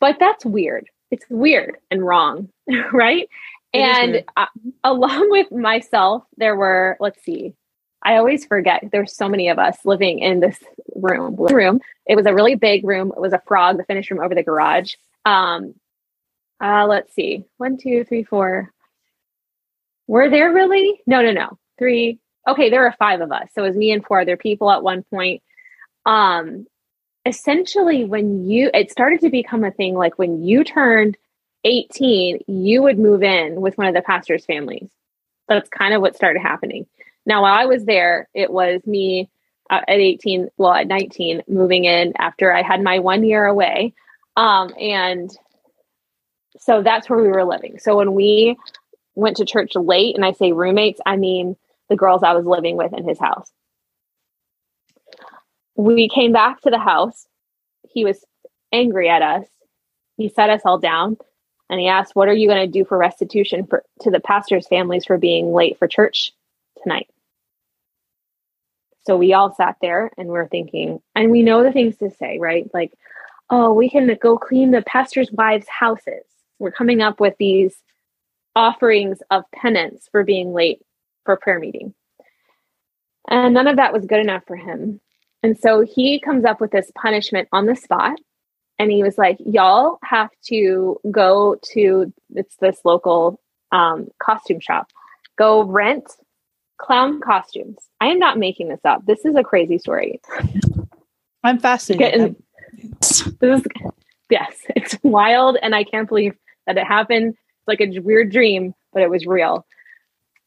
But 0.00 0.16
that's 0.18 0.44
weird. 0.44 0.88
It's 1.10 1.24
weird 1.28 1.76
and 1.90 2.04
wrong, 2.04 2.48
right? 2.92 3.28
It 3.72 3.78
and 3.78 4.24
uh, 4.36 4.46
along 4.82 5.30
with 5.30 5.52
myself, 5.52 6.24
there 6.36 6.56
were, 6.56 6.96
let's 6.98 7.22
see, 7.22 7.54
I 8.02 8.16
always 8.16 8.44
forget 8.46 8.82
there's 8.90 9.14
so 9.14 9.28
many 9.28 9.48
of 9.48 9.58
us 9.58 9.76
living 9.84 10.20
in 10.20 10.40
this 10.40 10.58
room. 10.96 11.36
Room. 11.36 11.80
It 12.06 12.16
was 12.16 12.26
a 12.26 12.34
really 12.34 12.54
big 12.54 12.84
room. 12.84 13.12
It 13.14 13.20
was 13.20 13.32
a 13.32 13.42
frog, 13.46 13.76
the 13.76 13.84
finished 13.84 14.10
room 14.10 14.24
over 14.24 14.34
the 14.34 14.42
garage. 14.42 14.94
Um, 15.26 15.74
uh, 16.62 16.86
let's 16.86 17.14
see, 17.14 17.44
one, 17.58 17.76
two, 17.76 18.04
three, 18.04 18.24
four. 18.24 18.72
Were 20.06 20.28
there 20.30 20.52
really? 20.52 21.00
No, 21.06 21.22
no, 21.22 21.32
no. 21.32 21.58
Three. 21.78 22.18
Okay, 22.48 22.70
there 22.70 22.80
were 22.80 22.94
five 22.98 23.20
of 23.20 23.32
us. 23.32 23.48
So 23.54 23.62
it 23.64 23.68
was 23.68 23.76
me 23.76 23.92
and 23.92 24.04
four 24.04 24.20
other 24.20 24.36
people 24.36 24.70
at 24.70 24.82
one 24.82 25.04
point. 25.04 25.42
Um, 26.06 26.66
essentially, 27.26 28.04
when 28.04 28.48
you 28.48 28.70
it 28.72 28.90
started 28.90 29.20
to 29.20 29.30
become 29.30 29.64
a 29.64 29.70
thing, 29.70 29.94
like 29.94 30.18
when 30.18 30.42
you 30.42 30.64
turned 30.64 31.16
18, 31.64 32.40
you 32.46 32.82
would 32.82 32.98
move 32.98 33.22
in 33.22 33.60
with 33.60 33.76
one 33.76 33.86
of 33.86 33.94
the 33.94 34.02
pastor's 34.02 34.44
families. 34.44 34.88
That's 35.48 35.68
kind 35.68 35.94
of 35.94 36.00
what 36.00 36.16
started 36.16 36.40
happening. 36.40 36.86
Now, 37.26 37.42
while 37.42 37.54
I 37.54 37.66
was 37.66 37.84
there, 37.84 38.28
it 38.34 38.50
was 38.50 38.80
me 38.86 39.28
uh, 39.68 39.80
at 39.86 39.98
18, 39.98 40.48
well, 40.56 40.72
at 40.72 40.86
19, 40.86 41.42
moving 41.48 41.84
in 41.84 42.14
after 42.18 42.52
I 42.52 42.62
had 42.62 42.82
my 42.82 42.98
one 42.98 43.24
year 43.24 43.44
away. 43.44 43.94
Um, 44.36 44.72
and 44.80 45.30
so 46.58 46.82
that's 46.82 47.10
where 47.10 47.20
we 47.22 47.28
were 47.28 47.44
living. 47.44 47.78
So 47.78 47.96
when 47.96 48.14
we 48.14 48.56
went 49.14 49.36
to 49.36 49.44
church 49.44 49.72
late, 49.74 50.16
and 50.16 50.24
I 50.24 50.32
say 50.32 50.52
roommates, 50.52 51.00
I 51.04 51.16
mean 51.16 51.56
the 51.88 51.96
girls 51.96 52.22
I 52.22 52.32
was 52.32 52.46
living 52.46 52.76
with 52.76 52.92
in 52.92 53.06
his 53.06 53.18
house. 53.18 53.50
We 55.80 56.08
came 56.08 56.32
back 56.32 56.60
to 56.60 56.70
the 56.70 56.78
house. 56.78 57.26
He 57.88 58.04
was 58.04 58.24
angry 58.72 59.08
at 59.08 59.22
us. 59.22 59.46
He 60.16 60.28
set 60.28 60.50
us 60.50 60.60
all 60.64 60.78
down 60.78 61.16
and 61.70 61.80
he 61.80 61.88
asked, 61.88 62.14
What 62.14 62.28
are 62.28 62.34
you 62.34 62.48
going 62.48 62.66
to 62.66 62.78
do 62.78 62.84
for 62.84 62.98
restitution 62.98 63.66
for, 63.66 63.82
to 64.00 64.10
the 64.10 64.20
pastor's 64.20 64.68
families 64.68 65.06
for 65.06 65.16
being 65.16 65.54
late 65.54 65.78
for 65.78 65.88
church 65.88 66.32
tonight. 66.82 67.08
So 69.06 69.16
we 69.16 69.32
all 69.32 69.54
sat 69.54 69.76
there 69.80 70.10
and 70.18 70.28
we're 70.28 70.48
thinking, 70.48 71.00
and 71.14 71.30
we 71.30 71.42
know 71.42 71.62
the 71.62 71.72
things 71.72 71.96
to 71.98 72.10
say, 72.10 72.38
right? 72.38 72.68
Like, 72.74 72.92
oh, 73.48 73.72
we 73.72 73.88
can 73.88 74.14
go 74.20 74.36
clean 74.36 74.72
the 74.72 74.82
pastor's 74.82 75.32
wives' 75.32 75.66
houses. 75.68 76.24
We're 76.58 76.70
coming 76.70 77.00
up 77.00 77.20
with 77.20 77.34
these 77.38 77.74
offerings 78.54 79.22
of 79.30 79.44
penance 79.52 80.08
for 80.12 80.24
being 80.24 80.52
late 80.52 80.82
for 81.24 81.36
prayer 81.36 81.58
meeting. 81.58 81.94
And 83.28 83.54
none 83.54 83.66
of 83.66 83.76
that 83.76 83.92
was 83.92 84.04
good 84.04 84.20
enough 84.20 84.42
for 84.46 84.56
him. 84.56 85.00
And 85.42 85.58
so 85.58 85.80
he 85.80 86.20
comes 86.20 86.44
up 86.44 86.60
with 86.60 86.70
this 86.70 86.90
punishment 86.94 87.48
on 87.52 87.66
the 87.66 87.76
spot. 87.76 88.18
And 88.78 88.90
he 88.90 89.02
was 89.02 89.18
like, 89.18 89.36
Y'all 89.44 89.98
have 90.04 90.30
to 90.46 90.98
go 91.10 91.56
to 91.72 92.12
it's 92.34 92.56
this 92.56 92.80
local 92.84 93.40
um, 93.72 94.08
costume 94.18 94.60
shop, 94.60 94.90
go 95.36 95.62
rent 95.62 96.10
clown 96.78 97.20
costumes. 97.20 97.76
I 98.00 98.06
am 98.06 98.18
not 98.18 98.38
making 98.38 98.68
this 98.68 98.80
up. 98.84 99.04
This 99.06 99.24
is 99.24 99.36
a 99.36 99.44
crazy 99.44 99.78
story. 99.78 100.20
I'm 101.44 101.58
fascinated. 101.58 102.36
this 103.00 103.26
is, 103.26 103.66
yes, 104.30 104.56
it's 104.76 104.96
wild, 105.02 105.58
and 105.62 105.74
I 105.74 105.84
can't 105.84 106.08
believe 106.08 106.34
that 106.66 106.76
it 106.76 106.86
happened. 106.86 107.34
It's 107.34 107.68
like 107.68 107.80
a 107.80 107.98
weird 108.00 108.32
dream, 108.32 108.74
but 108.92 109.02
it 109.02 109.10
was 109.10 109.26
real. 109.26 109.66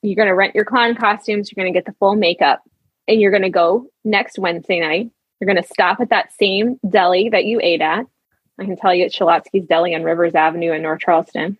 You're 0.01 0.15
going 0.15 0.27
to 0.27 0.36
rent 0.36 0.56
your 0.56 0.65
clown 0.65 0.95
costumes. 0.95 1.51
You're 1.51 1.63
going 1.63 1.71
to 1.73 1.77
get 1.77 1.86
the 1.86 1.97
full 1.97 2.15
makeup, 2.15 2.62
and 3.07 3.19
you're 3.19 3.31
going 3.31 3.43
to 3.43 3.49
go 3.49 3.87
next 4.03 4.39
Wednesday 4.39 4.79
night. 4.79 5.11
You're 5.39 5.53
going 5.53 5.61
to 5.61 5.73
stop 5.73 5.99
at 5.99 6.09
that 6.09 6.31
same 6.33 6.79
deli 6.87 7.29
that 7.29 7.45
you 7.45 7.59
ate 7.61 7.81
at. 7.81 8.05
I 8.59 8.65
can 8.65 8.77
tell 8.77 8.93
you 8.93 9.05
it's 9.05 9.17
Schlotzsky's 9.17 9.67
Deli 9.67 9.95
on 9.95 10.03
Rivers 10.03 10.35
Avenue 10.35 10.71
in 10.73 10.81
North 10.81 11.01
Charleston, 11.01 11.57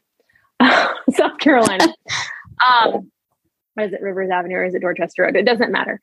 South 0.62 1.38
Carolina. 1.40 1.88
Um, 2.64 3.12
is 3.78 3.92
it 3.92 4.02
Rivers 4.02 4.30
Avenue 4.30 4.56
or 4.56 4.64
is 4.64 4.76
it 4.76 4.82
Dorchester 4.82 5.24
Road? 5.24 5.36
It 5.36 5.44
doesn't 5.44 5.72
matter. 5.72 6.00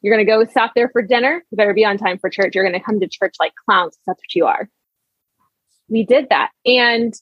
You're 0.00 0.14
going 0.14 0.26
to 0.26 0.32
go 0.32 0.44
stop 0.50 0.72
there 0.74 0.88
for 0.88 1.02
dinner. 1.02 1.44
You 1.50 1.56
better 1.56 1.74
be 1.74 1.84
on 1.84 1.98
time 1.98 2.18
for 2.18 2.30
church. 2.30 2.54
You're 2.54 2.64
going 2.64 2.78
to 2.78 2.84
come 2.84 2.98
to 2.98 3.06
church 3.06 3.36
like 3.38 3.52
clowns. 3.64 3.96
That's 4.06 4.18
what 4.18 4.34
you 4.34 4.46
are. 4.46 4.68
We 5.88 6.04
did 6.04 6.30
that. 6.30 6.50
And 6.64 7.14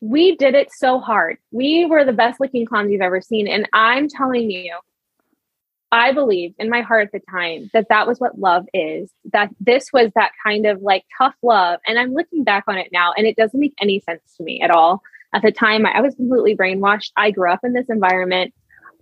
we 0.00 0.36
did 0.36 0.54
it 0.54 0.72
so 0.72 0.98
hard. 0.98 1.38
We 1.50 1.86
were 1.86 2.04
the 2.04 2.12
best 2.12 2.40
looking 2.40 2.66
clowns 2.66 2.90
you've 2.90 3.00
ever 3.00 3.20
seen. 3.20 3.46
And 3.46 3.68
I'm 3.72 4.08
telling 4.08 4.50
you, 4.50 4.76
I 5.92 6.12
believed 6.12 6.56
in 6.58 6.70
my 6.70 6.80
heart 6.80 7.06
at 7.06 7.12
the 7.12 7.30
time 7.30 7.70
that 7.74 7.86
that 7.90 8.06
was 8.06 8.18
what 8.18 8.38
love 8.38 8.66
is, 8.72 9.10
that 9.32 9.50
this 9.60 9.92
was 9.92 10.10
that 10.14 10.32
kind 10.44 10.66
of 10.66 10.80
like 10.80 11.04
tough 11.18 11.34
love. 11.42 11.80
And 11.86 11.98
I'm 11.98 12.14
looking 12.14 12.44
back 12.44 12.64
on 12.66 12.78
it 12.78 12.88
now, 12.92 13.12
and 13.12 13.26
it 13.26 13.36
doesn't 13.36 13.60
make 13.60 13.74
any 13.80 14.00
sense 14.00 14.22
to 14.38 14.42
me 14.42 14.62
at 14.62 14.70
all 14.70 15.02
at 15.32 15.42
the 15.42 15.52
time, 15.52 15.86
I 15.86 16.00
was 16.00 16.14
completely 16.14 16.56
brainwashed. 16.56 17.12
I 17.16 17.30
grew 17.30 17.50
up 17.50 17.60
in 17.64 17.72
this 17.72 17.88
environment. 17.88 18.52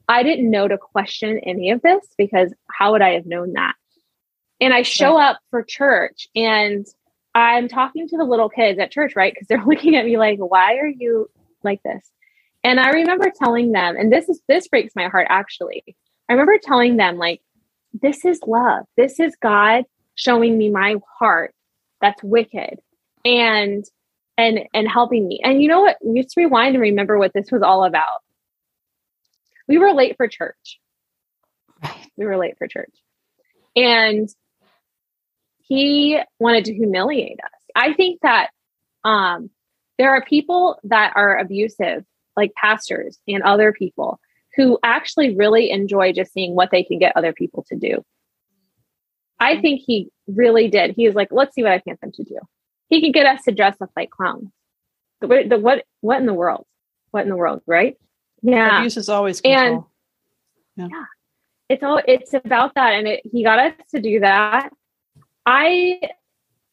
I 0.09 0.23
didn't 0.23 0.51
know 0.51 0.69
to 0.69 0.79
question 0.79 1.41
any 1.45 1.71
of 1.71 1.83
this 1.83 2.07
because 2.17 2.53
how 2.71 2.93
would 2.93 3.03
I 3.03 3.11
have 3.11 3.27
known 3.27 3.55
that? 3.55 3.75
And 4.61 4.73
I 4.73 4.83
show 4.83 5.17
right. 5.17 5.31
up 5.31 5.41
for 5.51 5.63
church 5.63 6.29
and 6.37 6.87
I'm 7.35 7.69
talking 7.69 8.09
to 8.09 8.17
the 8.17 8.25
little 8.25 8.49
kids 8.49 8.79
at 8.79 8.91
church, 8.91 9.17
right? 9.17 9.33
Because 9.33 9.49
they're 9.49 9.65
looking 9.67 9.97
at 9.97 10.05
me 10.05 10.19
like, 10.19 10.39
why 10.39 10.77
are 10.77 10.87
you 10.87 11.29
like 11.65 11.83
this? 11.83 12.09
And 12.63 12.79
I 12.79 12.91
remember 12.91 13.33
telling 13.35 13.73
them, 13.73 13.97
and 13.97 14.13
this 14.13 14.29
is 14.29 14.41
this 14.47 14.69
breaks 14.69 14.95
my 14.95 15.09
heart 15.09 15.27
actually. 15.31 15.97
I 16.31 16.35
remember 16.35 16.59
telling 16.63 16.97
them, 16.97 17.19
like, 17.19 17.43
this 17.93 18.25
is 18.25 18.41
love. 18.47 18.87
This 18.97 19.21
is 19.21 19.37
God 19.43 19.85
showing 20.15 20.57
me 20.57 20.71
my 20.71 20.97
heart 21.19 21.53
that's 22.01 22.23
wicked. 22.23 22.79
And 23.25 23.85
and 24.39 24.61
and 24.73 24.89
helping 24.89 25.29
me. 25.29 25.41
And 25.45 25.63
you 25.63 25.69
know 25.69 25.83
what? 25.83 25.99
We 26.03 26.23
just 26.23 26.37
rewind 26.37 26.75
and 26.75 26.81
remember 26.81 27.19
what 27.19 27.33
this 27.35 27.51
was 27.53 27.63
all 27.63 27.85
about. 27.85 28.21
We 29.69 29.79
were 29.79 29.93
late 29.93 30.17
for 30.17 30.27
church. 30.27 30.81
We 32.17 32.25
were 32.25 32.39
late 32.39 32.57
for 32.59 32.67
church. 32.67 32.95
And 33.77 34.29
he 35.59 36.19
wanted 36.39 36.65
to 36.67 36.75
humiliate 36.75 37.39
us. 37.45 37.61
I 37.75 37.93
think 37.93 38.21
that 38.23 38.49
um 39.05 39.51
there 39.99 40.11
are 40.11 40.25
people 40.25 40.81
that 40.85 41.13
are 41.15 41.39
abusive, 41.39 42.05
like 42.37 42.55
pastors 42.55 43.19
and 43.29 43.43
other 43.43 43.73
people, 43.73 44.19
who 44.57 44.79
actually 44.83 45.35
really 45.37 45.71
enjoy 45.71 46.13
just 46.13 46.33
seeing 46.33 46.55
what 46.55 46.71
they 46.71 46.83
can 46.83 46.99
get 46.99 47.17
other 47.17 47.33
people 47.33 47.65
to 47.69 47.77
do. 47.77 48.05
I 49.39 49.53
mm-hmm. 49.53 49.63
think 49.63 49.81
he 49.87 50.11
really 50.27 50.69
did. 50.69 50.95
He 50.97 51.07
was 51.07 51.15
like, 51.15 51.29
let's 51.31 51.55
see 51.55 51.63
what 51.63 51.73
I 51.73 51.79
can 51.79 51.93
get 51.93 52.01
them 52.01 52.13
to 52.13 52.25
do. 52.25 52.39
He 52.89 53.01
could 53.01 53.15
get 53.15 53.27
us 53.27 53.43
to 53.45 53.53
dress 53.53 53.77
up 53.81 53.91
like 53.97 54.11
clowns. 54.11 54.51
The, 55.21 55.45
the, 55.49 55.59
what, 55.59 55.85
what 56.01 56.19
in 56.19 56.27
the 56.27 56.35
world? 56.35 56.67
What 57.11 57.23
in 57.23 57.29
the 57.29 57.37
world, 57.37 57.63
right? 57.67 57.97
Yeah. 58.43 58.79
Abuse 58.79 58.97
is 58.97 59.09
always 59.09 59.41
control. 59.41 59.91
And, 60.77 60.91
yeah. 60.91 60.99
yeah. 60.99 61.05
It's 61.69 61.83
all, 61.83 62.01
it's 62.07 62.35
about 62.35 62.75
that. 62.75 62.95
And 62.95 63.07
it, 63.07 63.21
he 63.31 63.45
got 63.45 63.59
us 63.59 63.75
to 63.95 64.01
do 64.01 64.21
that. 64.21 64.71
I, 65.47 66.01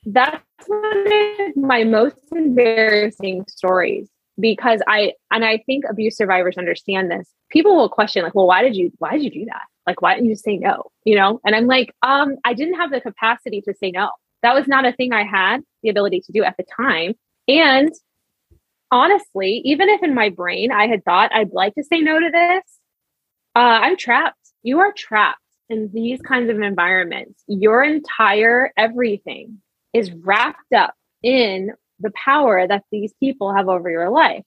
that's 0.05 0.43
one 0.65 1.07
of 1.11 1.55
my 1.55 1.83
most 1.83 2.17
embarrassing 2.31 3.45
stories 3.47 4.09
because 4.39 4.82
I, 4.88 5.13
and 5.32 5.43
I 5.43 5.60
think 5.65 5.86
abuse 5.89 6.17
survivors 6.17 6.58
understand 6.58 7.10
this. 7.12 7.30
People 7.50 7.76
will 7.76 7.89
question 7.89 8.23
like, 8.23 8.36
well, 8.36 8.47
why 8.47 8.62
did 8.62 8.76
you, 8.76 8.91
why 9.00 9.13
did 9.13 9.23
you 9.23 9.32
do 9.32 9.45
that? 9.45 9.63
Like, 9.86 10.02
why 10.02 10.15
didn't 10.15 10.30
you 10.30 10.36
say 10.36 10.58
no? 10.58 10.84
You 11.06 11.15
know? 11.15 11.39
And 11.45 11.56
I'm 11.56 11.67
like, 11.67 11.93
um, 12.04 12.36
I 12.43 12.54
didn't 12.54 12.76
have 12.76 12.91
the 12.91 13.02
capacity 13.02 13.62
to 13.62 13.73
say 13.73 13.91
no. 13.91 14.10
That 14.43 14.54
was 14.54 14.67
not 14.67 14.86
a 14.86 14.91
thing 14.91 15.13
I 15.13 15.23
had 15.23 15.62
the 15.82 15.89
ability 15.89 16.21
to 16.21 16.32
do 16.32 16.43
at 16.43 16.56
the 16.58 16.65
time. 16.76 17.13
And 17.47 17.91
honestly, 18.91 19.62
even 19.65 19.89
if 19.89 20.04
in 20.04 20.13
my 20.13 20.30
brain 20.30 20.71
I 20.71 20.88
had 20.88 21.04
thought 21.04 21.32
I'd 21.34 21.54
like 21.54 21.76
to 21.76 21.84
say 21.84 22.02
no 22.02 22.19
to 22.19 22.30
this, 22.32 22.63
uh, 23.56 23.80
I'm 23.82 23.97
trapped. 23.97 24.38
You 24.63 24.80
are 24.80 24.93
trapped 24.95 25.39
in 25.69 25.89
these 25.93 26.21
kinds 26.21 26.50
of 26.50 26.62
environments. 26.62 27.43
Your 27.47 27.84
entire 27.84 28.71
everything 28.78 29.62
is 29.93 30.12
wrapped 30.12 30.73
up 30.73 30.93
in 31.23 31.71
the 31.99 32.12
power 32.12 32.67
that 32.67 32.83
these 32.91 33.13
people 33.19 33.53
have 33.53 33.67
over 33.67 33.89
your 33.89 34.10
life. 34.10 34.43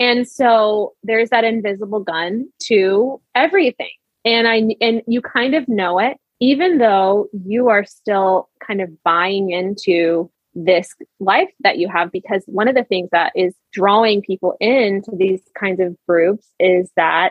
And 0.00 0.28
so 0.28 0.94
there's 1.02 1.30
that 1.30 1.44
invisible 1.44 2.00
gun 2.00 2.48
to 2.64 3.20
everything. 3.34 3.90
And 4.24 4.46
i 4.46 4.62
and 4.80 5.02
you 5.08 5.20
kind 5.20 5.54
of 5.54 5.68
know 5.68 5.98
it 5.98 6.16
even 6.42 6.78
though 6.78 7.28
you 7.32 7.68
are 7.68 7.84
still 7.84 8.48
kind 8.66 8.80
of 8.80 8.90
buying 9.04 9.50
into 9.50 10.28
this 10.56 10.92
life 11.20 11.48
that 11.60 11.78
you 11.78 11.88
have 11.88 12.10
because 12.10 12.42
one 12.46 12.66
of 12.66 12.74
the 12.74 12.82
things 12.82 13.08
that 13.12 13.32
is 13.36 13.54
drawing 13.72 14.20
people 14.20 14.56
into 14.58 15.12
these 15.16 15.40
kinds 15.56 15.80
of 15.80 15.96
groups 16.08 16.50
is 16.58 16.90
that 16.96 17.30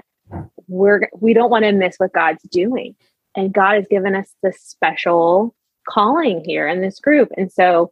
we're 0.68 1.10
we 1.20 1.34
don't 1.34 1.50
want 1.50 1.66
to 1.66 1.74
miss 1.74 1.98
what 1.98 2.14
God's 2.14 2.42
doing. 2.44 2.96
And 3.36 3.54
God 3.54 3.76
has 3.76 3.88
given 3.90 4.16
us 4.16 4.34
this 4.42 4.62
special 4.62 5.54
calling 5.90 6.42
here 6.46 6.66
in 6.68 6.82
this 6.82 7.00
group. 7.00 7.30
And 7.38 7.52
so 7.52 7.92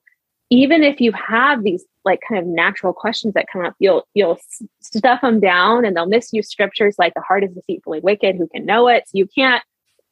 even 0.49 0.83
if 0.83 0.99
you 0.99 1.11
have 1.11 1.63
these 1.63 1.85
like 2.05 2.21
kind 2.27 2.39
of 2.39 2.47
natural 2.47 2.93
questions 2.93 3.33
that 3.33 3.45
come 3.51 3.63
up 3.63 3.75
you'll 3.79 4.07
you'll 4.13 4.39
stuff 4.81 5.21
them 5.21 5.39
down 5.39 5.85
and 5.85 5.95
they'll 5.95 6.05
misuse 6.05 6.49
scriptures 6.49 6.95
like 6.97 7.13
the 7.13 7.21
heart 7.21 7.43
is 7.43 7.51
deceitfully 7.51 7.99
wicked 7.99 8.35
who 8.35 8.47
can 8.47 8.65
know 8.65 8.87
it 8.87 9.03
so 9.07 9.11
you 9.13 9.27
can't 9.27 9.63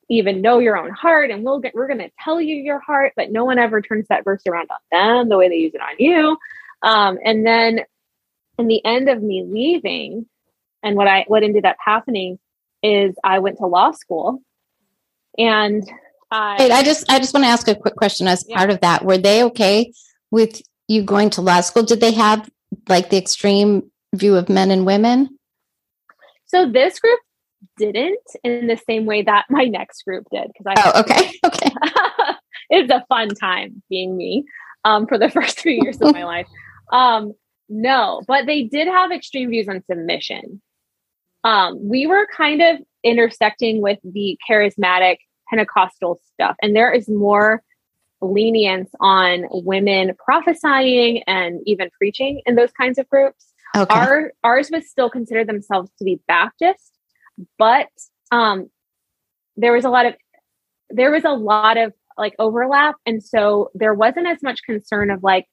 even 0.09 0.41
know 0.41 0.59
your 0.59 0.77
own 0.77 0.91
heart 0.91 1.31
and 1.31 1.43
we'll 1.43 1.59
get 1.59 1.75
we're 1.75 1.87
going 1.87 1.99
to 1.99 2.11
tell 2.23 2.39
you 2.39 2.55
your 2.55 2.79
heart 2.79 3.13
but 3.15 3.31
no 3.31 3.43
one 3.43 3.57
ever 3.57 3.81
turns 3.81 4.05
that 4.09 4.23
verse 4.23 4.41
around 4.47 4.69
on 4.71 4.77
them 4.91 5.29
the 5.29 5.37
way 5.37 5.49
they 5.49 5.55
use 5.55 5.73
it 5.73 5.81
on 5.81 5.95
you 5.99 6.37
um, 6.83 7.17
and 7.23 7.45
then 7.45 7.81
in 8.57 8.67
the 8.67 8.83
end 8.85 9.09
of 9.09 9.21
me 9.21 9.43
leaving 9.45 10.25
and 10.83 10.95
what 10.95 11.07
i 11.07 11.25
what 11.27 11.43
ended 11.43 11.65
up 11.65 11.75
happening 11.79 12.39
is 12.83 13.15
i 13.23 13.39
went 13.39 13.57
to 13.57 13.65
law 13.65 13.91
school 13.91 14.41
and 15.37 15.89
I, 16.29 16.57
Wait, 16.59 16.71
I 16.71 16.83
just 16.83 17.09
I 17.09 17.19
just 17.19 17.33
want 17.33 17.45
to 17.45 17.49
ask 17.49 17.69
a 17.69 17.75
quick 17.75 17.95
question 17.95 18.27
as 18.27 18.43
yeah. 18.45 18.57
part 18.57 18.69
of 18.69 18.81
that. 18.81 19.05
Were 19.05 19.17
they 19.17 19.45
okay 19.45 19.93
with 20.31 20.61
you 20.87 21.03
going 21.03 21.29
to 21.31 21.41
law 21.41 21.61
school, 21.61 21.83
did 21.83 21.99
they 21.99 22.11
have 22.11 22.49
like 22.87 23.09
the 23.09 23.17
extreme 23.17 23.89
view 24.15 24.35
of 24.35 24.49
men 24.49 24.71
and 24.71 24.85
women? 24.85 25.37
So 26.45 26.69
this 26.69 26.99
group 26.99 27.19
didn't 27.77 28.19
in 28.43 28.67
the 28.67 28.77
same 28.77 29.05
way 29.05 29.23
that 29.23 29.45
my 29.49 29.65
next 29.65 30.03
group 30.03 30.25
did 30.31 30.47
because 30.47 30.73
I 30.77 30.91
oh 30.93 30.99
okay 31.01 31.31
okay 31.45 31.71
it's 32.69 32.91
a 32.91 33.03
fun 33.09 33.29
time 33.29 33.81
being 33.89 34.15
me 34.15 34.45
um, 34.83 35.07
for 35.07 35.17
the 35.17 35.29
first 35.29 35.59
three 35.59 35.79
years 35.81 36.01
of 36.01 36.13
my 36.13 36.23
life. 36.23 36.47
Um, 36.91 37.33
no, 37.69 38.21
but 38.27 38.45
they 38.45 38.63
did 38.63 38.87
have 38.87 39.11
extreme 39.11 39.49
views 39.49 39.67
on 39.67 39.83
submission. 39.89 40.61
Um, 41.43 41.77
we 41.87 42.07
were 42.07 42.27
kind 42.35 42.61
of 42.61 42.77
intersecting 43.03 43.81
with 43.81 43.99
the 44.03 44.37
charismatic 44.49 45.17
Pentecostal 45.49 46.19
stuff, 46.33 46.55
and 46.61 46.75
there 46.75 46.91
is 46.91 47.09
more 47.09 47.61
lenience 48.21 48.89
on 48.99 49.45
women 49.51 50.13
prophesying 50.23 51.23
and 51.27 51.61
even 51.65 51.89
preaching 51.97 52.41
in 52.45 52.55
those 52.55 52.71
kinds 52.71 52.97
of 52.97 53.07
groups. 53.09 53.53
Okay. 53.75 53.93
Our 53.93 54.31
ours 54.43 54.69
would 54.71 54.85
still 54.85 55.09
consider 55.09 55.43
themselves 55.43 55.91
to 55.99 56.05
be 56.05 56.19
Baptist, 56.27 56.97
but 57.57 57.89
um, 58.31 58.69
there 59.55 59.73
was 59.73 59.85
a 59.85 59.89
lot 59.89 60.05
of 60.05 60.15
there 60.89 61.11
was 61.11 61.25
a 61.25 61.31
lot 61.31 61.77
of 61.77 61.93
like 62.17 62.33
overlap, 62.39 62.95
and 63.05 63.23
so 63.23 63.69
there 63.75 63.93
wasn't 63.93 64.27
as 64.27 64.41
much 64.41 64.63
concern 64.63 65.11
of 65.11 65.21
like 65.21 65.45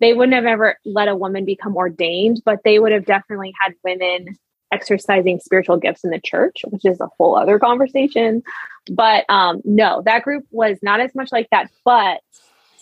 they 0.00 0.12
wouldn't 0.12 0.34
have 0.34 0.44
ever 0.44 0.76
let 0.84 1.08
a 1.08 1.16
woman 1.16 1.44
become 1.44 1.76
ordained, 1.76 2.42
but 2.44 2.60
they 2.64 2.78
would 2.78 2.92
have 2.92 3.06
definitely 3.06 3.52
had 3.62 3.74
women 3.84 4.36
exercising 4.72 5.38
spiritual 5.38 5.76
gifts 5.76 6.02
in 6.02 6.10
the 6.10 6.20
church, 6.20 6.62
which 6.68 6.84
is 6.84 7.00
a 7.00 7.08
whole 7.18 7.36
other 7.36 7.58
conversation. 7.58 8.42
But 8.90 9.24
um, 9.28 9.60
no, 9.64 10.02
that 10.06 10.24
group 10.24 10.44
was 10.50 10.78
not 10.82 11.00
as 11.00 11.14
much 11.14 11.30
like 11.30 11.48
that. 11.50 11.70
But 11.84 12.20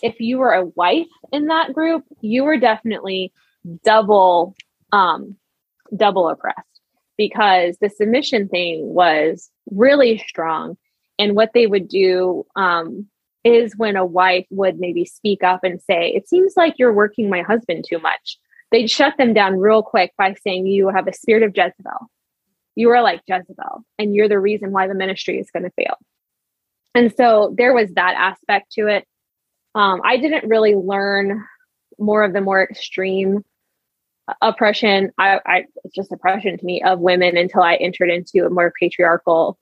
if 0.01 0.19
you 0.19 0.39
were 0.39 0.53
a 0.53 0.65
wife 0.65 1.07
in 1.31 1.47
that 1.47 1.73
group, 1.73 2.05
you 2.21 2.43
were 2.43 2.57
definitely 2.57 3.31
double 3.83 4.55
um, 4.91 5.35
double 5.95 6.29
oppressed 6.29 6.59
because 7.17 7.77
the 7.79 7.89
submission 7.89 8.47
thing 8.47 8.93
was 8.93 9.51
really 9.69 10.17
strong. 10.17 10.77
And 11.19 11.35
what 11.35 11.51
they 11.53 11.67
would 11.67 11.87
do 11.87 12.45
um, 12.55 13.07
is 13.43 13.77
when 13.77 13.95
a 13.95 14.05
wife 14.05 14.47
would 14.49 14.79
maybe 14.79 15.05
speak 15.05 15.43
up 15.43 15.63
and 15.63 15.81
say, 15.81 16.09
It 16.09 16.27
seems 16.27 16.53
like 16.55 16.75
you're 16.79 16.93
working 16.93 17.29
my 17.29 17.41
husband 17.41 17.85
too 17.87 17.99
much 17.99 18.39
they'd 18.71 18.89
shut 18.89 19.17
them 19.17 19.33
down 19.33 19.57
real 19.57 19.83
quick 19.83 20.13
by 20.17 20.33
saying 20.43 20.65
you 20.65 20.89
have 20.89 21.07
a 21.07 21.13
spirit 21.13 21.43
of 21.43 21.55
Jezebel. 21.55 22.09
You 22.75 22.89
are 22.91 23.01
like 23.01 23.21
Jezebel, 23.27 23.83
and 23.99 24.15
you're 24.15 24.29
the 24.29 24.39
reason 24.39 24.71
why 24.71 24.87
the 24.87 24.93
ministry 24.93 25.39
is 25.39 25.51
going 25.51 25.63
to 25.63 25.71
fail. 25.71 25.95
And 26.95 27.13
so 27.15 27.53
there 27.57 27.73
was 27.73 27.91
that 27.93 28.15
aspect 28.17 28.71
to 28.73 28.87
it. 28.87 29.05
Um, 29.75 30.01
I 30.03 30.17
didn't 30.17 30.49
really 30.49 30.75
learn 30.75 31.45
more 31.99 32.23
of 32.23 32.33
the 32.33 32.41
more 32.41 32.63
extreme 32.63 33.43
oppression. 34.41 35.11
I, 35.17 35.39
I, 35.45 35.65
it's 35.83 35.95
just 35.95 36.11
oppression 36.11 36.57
to 36.57 36.65
me 36.65 36.81
of 36.83 36.99
women 36.99 37.37
until 37.37 37.61
I 37.61 37.75
entered 37.75 38.09
into 38.09 38.45
a 38.45 38.49
more 38.49 38.73
patriarchal, 38.79 39.57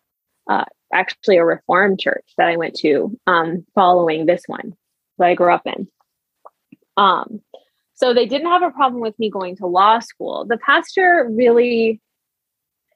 uh, 0.49 0.65
actually 0.93 1.37
a 1.37 1.45
reformed 1.45 1.99
church 1.99 2.25
that 2.37 2.47
I 2.47 2.57
went 2.57 2.75
to 2.79 3.17
um, 3.27 3.65
following 3.75 4.25
this 4.25 4.43
one 4.47 4.73
that 5.17 5.27
I 5.27 5.35
grew 5.35 5.53
up 5.53 5.65
in. 5.65 5.87
Um, 6.97 7.41
so 7.99 8.13
they 8.13 8.25
didn't 8.25 8.47
have 8.47 8.63
a 8.63 8.71
problem 8.71 9.01
with 9.01 9.17
me 9.19 9.29
going 9.29 9.57
to 9.57 9.67
law 9.67 9.99
school. 9.99 10.45
The 10.45 10.57
pastor 10.57 11.27
really, 11.29 11.99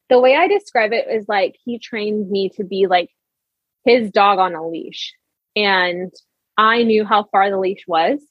the 0.09 0.19
way 0.19 0.35
I 0.35 0.47
describe 0.47 0.93
it 0.93 1.07
is 1.11 1.25
like 1.27 1.55
he 1.65 1.77
trained 1.77 2.29
me 2.29 2.49
to 2.55 2.63
be 2.63 2.87
like 2.87 3.09
his 3.83 4.09
dog 4.11 4.39
on 4.39 4.55
a 4.55 4.65
leash. 4.65 5.13
And 5.57 6.11
I 6.57 6.83
knew 6.83 7.03
how 7.03 7.25
far 7.25 7.49
the 7.49 7.59
leash 7.59 7.83
was. 7.85 8.21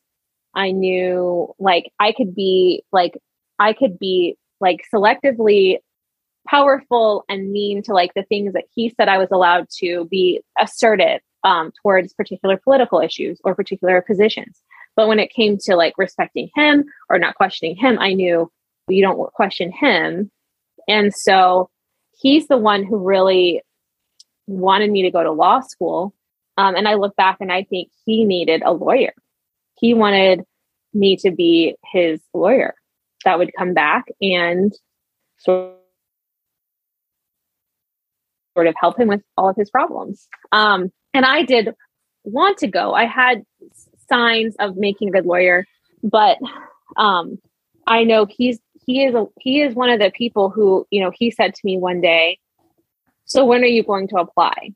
I 0.55 0.71
knew 0.71 1.55
like 1.59 1.93
I 2.01 2.13
could 2.13 2.35
be 2.35 2.85
like, 2.91 3.19
I 3.59 3.75
could 3.75 3.99
be 3.99 4.39
like 4.59 4.81
selectively 4.93 5.77
powerful 6.49 7.25
and 7.29 7.53
mean 7.53 7.83
to 7.83 7.93
like 7.93 8.15
the 8.15 8.25
things 8.25 8.55
that 8.55 8.65
he 8.75 8.95
said 8.97 9.09
I 9.09 9.19
was 9.19 9.29
allowed 9.31 9.69
to 9.81 10.07
be 10.07 10.41
assertive 10.59 11.21
um, 11.45 11.71
towards 11.83 12.15
particular 12.15 12.57
political 12.57 13.01
issues 13.01 13.41
or 13.45 13.55
particular 13.55 14.01
positions. 14.01 14.59
But 14.97 15.09
when 15.09 15.19
it 15.19 15.33
came 15.33 15.59
to 15.63 15.77
like 15.77 15.95
respecting 15.97 16.51
him 16.55 16.85
or 17.09 17.19
not 17.19 17.35
questioning 17.35 17.77
him, 17.77 17.99
I 17.99 18.13
knew 18.13 18.51
you 18.89 19.03
don't 19.03 19.33
question 19.33 19.73
him. 19.73 20.31
And 20.89 21.15
so 21.15 21.71
he's 22.19 22.49
the 22.49 22.59
one 22.59 22.85
who 22.85 22.99
really 22.99 23.63
wanted 24.47 24.91
me 24.91 25.03
to 25.03 25.11
go 25.11 25.23
to 25.23 25.33
law 25.33 25.61
school. 25.61 26.15
Um, 26.59 26.75
and 26.75 26.87
I 26.87 26.95
look 26.95 27.17
back 27.17 27.39
and 27.41 27.51
I 27.51 27.65
think 27.65 27.91
he 28.05 28.25
needed 28.25 28.63
a 28.65 28.73
lawyer. 28.73 29.15
He 29.79 29.95
wanted 29.95 30.45
me 30.93 31.17
to 31.17 31.31
be 31.31 31.77
his 31.93 32.21
lawyer 32.35 32.75
that 33.25 33.39
would 33.39 33.51
come 33.57 33.73
back 33.73 34.05
and 34.21 34.73
sort 35.39 35.79
sort 38.55 38.67
of 38.67 38.75
help 38.79 38.99
him 38.99 39.09
with 39.09 39.23
all 39.37 39.49
of 39.49 39.57
his 39.57 39.71
problems. 39.71 40.29
Um, 40.53 40.93
and 41.15 41.25
I 41.25 41.43
did 41.43 41.71
want 42.25 42.59
to 42.59 42.67
go. 42.67 42.93
I 42.93 43.07
had 43.07 43.45
signs 44.09 44.55
of 44.59 44.77
making 44.77 45.09
a 45.09 45.13
good 45.13 45.27
lawyer, 45.27 45.67
but 46.03 46.39
um, 46.97 47.39
I 47.87 48.05
know 48.05 48.27
he's 48.27 48.59
he 48.85 49.05
is 49.05 49.15
a, 49.15 49.27
he 49.39 49.63
is 49.63 49.75
one 49.75 49.91
of 49.91 50.01
the 50.01 50.11
people 50.11 50.51
who 50.51 50.87
you 50.91 51.03
know 51.03 51.13
he 51.15 51.31
said 51.31 51.55
to 51.55 51.61
me 51.65 51.79
one 51.79 52.01
day, 52.01 52.39
"So 53.25 53.45
when 53.45 53.63
are 53.63 53.67
you 53.67 53.83
going 53.83 54.09
to 54.09 54.17
apply?" 54.17 54.71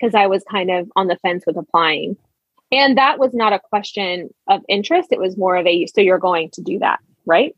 Because 0.00 0.14
I 0.14 0.26
was 0.26 0.44
kind 0.50 0.70
of 0.70 0.90
on 0.96 1.06
the 1.06 1.16
fence 1.16 1.44
with 1.46 1.56
applying, 1.56 2.16
and 2.70 2.98
that 2.98 3.18
was 3.18 3.32
not 3.34 3.52
a 3.52 3.60
question 3.60 4.30
of 4.48 4.62
interest. 4.68 5.08
It 5.12 5.20
was 5.20 5.36
more 5.36 5.56
of 5.56 5.66
a 5.66 5.86
so 5.86 6.00
you're 6.00 6.18
going 6.18 6.50
to 6.54 6.62
do 6.62 6.78
that, 6.80 7.00
right? 7.26 7.54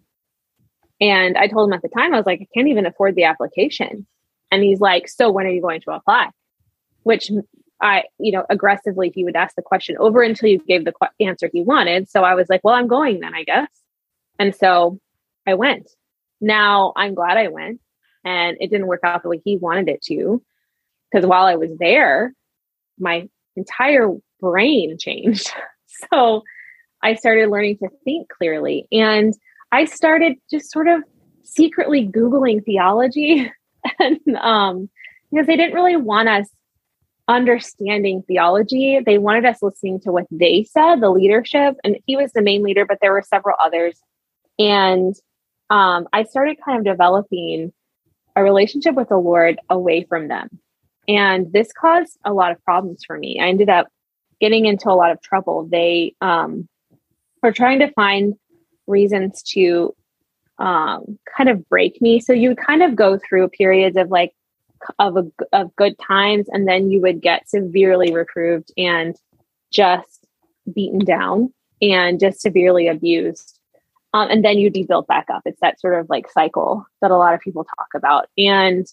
And 1.00 1.36
I 1.36 1.48
told 1.48 1.68
him 1.68 1.74
at 1.74 1.82
the 1.82 1.88
time, 1.88 2.14
I 2.14 2.16
was 2.16 2.26
like, 2.26 2.40
I 2.40 2.46
can't 2.54 2.68
even 2.68 2.86
afford 2.86 3.14
the 3.14 3.24
application. 3.24 4.06
And 4.50 4.62
he's 4.62 4.80
like, 4.80 5.08
So 5.08 5.30
when 5.30 5.46
are 5.46 5.50
you 5.50 5.60
going 5.60 5.80
to 5.82 5.92
apply? 5.92 6.30
Which 7.02 7.30
I, 7.80 8.04
you 8.18 8.32
know, 8.32 8.44
aggressively, 8.48 9.12
he 9.14 9.24
would 9.24 9.36
ask 9.36 9.56
the 9.56 9.62
question 9.62 9.96
over 9.98 10.22
until 10.22 10.48
you 10.48 10.58
gave 10.58 10.84
the 10.84 10.92
qu- 10.92 11.08
answer 11.24 11.50
he 11.52 11.62
wanted. 11.62 12.08
So 12.08 12.22
I 12.22 12.34
was 12.34 12.48
like, 12.48 12.62
Well, 12.64 12.74
I'm 12.74 12.88
going 12.88 13.20
then, 13.20 13.34
I 13.34 13.44
guess. 13.44 13.68
And 14.38 14.54
so 14.54 14.98
I 15.46 15.54
went. 15.54 15.90
Now 16.40 16.92
I'm 16.96 17.14
glad 17.14 17.36
I 17.36 17.48
went 17.48 17.80
and 18.24 18.56
it 18.60 18.70
didn't 18.70 18.86
work 18.86 19.00
out 19.04 19.22
the 19.22 19.28
way 19.28 19.40
he 19.44 19.56
wanted 19.56 19.88
it 19.88 20.02
to. 20.02 20.42
Because 21.10 21.26
while 21.26 21.44
I 21.44 21.56
was 21.56 21.70
there, 21.78 22.34
my 22.98 23.28
entire 23.56 24.10
brain 24.40 24.96
changed. 24.98 25.52
so 26.10 26.42
I 27.02 27.14
started 27.14 27.50
learning 27.50 27.78
to 27.78 27.88
think 28.04 28.28
clearly. 28.28 28.86
And 28.90 29.34
I 29.70 29.84
started 29.84 30.36
just 30.50 30.70
sort 30.70 30.88
of 30.88 31.02
secretly 31.42 32.08
Googling 32.08 32.64
theology. 32.64 33.52
and 33.98 34.18
um, 34.40 34.88
because 35.30 35.46
they 35.46 35.56
didn't 35.56 35.74
really 35.74 35.96
want 35.96 36.28
us 36.28 36.48
understanding 37.28 38.22
theology, 38.26 39.00
they 39.04 39.18
wanted 39.18 39.46
us 39.46 39.62
listening 39.62 40.00
to 40.00 40.12
what 40.12 40.26
they 40.30 40.64
said, 40.64 40.96
the 40.96 41.10
leadership. 41.10 41.76
And 41.84 41.98
he 42.06 42.16
was 42.16 42.32
the 42.32 42.42
main 42.42 42.62
leader, 42.62 42.84
but 42.84 42.98
there 43.00 43.12
were 43.12 43.22
several 43.22 43.56
others. 43.64 43.98
And 44.58 45.14
um, 45.70 46.06
I 46.12 46.24
started 46.24 46.58
kind 46.64 46.78
of 46.78 46.84
developing 46.84 47.72
a 48.36 48.42
relationship 48.42 48.94
with 48.94 49.08
the 49.08 49.16
Lord 49.16 49.58
away 49.70 50.04
from 50.04 50.28
them. 50.28 50.48
And 51.08 51.52
this 51.52 51.72
caused 51.72 52.18
a 52.24 52.32
lot 52.32 52.52
of 52.52 52.62
problems 52.64 53.04
for 53.06 53.18
me. 53.18 53.40
I 53.40 53.46
ended 53.48 53.68
up 53.68 53.88
getting 54.40 54.66
into 54.66 54.90
a 54.90 54.94
lot 54.94 55.10
of 55.10 55.20
trouble. 55.22 55.66
They 55.70 56.14
um, 56.20 56.68
were 57.42 57.52
trying 57.52 57.78
to 57.80 57.92
find 57.92 58.34
reasons 58.86 59.42
to 59.42 59.94
um, 60.58 61.18
kind 61.36 61.48
of 61.48 61.68
break 61.68 62.00
me. 62.00 62.20
So 62.20 62.32
you 62.32 62.54
kind 62.54 62.82
of 62.82 62.96
go 62.96 63.18
through 63.18 63.48
periods 63.48 63.96
of 63.96 64.10
like 64.10 64.32
of 64.98 65.16
a, 65.16 65.24
of 65.52 65.74
good 65.76 65.98
times, 65.98 66.46
and 66.48 66.68
then 66.68 66.90
you 66.90 67.00
would 67.00 67.20
get 67.20 67.48
severely 67.48 68.12
reproved 68.12 68.72
and 68.76 69.16
just 69.70 70.26
beaten 70.72 71.00
down 71.00 71.52
and 71.82 72.20
just 72.20 72.40
severely 72.40 72.88
abused. 72.88 73.58
Um, 74.14 74.30
and 74.30 74.44
then 74.44 74.58
you'd 74.58 74.72
be 74.72 74.84
built 74.84 75.08
back 75.08 75.26
up. 75.28 75.42
It's 75.44 75.60
that 75.60 75.80
sort 75.80 75.98
of 75.98 76.08
like 76.08 76.30
cycle 76.30 76.86
that 77.02 77.10
a 77.10 77.16
lot 77.16 77.34
of 77.34 77.40
people 77.40 77.64
talk 77.64 77.88
about. 77.94 78.28
And 78.38 78.86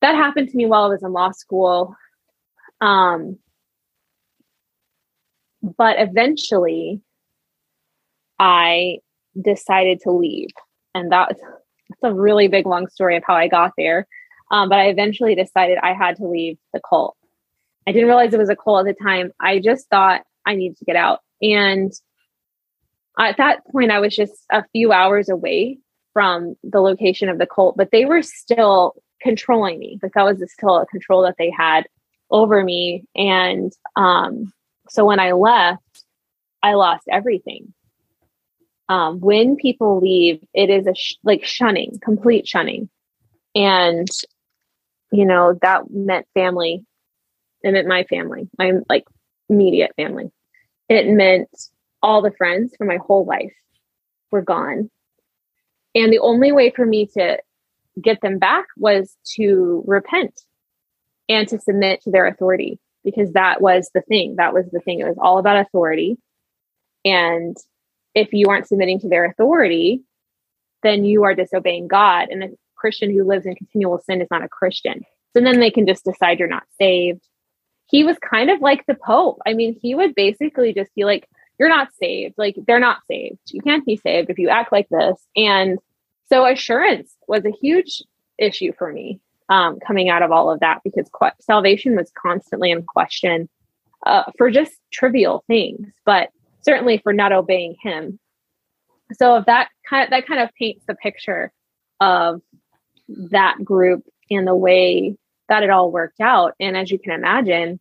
that 0.00 0.14
happened 0.14 0.48
to 0.50 0.56
me 0.56 0.66
while 0.66 0.84
I 0.84 0.88
was 0.88 1.02
in 1.02 1.12
law 1.12 1.32
school. 1.32 1.96
Um, 2.80 3.38
but 5.76 5.96
eventually, 5.98 7.00
I 8.38 8.98
decided 9.40 10.00
to 10.02 10.12
leave. 10.12 10.50
And 10.94 11.10
that, 11.10 11.30
that's 11.30 12.02
a 12.04 12.14
really 12.14 12.46
big, 12.46 12.64
long 12.64 12.88
story 12.88 13.16
of 13.16 13.24
how 13.26 13.34
I 13.34 13.48
got 13.48 13.72
there. 13.76 14.06
Um, 14.50 14.68
but 14.68 14.78
I 14.78 14.86
eventually 14.86 15.34
decided 15.34 15.78
I 15.78 15.92
had 15.92 16.16
to 16.16 16.26
leave 16.26 16.58
the 16.72 16.80
cult. 16.80 17.16
I 17.86 17.92
didn't 17.92 18.08
realize 18.08 18.32
it 18.32 18.38
was 18.38 18.50
a 18.50 18.56
cult 18.56 18.86
at 18.86 18.96
the 18.96 19.04
time. 19.04 19.32
I 19.40 19.58
just 19.58 19.88
thought 19.88 20.22
I 20.46 20.54
needed 20.54 20.78
to 20.78 20.84
get 20.84 20.96
out. 20.96 21.20
And 21.42 21.92
at 23.18 23.36
that 23.38 23.66
point, 23.70 23.90
I 23.90 24.00
was 24.00 24.14
just 24.14 24.32
a 24.50 24.64
few 24.72 24.92
hours 24.92 25.28
away 25.28 25.78
from 26.12 26.56
the 26.62 26.80
location 26.80 27.28
of 27.28 27.38
the 27.38 27.46
cult, 27.46 27.76
but 27.76 27.90
they 27.90 28.04
were 28.04 28.22
still 28.22 28.94
controlling 29.20 29.78
me. 29.78 29.98
Like 30.02 30.12
that 30.14 30.24
was 30.24 30.42
still 30.52 30.78
a 30.78 30.86
control 30.86 31.22
that 31.22 31.36
they 31.38 31.50
had 31.50 31.86
over 32.30 32.62
me. 32.62 33.04
And 33.16 33.72
um, 33.96 34.52
so 34.88 35.04
when 35.04 35.20
I 35.20 35.32
left, 35.32 36.04
I 36.62 36.74
lost 36.74 37.04
everything 37.10 37.72
um, 38.88 39.20
when 39.20 39.56
people 39.56 40.00
leave, 40.00 40.42
it 40.54 40.70
is 40.70 40.86
a 40.86 40.94
sh- 40.94 41.16
like 41.22 41.44
shunning, 41.44 41.98
complete 42.02 42.46
shunning. 42.46 42.88
And, 43.54 44.08
you 45.10 45.24
know, 45.24 45.58
that 45.62 45.90
meant 45.90 46.26
family. 46.34 46.84
It 47.62 47.72
meant 47.72 47.88
my 47.88 48.04
family, 48.04 48.48
my 48.58 48.72
like 48.88 49.04
immediate 49.48 49.92
family. 49.96 50.30
It 50.88 51.08
meant 51.08 51.48
all 52.02 52.22
the 52.22 52.30
friends 52.30 52.74
for 52.76 52.84
my 52.84 52.98
whole 52.98 53.24
life 53.24 53.54
were 54.30 54.42
gone. 54.42 54.90
And 55.94 56.12
the 56.12 56.20
only 56.20 56.52
way 56.52 56.70
for 56.70 56.86
me 56.86 57.06
to 57.14 57.38
get 58.00 58.20
them 58.20 58.38
back 58.38 58.66
was 58.76 59.16
to 59.36 59.82
repent 59.86 60.40
and 61.28 61.48
to 61.48 61.58
submit 61.58 62.02
to 62.02 62.10
their 62.10 62.26
authority 62.26 62.78
because 63.04 63.32
that 63.32 63.60
was 63.60 63.90
the 63.92 64.02
thing. 64.02 64.36
That 64.36 64.54
was 64.54 64.66
the 64.70 64.80
thing. 64.80 65.00
It 65.00 65.08
was 65.08 65.18
all 65.20 65.38
about 65.38 65.60
authority. 65.60 66.16
And 67.04 67.56
if 68.14 68.32
you 68.32 68.46
aren't 68.48 68.68
submitting 68.68 69.00
to 69.00 69.08
their 69.08 69.24
authority, 69.24 70.02
then 70.82 71.04
you 71.04 71.24
are 71.24 71.34
disobeying 71.34 71.88
God. 71.88 72.28
And 72.30 72.56
Christian 72.78 73.10
who 73.10 73.24
lives 73.24 73.46
in 73.46 73.54
continual 73.54 73.98
sin 73.98 74.22
is 74.22 74.28
not 74.30 74.44
a 74.44 74.48
Christian. 74.48 75.04
So 75.34 75.42
then 75.42 75.60
they 75.60 75.70
can 75.70 75.86
just 75.86 76.04
decide 76.04 76.38
you're 76.38 76.48
not 76.48 76.64
saved. 76.78 77.26
He 77.86 78.04
was 78.04 78.16
kind 78.18 78.50
of 78.50 78.60
like 78.60 78.86
the 78.86 78.94
Pope. 78.94 79.38
I 79.46 79.54
mean, 79.54 79.78
he 79.80 79.94
would 79.94 80.14
basically 80.14 80.72
just 80.74 80.94
be 80.94 81.04
like, 81.04 81.28
you're 81.58 81.68
not 81.68 81.88
saved. 81.94 82.34
Like, 82.38 82.56
they're 82.66 82.78
not 82.78 82.98
saved. 83.08 83.40
You 83.48 83.60
can't 83.62 83.84
be 83.84 83.96
saved 83.96 84.30
if 84.30 84.38
you 84.38 84.48
act 84.48 84.72
like 84.72 84.88
this. 84.90 85.16
And 85.36 85.78
so 86.28 86.46
assurance 86.46 87.12
was 87.26 87.44
a 87.44 87.50
huge 87.50 88.02
issue 88.38 88.72
for 88.76 88.92
me 88.92 89.20
um, 89.48 89.78
coming 89.80 90.08
out 90.08 90.22
of 90.22 90.30
all 90.30 90.50
of 90.50 90.60
that 90.60 90.80
because 90.84 91.08
qu- 91.12 91.30
salvation 91.40 91.96
was 91.96 92.12
constantly 92.20 92.70
in 92.70 92.82
question 92.82 93.48
uh, 94.06 94.24
for 94.36 94.50
just 94.50 94.72
trivial 94.92 95.42
things. 95.46 95.88
But 96.04 96.30
certainly 96.62 96.98
for 96.98 97.12
not 97.12 97.32
obeying 97.32 97.76
him. 97.82 98.18
So 99.14 99.36
if 99.36 99.46
that 99.46 99.68
kind 99.88 100.04
of, 100.04 100.10
that 100.10 100.26
kind 100.26 100.40
of 100.40 100.50
paints 100.54 100.84
the 100.86 100.94
picture 100.94 101.52
of 102.00 102.42
that 103.08 103.56
group 103.64 104.04
and 104.30 104.46
the 104.46 104.54
way 104.54 105.16
that 105.48 105.62
it 105.62 105.70
all 105.70 105.90
worked 105.90 106.20
out. 106.20 106.54
And 106.60 106.76
as 106.76 106.90
you 106.90 106.98
can 106.98 107.12
imagine, 107.12 107.80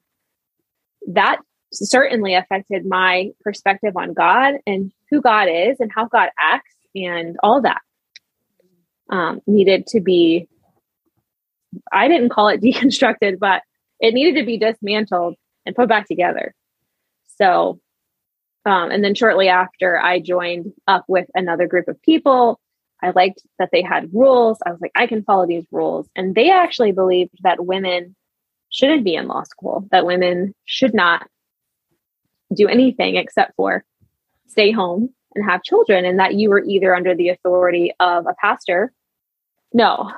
that 1.10 1.40
certainly 1.74 2.36
affected 2.36 2.86
my 2.86 3.32
perspective 3.42 3.98
on 3.98 4.14
God 4.14 4.56
and 4.66 4.92
who 5.10 5.22
God 5.22 5.48
is 5.50 5.78
and 5.80 5.92
how 5.94 6.08
God 6.08 6.30
acts 6.40 6.76
and 6.96 7.38
all 7.44 7.62
that 7.62 7.82
um, 9.10 9.42
needed 9.46 9.88
to 9.88 10.00
be, 10.00 10.48
I 11.92 12.08
didn't 12.08 12.30
call 12.30 12.48
it 12.48 12.62
deconstructed, 12.64 13.40
but 13.40 13.64
it 14.00 14.14
needed 14.14 14.40
to 14.40 14.46
be 14.46 14.58
dismantled 14.58 15.36
and 15.66 15.76
put 15.76 15.90
back 15.90 16.08
together. 16.08 16.54
So 17.38 17.80
um, 18.68 18.92
and 18.92 19.02
then 19.02 19.16
shortly 19.16 19.48
after, 19.48 19.98
I 19.98 20.20
joined 20.20 20.74
up 20.88 21.06
with 21.08 21.28
another 21.34 21.68
group 21.68 21.88
of 21.88 22.02
people. 22.02 22.60
I 23.02 23.12
liked 23.12 23.42
that 23.60 23.70
they 23.72 23.82
had 23.82 24.14
rules. 24.14 24.58
I 24.66 24.72
was 24.72 24.82
like, 24.82 24.92
I 24.96 25.08
can 25.08 25.24
follow 25.24 25.46
these 25.46 25.66
rules. 25.72 26.08
And 26.16 26.34
they 26.34 26.50
actually 26.50 26.92
believed 26.92 27.38
that 27.44 27.66
women 27.66 28.16
shouldn't 28.70 29.04
be 29.04 29.16
in 29.16 29.28
law 29.28 29.44
school, 29.44 29.88
that 29.92 30.06
women 30.06 30.54
should 30.66 30.94
not 30.94 31.28
do 32.54 32.68
anything 32.68 33.16
except 33.16 33.56
for 33.56 33.86
stay 34.48 34.72
home 34.72 35.10
and 35.36 35.46
have 35.46 35.64
children, 35.64 36.06
and 36.06 36.20
that 36.20 36.36
you 36.36 36.50
were 36.50 36.64
either 36.64 36.96
under 36.96 37.14
the 37.14 37.30
authority 37.30 37.94
of 38.00 38.26
a 38.26 38.36
pastor. 38.42 38.92
No, 39.74 40.12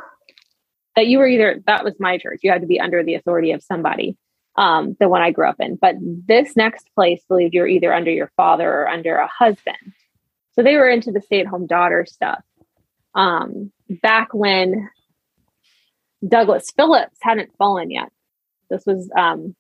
that 0.96 1.08
you 1.08 1.18
were 1.18 1.28
either, 1.28 1.62
that 1.66 1.84
was 1.84 2.00
my 2.00 2.18
church. 2.18 2.40
You 2.44 2.52
had 2.52 2.62
to 2.62 2.68
be 2.68 2.80
under 2.80 3.04
the 3.04 3.16
authority 3.16 3.52
of 3.52 3.64
somebody 3.64 4.18
um, 4.56 4.96
the 5.00 5.10
one 5.10 5.22
I 5.22 5.32
grew 5.32 5.48
up 5.48 5.56
in. 5.60 5.76
But 5.76 5.96
this 6.00 6.56
next 6.56 6.90
place 6.94 7.24
believed 7.28 7.54
you're 7.54 7.68
either 7.68 7.94
under 7.94 8.12
your 8.12 8.32
father 8.36 8.70
or 8.70 8.90
under 8.90 9.16
a 9.16 9.28
husband. 9.28 9.78
So 10.54 10.62
they 10.62 10.76
were 10.76 10.90
into 10.90 11.12
the 11.12 11.22
stay 11.22 11.40
at 11.40 11.48
home 11.48 11.66
daughter 11.66 12.06
stuff. 12.06 12.44
Um, 13.16 13.72
back 14.02 14.34
when 14.34 14.90
Douglas 16.28 16.72
Phillips 16.76 17.18
hadn't 17.22 17.56
fallen 17.58 17.92
yet. 17.92 18.10
This 18.70 18.86
was 18.86 19.10
um, 19.18 19.56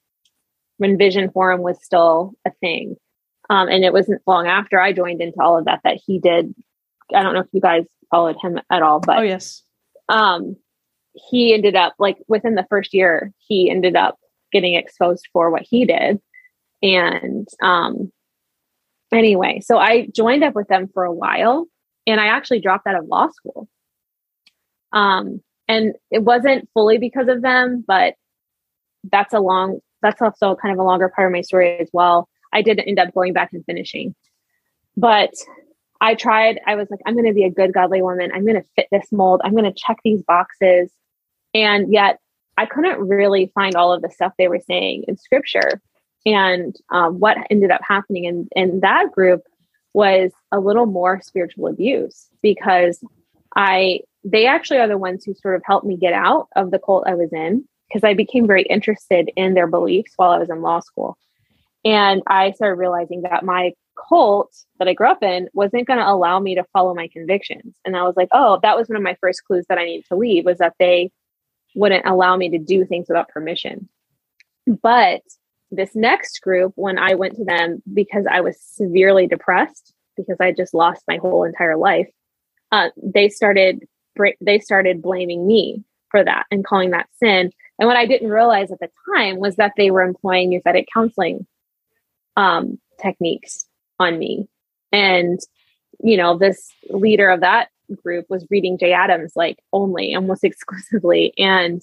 when 0.77 0.97
Vision 0.97 1.31
Forum 1.31 1.61
was 1.61 1.83
still 1.83 2.33
a 2.45 2.51
thing. 2.61 2.95
Um, 3.49 3.67
and 3.67 3.83
it 3.83 3.93
wasn't 3.93 4.21
long 4.27 4.47
after 4.47 4.79
I 4.79 4.93
joined 4.93 5.21
into 5.21 5.41
all 5.41 5.57
of 5.57 5.65
that 5.65 5.81
that 5.83 5.99
he 6.05 6.19
did. 6.19 6.53
I 7.13 7.23
don't 7.23 7.33
know 7.33 7.41
if 7.41 7.47
you 7.51 7.61
guys 7.61 7.85
followed 8.11 8.37
him 8.41 8.59
at 8.69 8.81
all, 8.83 8.99
but 8.99 9.17
oh 9.17 9.21
yes, 9.21 9.63
um, 10.07 10.55
he 11.13 11.53
ended 11.53 11.75
up 11.75 11.95
like 11.97 12.17
within 12.27 12.55
the 12.55 12.67
first 12.69 12.93
year, 12.93 13.33
he 13.39 13.69
ended 13.71 13.95
up 13.95 14.19
getting 14.51 14.75
exposed 14.75 15.27
for 15.33 15.49
what 15.49 15.63
he 15.67 15.85
did. 15.85 16.19
And 16.83 17.47
um, 17.61 18.11
anyway, 19.11 19.61
so 19.61 19.77
I 19.77 20.07
joined 20.15 20.43
up 20.43 20.53
with 20.53 20.67
them 20.67 20.87
for 20.93 21.03
a 21.03 21.13
while 21.13 21.65
and 22.11 22.21
I 22.21 22.27
actually 22.27 22.61
dropped 22.61 22.87
out 22.87 22.95
of 22.95 23.07
law 23.07 23.29
school. 23.29 23.67
Um, 24.91 25.41
and 25.67 25.93
it 26.09 26.23
wasn't 26.23 26.69
fully 26.73 26.97
because 26.97 27.27
of 27.27 27.41
them, 27.41 27.83
but 27.87 28.15
that's 29.11 29.33
a 29.33 29.39
long, 29.39 29.79
that's 30.01 30.21
also 30.21 30.55
kind 30.55 30.73
of 30.73 30.79
a 30.79 30.83
longer 30.83 31.09
part 31.09 31.27
of 31.27 31.33
my 31.33 31.41
story 31.41 31.77
as 31.79 31.89
well. 31.93 32.27
I 32.51 32.61
did 32.61 32.81
end 32.85 32.99
up 32.99 33.13
going 33.13 33.33
back 33.33 33.49
and 33.53 33.63
finishing, 33.65 34.15
but 34.97 35.31
I 36.01 36.15
tried, 36.15 36.59
I 36.65 36.75
was 36.75 36.87
like, 36.89 37.01
I'm 37.05 37.13
going 37.13 37.27
to 37.27 37.33
be 37.33 37.43
a 37.43 37.51
good, 37.51 37.73
godly 37.73 38.01
woman. 38.01 38.31
I'm 38.33 38.45
going 38.45 38.55
to 38.55 38.67
fit 38.75 38.87
this 38.91 39.11
mold. 39.11 39.41
I'm 39.43 39.51
going 39.51 39.65
to 39.65 39.73
check 39.73 39.97
these 40.03 40.23
boxes. 40.23 40.91
And 41.53 41.91
yet 41.91 42.19
I 42.57 42.65
couldn't 42.65 43.07
really 43.07 43.51
find 43.53 43.75
all 43.75 43.93
of 43.93 44.01
the 44.01 44.09
stuff 44.09 44.33
they 44.37 44.47
were 44.47 44.61
saying 44.65 45.03
in 45.07 45.17
scripture. 45.17 45.81
And 46.25 46.75
um, 46.91 47.19
what 47.19 47.37
ended 47.49 47.71
up 47.71 47.81
happening 47.87 48.25
in, 48.25 48.47
in 48.55 48.79
that 48.79 49.11
group 49.11 49.41
was 49.93 50.31
a 50.51 50.59
little 50.59 50.85
more 50.85 51.21
spiritual 51.21 51.67
abuse 51.67 52.27
because 52.41 53.03
I 53.55 54.01
they 54.23 54.45
actually 54.45 54.79
are 54.79 54.87
the 54.87 54.97
ones 54.97 55.23
who 55.23 55.33
sort 55.33 55.55
of 55.55 55.61
helped 55.65 55.85
me 55.85 55.97
get 55.97 56.13
out 56.13 56.47
of 56.55 56.71
the 56.71 56.79
cult 56.79 57.07
I 57.07 57.15
was 57.15 57.31
in 57.31 57.65
because 57.87 58.03
I 58.03 58.13
became 58.13 58.45
very 58.45 58.63
interested 58.63 59.31
in 59.35 59.53
their 59.53 59.67
beliefs 59.67 60.13
while 60.15 60.31
I 60.31 60.37
was 60.37 60.49
in 60.49 60.61
law 60.61 60.79
school. 60.81 61.17
And 61.85 62.21
I 62.27 62.51
started 62.51 62.75
realizing 62.75 63.21
that 63.23 63.45
my 63.45 63.73
cult 64.07 64.53
that 64.77 64.87
I 64.87 64.93
grew 64.93 65.09
up 65.09 65.23
in 65.23 65.49
wasn't 65.53 65.87
going 65.87 65.99
to 65.99 66.09
allow 66.09 66.39
me 66.39 66.55
to 66.55 66.65
follow 66.73 66.93
my 66.93 67.07
convictions. 67.07 67.75
And 67.85 67.95
I 67.95 68.03
was 68.03 68.15
like, 68.15 68.29
oh, 68.31 68.59
that 68.61 68.77
was 68.77 68.89
one 68.89 68.97
of 68.97 69.03
my 69.03 69.17
first 69.21 69.43
clues 69.45 69.65
that 69.69 69.77
I 69.77 69.85
needed 69.85 70.05
to 70.09 70.15
leave 70.15 70.45
was 70.45 70.57
that 70.59 70.75
they 70.79 71.11
wouldn't 71.75 72.05
allow 72.05 72.35
me 72.35 72.49
to 72.49 72.57
do 72.57 72.85
things 72.85 73.07
without 73.07 73.29
permission. 73.29 73.89
But 74.67 75.21
this 75.71 75.95
next 75.95 76.41
group, 76.41 76.73
when 76.75 76.97
I 76.97 77.15
went 77.15 77.35
to 77.35 77.43
them 77.43 77.81
because 77.93 78.25
I 78.29 78.41
was 78.41 78.59
severely 78.59 79.27
depressed 79.27 79.93
because 80.17 80.37
I 80.39 80.51
just 80.51 80.73
lost 80.73 81.03
my 81.07 81.17
whole 81.17 81.43
entire 81.43 81.77
life, 81.77 82.09
uh, 82.71 82.89
they 83.01 83.29
started 83.29 83.87
they 84.41 84.59
started 84.59 85.01
blaming 85.01 85.47
me 85.47 85.83
for 86.11 86.23
that 86.23 86.45
and 86.51 86.65
calling 86.65 86.91
that 86.91 87.07
sin. 87.13 87.51
And 87.77 87.87
what 87.87 87.95
I 87.95 88.05
didn't 88.05 88.29
realize 88.29 88.71
at 88.71 88.79
the 88.79 88.89
time 89.15 89.39
was 89.39 89.55
that 89.55 89.73
they 89.77 89.91
were 89.91 90.01
employing 90.01 90.51
nouthetic 90.51 90.85
counseling 90.93 91.47
um, 92.35 92.79
techniques 93.01 93.65
on 93.99 94.19
me. 94.19 94.47
And, 94.91 95.39
you 96.03 96.17
know, 96.17 96.37
this 96.37 96.69
leader 96.89 97.29
of 97.29 97.41
that 97.41 97.69
group 98.03 98.25
was 98.29 98.45
reading 98.49 98.77
Jay 98.77 98.91
Adams 98.91 99.33
like 99.35 99.59
only, 99.71 100.15
almost 100.15 100.43
exclusively. 100.43 101.33
And 101.37 101.81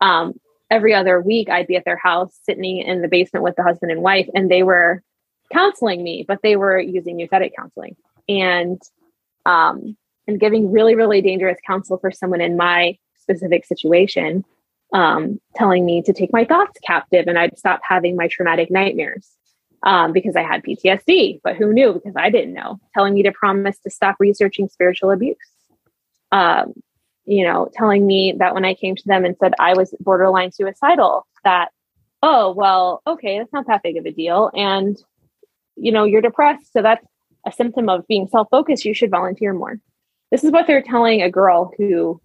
um, 0.00 0.34
every 0.70 0.94
other 0.94 1.20
week, 1.20 1.48
I'd 1.48 1.66
be 1.66 1.76
at 1.76 1.84
their 1.84 1.96
house 1.96 2.38
sitting 2.42 2.78
in 2.78 3.02
the 3.02 3.08
basement 3.08 3.44
with 3.44 3.56
the 3.56 3.62
husband 3.62 3.92
and 3.92 4.02
wife, 4.02 4.28
and 4.34 4.50
they 4.50 4.62
were 4.62 5.02
counseling 5.52 6.02
me, 6.02 6.24
but 6.26 6.40
they 6.42 6.56
were 6.56 6.78
using 6.78 7.16
nouthetic 7.16 7.52
counseling. 7.56 7.96
And 8.28 8.80
um, 9.46 9.96
and 10.28 10.38
giving 10.38 10.70
really, 10.70 10.94
really 10.94 11.22
dangerous 11.22 11.58
counsel 11.66 11.98
for 11.98 12.12
someone 12.12 12.42
in 12.42 12.56
my 12.56 12.96
specific 13.18 13.64
situation, 13.64 14.44
um, 14.92 15.40
telling 15.56 15.84
me 15.84 16.02
to 16.02 16.12
take 16.12 16.32
my 16.32 16.44
thoughts 16.44 16.78
captive 16.86 17.26
and 17.26 17.38
I'd 17.38 17.58
stop 17.58 17.80
having 17.82 18.14
my 18.14 18.28
traumatic 18.28 18.70
nightmares 18.70 19.26
um, 19.82 20.12
because 20.12 20.36
I 20.36 20.42
had 20.42 20.62
PTSD. 20.62 21.40
But 21.42 21.56
who 21.56 21.72
knew? 21.72 21.94
Because 21.94 22.14
I 22.14 22.30
didn't 22.30 22.52
know. 22.52 22.78
Telling 22.94 23.14
me 23.14 23.22
to 23.22 23.32
promise 23.32 23.78
to 23.80 23.90
stop 23.90 24.16
researching 24.20 24.68
spiritual 24.68 25.10
abuse. 25.10 25.36
Um, 26.30 26.74
you 27.28 27.44
know, 27.44 27.68
telling 27.74 28.06
me 28.06 28.34
that 28.38 28.54
when 28.54 28.64
I 28.64 28.72
came 28.72 28.96
to 28.96 29.02
them 29.04 29.26
and 29.26 29.36
said 29.38 29.52
I 29.58 29.74
was 29.74 29.94
borderline 30.00 30.50
suicidal, 30.50 31.26
that, 31.44 31.68
oh, 32.22 32.52
well, 32.52 33.02
okay, 33.06 33.38
that's 33.38 33.52
not 33.52 33.66
that 33.66 33.82
big 33.82 33.98
of 33.98 34.06
a 34.06 34.10
deal. 34.10 34.50
And, 34.54 34.96
you 35.76 35.92
know, 35.92 36.04
you're 36.04 36.22
depressed. 36.22 36.72
So 36.72 36.80
that's 36.80 37.06
a 37.46 37.52
symptom 37.52 37.90
of 37.90 38.06
being 38.08 38.28
self 38.28 38.48
focused. 38.50 38.86
You 38.86 38.94
should 38.94 39.10
volunteer 39.10 39.52
more. 39.52 39.78
This 40.30 40.42
is 40.42 40.50
what 40.50 40.66
they're 40.66 40.82
telling 40.82 41.20
a 41.20 41.30
girl 41.30 41.70
who 41.76 42.18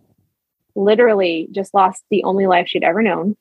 literally 0.74 1.50
just 1.52 1.74
lost 1.74 2.04
the 2.10 2.24
only 2.24 2.48
life 2.48 2.70
she'd 2.70 2.86
ever 2.86 3.02
known 3.02 3.36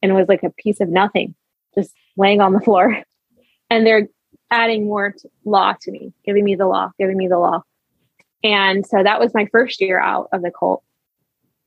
and 0.00 0.14
was 0.14 0.28
like 0.28 0.44
a 0.44 0.50
piece 0.50 0.80
of 0.80 0.88
nothing, 0.88 1.34
just 1.74 1.92
laying 2.16 2.40
on 2.40 2.52
the 2.52 2.60
floor. 2.60 3.02
And 3.68 3.84
they're 3.84 4.06
adding 4.48 4.84
more 4.86 5.12
law 5.44 5.74
to 5.80 5.90
me, 5.90 6.12
giving 6.24 6.44
me 6.44 6.54
the 6.54 6.68
law, 6.68 6.92
giving 7.00 7.16
me 7.16 7.26
the 7.26 7.36
law. 7.36 7.62
And 8.44 8.86
so 8.86 9.02
that 9.02 9.18
was 9.18 9.34
my 9.34 9.46
first 9.50 9.80
year 9.80 9.98
out 10.00 10.28
of 10.32 10.42
the 10.42 10.52
cult. 10.56 10.84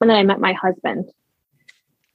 And 0.01 0.09
then 0.09 0.17
I 0.17 0.23
met 0.23 0.39
my 0.39 0.53
husband. 0.53 1.11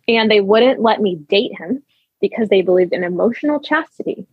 And 0.06 0.30
they 0.30 0.40
wouldn't 0.40 0.80
let 0.80 1.00
me 1.00 1.16
date 1.16 1.52
him 1.58 1.82
because 2.20 2.48
they 2.48 2.62
believed 2.62 2.92
in 2.92 3.04
emotional 3.04 3.60
chastity. 3.60 4.26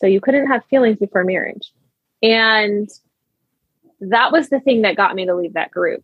So 0.00 0.06
you 0.06 0.20
couldn't 0.20 0.46
have 0.46 0.64
feelings 0.66 0.98
before 0.98 1.24
marriage. 1.24 1.72
And 2.22 2.88
that 4.00 4.32
was 4.32 4.48
the 4.48 4.60
thing 4.60 4.82
that 4.82 4.96
got 4.96 5.14
me 5.14 5.26
to 5.26 5.34
leave 5.34 5.54
that 5.54 5.70
group 5.70 6.02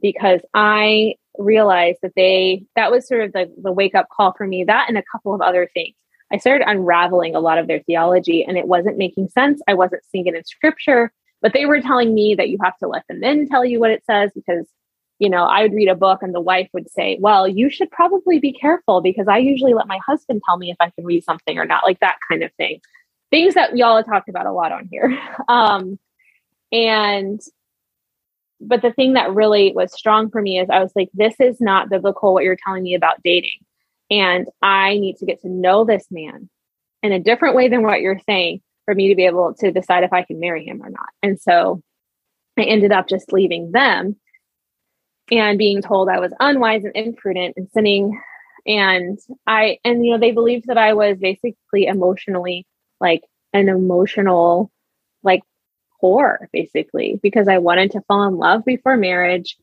because 0.00 0.40
I 0.54 1.14
realized 1.38 1.98
that 2.02 2.12
they, 2.16 2.64
that 2.76 2.90
was 2.90 3.06
sort 3.06 3.22
of 3.22 3.32
the, 3.32 3.52
the 3.62 3.72
wake 3.72 3.94
up 3.94 4.08
call 4.08 4.34
for 4.36 4.46
me, 4.46 4.64
that 4.64 4.86
and 4.88 4.98
a 4.98 5.04
couple 5.10 5.34
of 5.34 5.40
other 5.40 5.70
things. 5.72 5.94
I 6.32 6.38
started 6.38 6.68
unraveling 6.68 7.34
a 7.34 7.40
lot 7.40 7.58
of 7.58 7.66
their 7.66 7.80
theology 7.80 8.44
and 8.44 8.56
it 8.56 8.68
wasn't 8.68 8.98
making 8.98 9.28
sense. 9.30 9.60
I 9.66 9.74
wasn't 9.74 10.04
seeing 10.10 10.26
it 10.26 10.34
in 10.34 10.44
scripture, 10.44 11.12
but 11.42 11.52
they 11.52 11.66
were 11.66 11.80
telling 11.80 12.14
me 12.14 12.34
that 12.34 12.48
you 12.48 12.58
have 12.62 12.76
to 12.78 12.88
let 12.88 13.04
the 13.08 13.14
men 13.14 13.48
tell 13.48 13.64
you 13.64 13.80
what 13.80 13.90
it 13.90 14.04
says 14.04 14.30
because, 14.34 14.66
you 15.18 15.30
know, 15.30 15.44
I 15.44 15.62
would 15.62 15.72
read 15.72 15.88
a 15.88 15.94
book 15.94 16.22
and 16.22 16.34
the 16.34 16.40
wife 16.40 16.68
would 16.72 16.90
say, 16.90 17.18
well, 17.20 17.48
you 17.48 17.70
should 17.70 17.90
probably 17.90 18.38
be 18.38 18.52
careful 18.52 19.00
because 19.00 19.28
I 19.28 19.38
usually 19.38 19.74
let 19.74 19.86
my 19.86 19.98
husband 20.06 20.42
tell 20.46 20.56
me 20.56 20.70
if 20.70 20.76
I 20.80 20.90
can 20.90 21.04
read 21.04 21.24
something 21.24 21.58
or 21.58 21.64
not, 21.64 21.84
like 21.84 22.00
that 22.00 22.18
kind 22.28 22.42
of 22.42 22.52
thing. 22.54 22.80
Things 23.30 23.54
that 23.54 23.76
y'all 23.76 23.96
have 23.96 24.06
talked 24.06 24.28
about 24.28 24.46
a 24.46 24.52
lot 24.52 24.72
on 24.72 24.88
here. 24.90 25.18
Um, 25.48 25.98
and 26.72 27.40
but 28.60 28.82
the 28.82 28.92
thing 28.92 29.14
that 29.14 29.34
really 29.34 29.72
was 29.72 29.92
strong 29.92 30.30
for 30.30 30.40
me 30.42 30.60
is 30.60 30.68
I 30.68 30.80
was 30.80 30.92
like, 30.94 31.08
this 31.14 31.34
is 31.40 31.60
not 31.60 31.88
biblical 31.88 32.34
what 32.34 32.44
you're 32.44 32.58
telling 32.62 32.82
me 32.82 32.94
about 32.94 33.22
dating. 33.22 33.58
And 34.10 34.48
I 34.60 34.98
need 34.98 35.16
to 35.16 35.26
get 35.26 35.40
to 35.42 35.48
know 35.48 35.84
this 35.84 36.06
man 36.10 36.50
in 37.02 37.12
a 37.12 37.18
different 37.18 37.56
way 37.56 37.68
than 37.68 37.82
what 37.82 38.00
you're 38.00 38.20
saying 38.28 38.60
for 38.90 38.94
me 38.96 39.08
to 39.08 39.14
be 39.14 39.26
able 39.26 39.54
to 39.54 39.70
decide 39.70 40.02
if 40.02 40.12
I 40.12 40.24
can 40.24 40.40
marry 40.40 40.64
him 40.64 40.82
or 40.82 40.90
not. 40.90 41.10
And 41.22 41.40
so 41.40 41.80
I 42.58 42.64
ended 42.64 42.90
up 42.90 43.08
just 43.08 43.32
leaving 43.32 43.70
them 43.70 44.16
and 45.30 45.56
being 45.58 45.80
told 45.80 46.08
I 46.08 46.18
was 46.18 46.32
unwise 46.40 46.82
and 46.82 46.96
imprudent 46.96 47.54
and 47.56 47.68
sinning. 47.72 48.20
And 48.66 49.16
I, 49.46 49.78
and 49.84 50.04
you 50.04 50.10
know, 50.10 50.18
they 50.18 50.32
believed 50.32 50.66
that 50.66 50.76
I 50.76 50.94
was 50.94 51.18
basically 51.18 51.86
emotionally 51.86 52.66
like 53.00 53.22
an 53.52 53.68
emotional, 53.68 54.72
like 55.22 55.42
whore, 56.02 56.48
basically 56.52 57.20
because 57.22 57.46
I 57.46 57.58
wanted 57.58 57.92
to 57.92 58.02
fall 58.08 58.26
in 58.26 58.38
love 58.38 58.64
before 58.64 58.96
marriage 58.96 59.56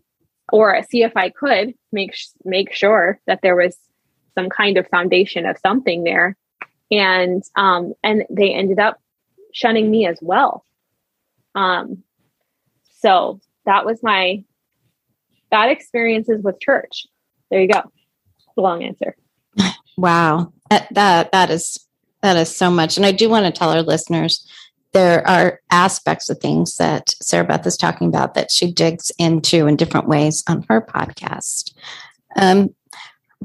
or 0.53 0.82
see 0.89 1.03
if 1.03 1.17
I 1.17 1.32
could 1.32 1.73
make 1.91 2.15
make 2.45 2.73
sure 2.73 3.19
that 3.28 3.41
there 3.43 3.57
was 3.57 3.75
some 4.36 4.47
kind 4.47 4.78
of 4.78 4.88
foundation 4.88 5.45
of 5.45 5.57
something 5.57 6.05
there 6.05 6.38
and 6.89 7.43
um 7.57 7.93
and 8.03 8.23
they 8.30 8.53
ended 8.53 8.80
up 8.80 9.01
shunning 9.58 9.89
me 9.89 10.05
as 10.05 10.20
well. 10.22 10.64
Um 11.55 12.03
so 12.99 13.39
that 13.66 13.86
was 13.86 14.01
my 14.03 14.43
bad 15.49 15.72
experiences 15.72 16.43
with 16.43 16.60
church. 16.60 17.08
There 17.49 17.62
you 17.62 17.68
go. 17.68 17.82
The 18.55 18.62
long 18.62 18.84
answer. 18.84 19.16
Wow. 19.97 20.53
That 20.70 20.88
that, 20.93 21.32
that 21.32 21.49
is 21.49 21.80
that 22.22 22.38
is 22.38 22.55
so 22.55 22.70
much. 22.70 22.97
And 22.97 23.05
i 23.05 23.12
do 23.12 23.30
want 23.30 23.45
to 23.45 23.51
tell 23.51 23.72
our 23.72 23.82
listeners 23.82 24.47
there 24.93 25.28
are 25.28 25.60
aspects 25.72 26.30
of 26.30 26.39
things 26.39 26.78
that 26.78 27.10
Sarah 27.22 27.43
Beth 27.43 27.66
is 27.66 27.78
talking 27.78 28.08
about 28.08 28.36
that 28.36 28.51
she 28.51 28.72
digs 28.72 29.12
into 29.18 29.68
in 29.68 29.76
different 29.76 30.08
ways 30.08 30.43
on 30.47 30.66
her 30.70 30.82
podcast. 30.82 31.74
Um, 32.36 32.74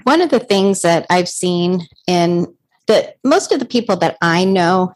one 0.04 0.20
of 0.20 0.30
the 0.30 0.40
things 0.40 0.82
that 0.82 1.06
I've 1.10 1.28
seen 1.28 1.86
in 2.06 2.54
that 2.86 3.16
most 3.24 3.52
of 3.52 3.58
the 3.58 3.66
people 3.66 3.96
that 3.96 4.16
I 4.22 4.44
know 4.44 4.94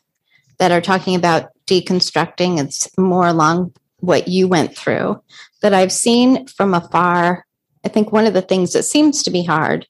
that 0.59 0.73
are 0.73 0.81
talking 0.81 1.15
about 1.15 1.51
deconstructing, 1.67 2.59
it's 2.59 2.89
more 2.97 3.27
along 3.27 3.73
what 4.01 4.29
you 4.29 4.49
went 4.49 4.77
through 4.77 5.21
that 5.63 5.75
I've 5.75 5.93
seen 5.93 6.47
from 6.47 6.75
afar. 6.75 7.45
I 7.85 7.89
think 7.89 8.13
one 8.13 8.27
of 8.27 8.35
the 8.35 8.43
things 8.43 8.73
that 8.73 8.85
seems 8.85 9.23
to 9.23 9.31
be 9.31 9.45
hard 9.45 9.87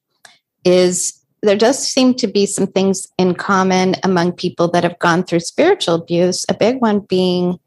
is 0.65 1.13
there 1.43 1.57
does 1.57 1.79
seem 1.79 2.15
to 2.15 2.27
be 2.27 2.47
some 2.47 2.67
things 2.67 3.09
in 3.19 3.35
common 3.35 3.95
among 4.03 4.33
people 4.33 4.69
that 4.69 4.85
have 4.85 4.99
gone 4.99 5.23
through 5.23 5.41
spiritual 5.41 5.95
abuse. 5.95 6.45
A 6.49 6.55
big 6.55 6.81
one 6.81 7.01
being 7.01 7.59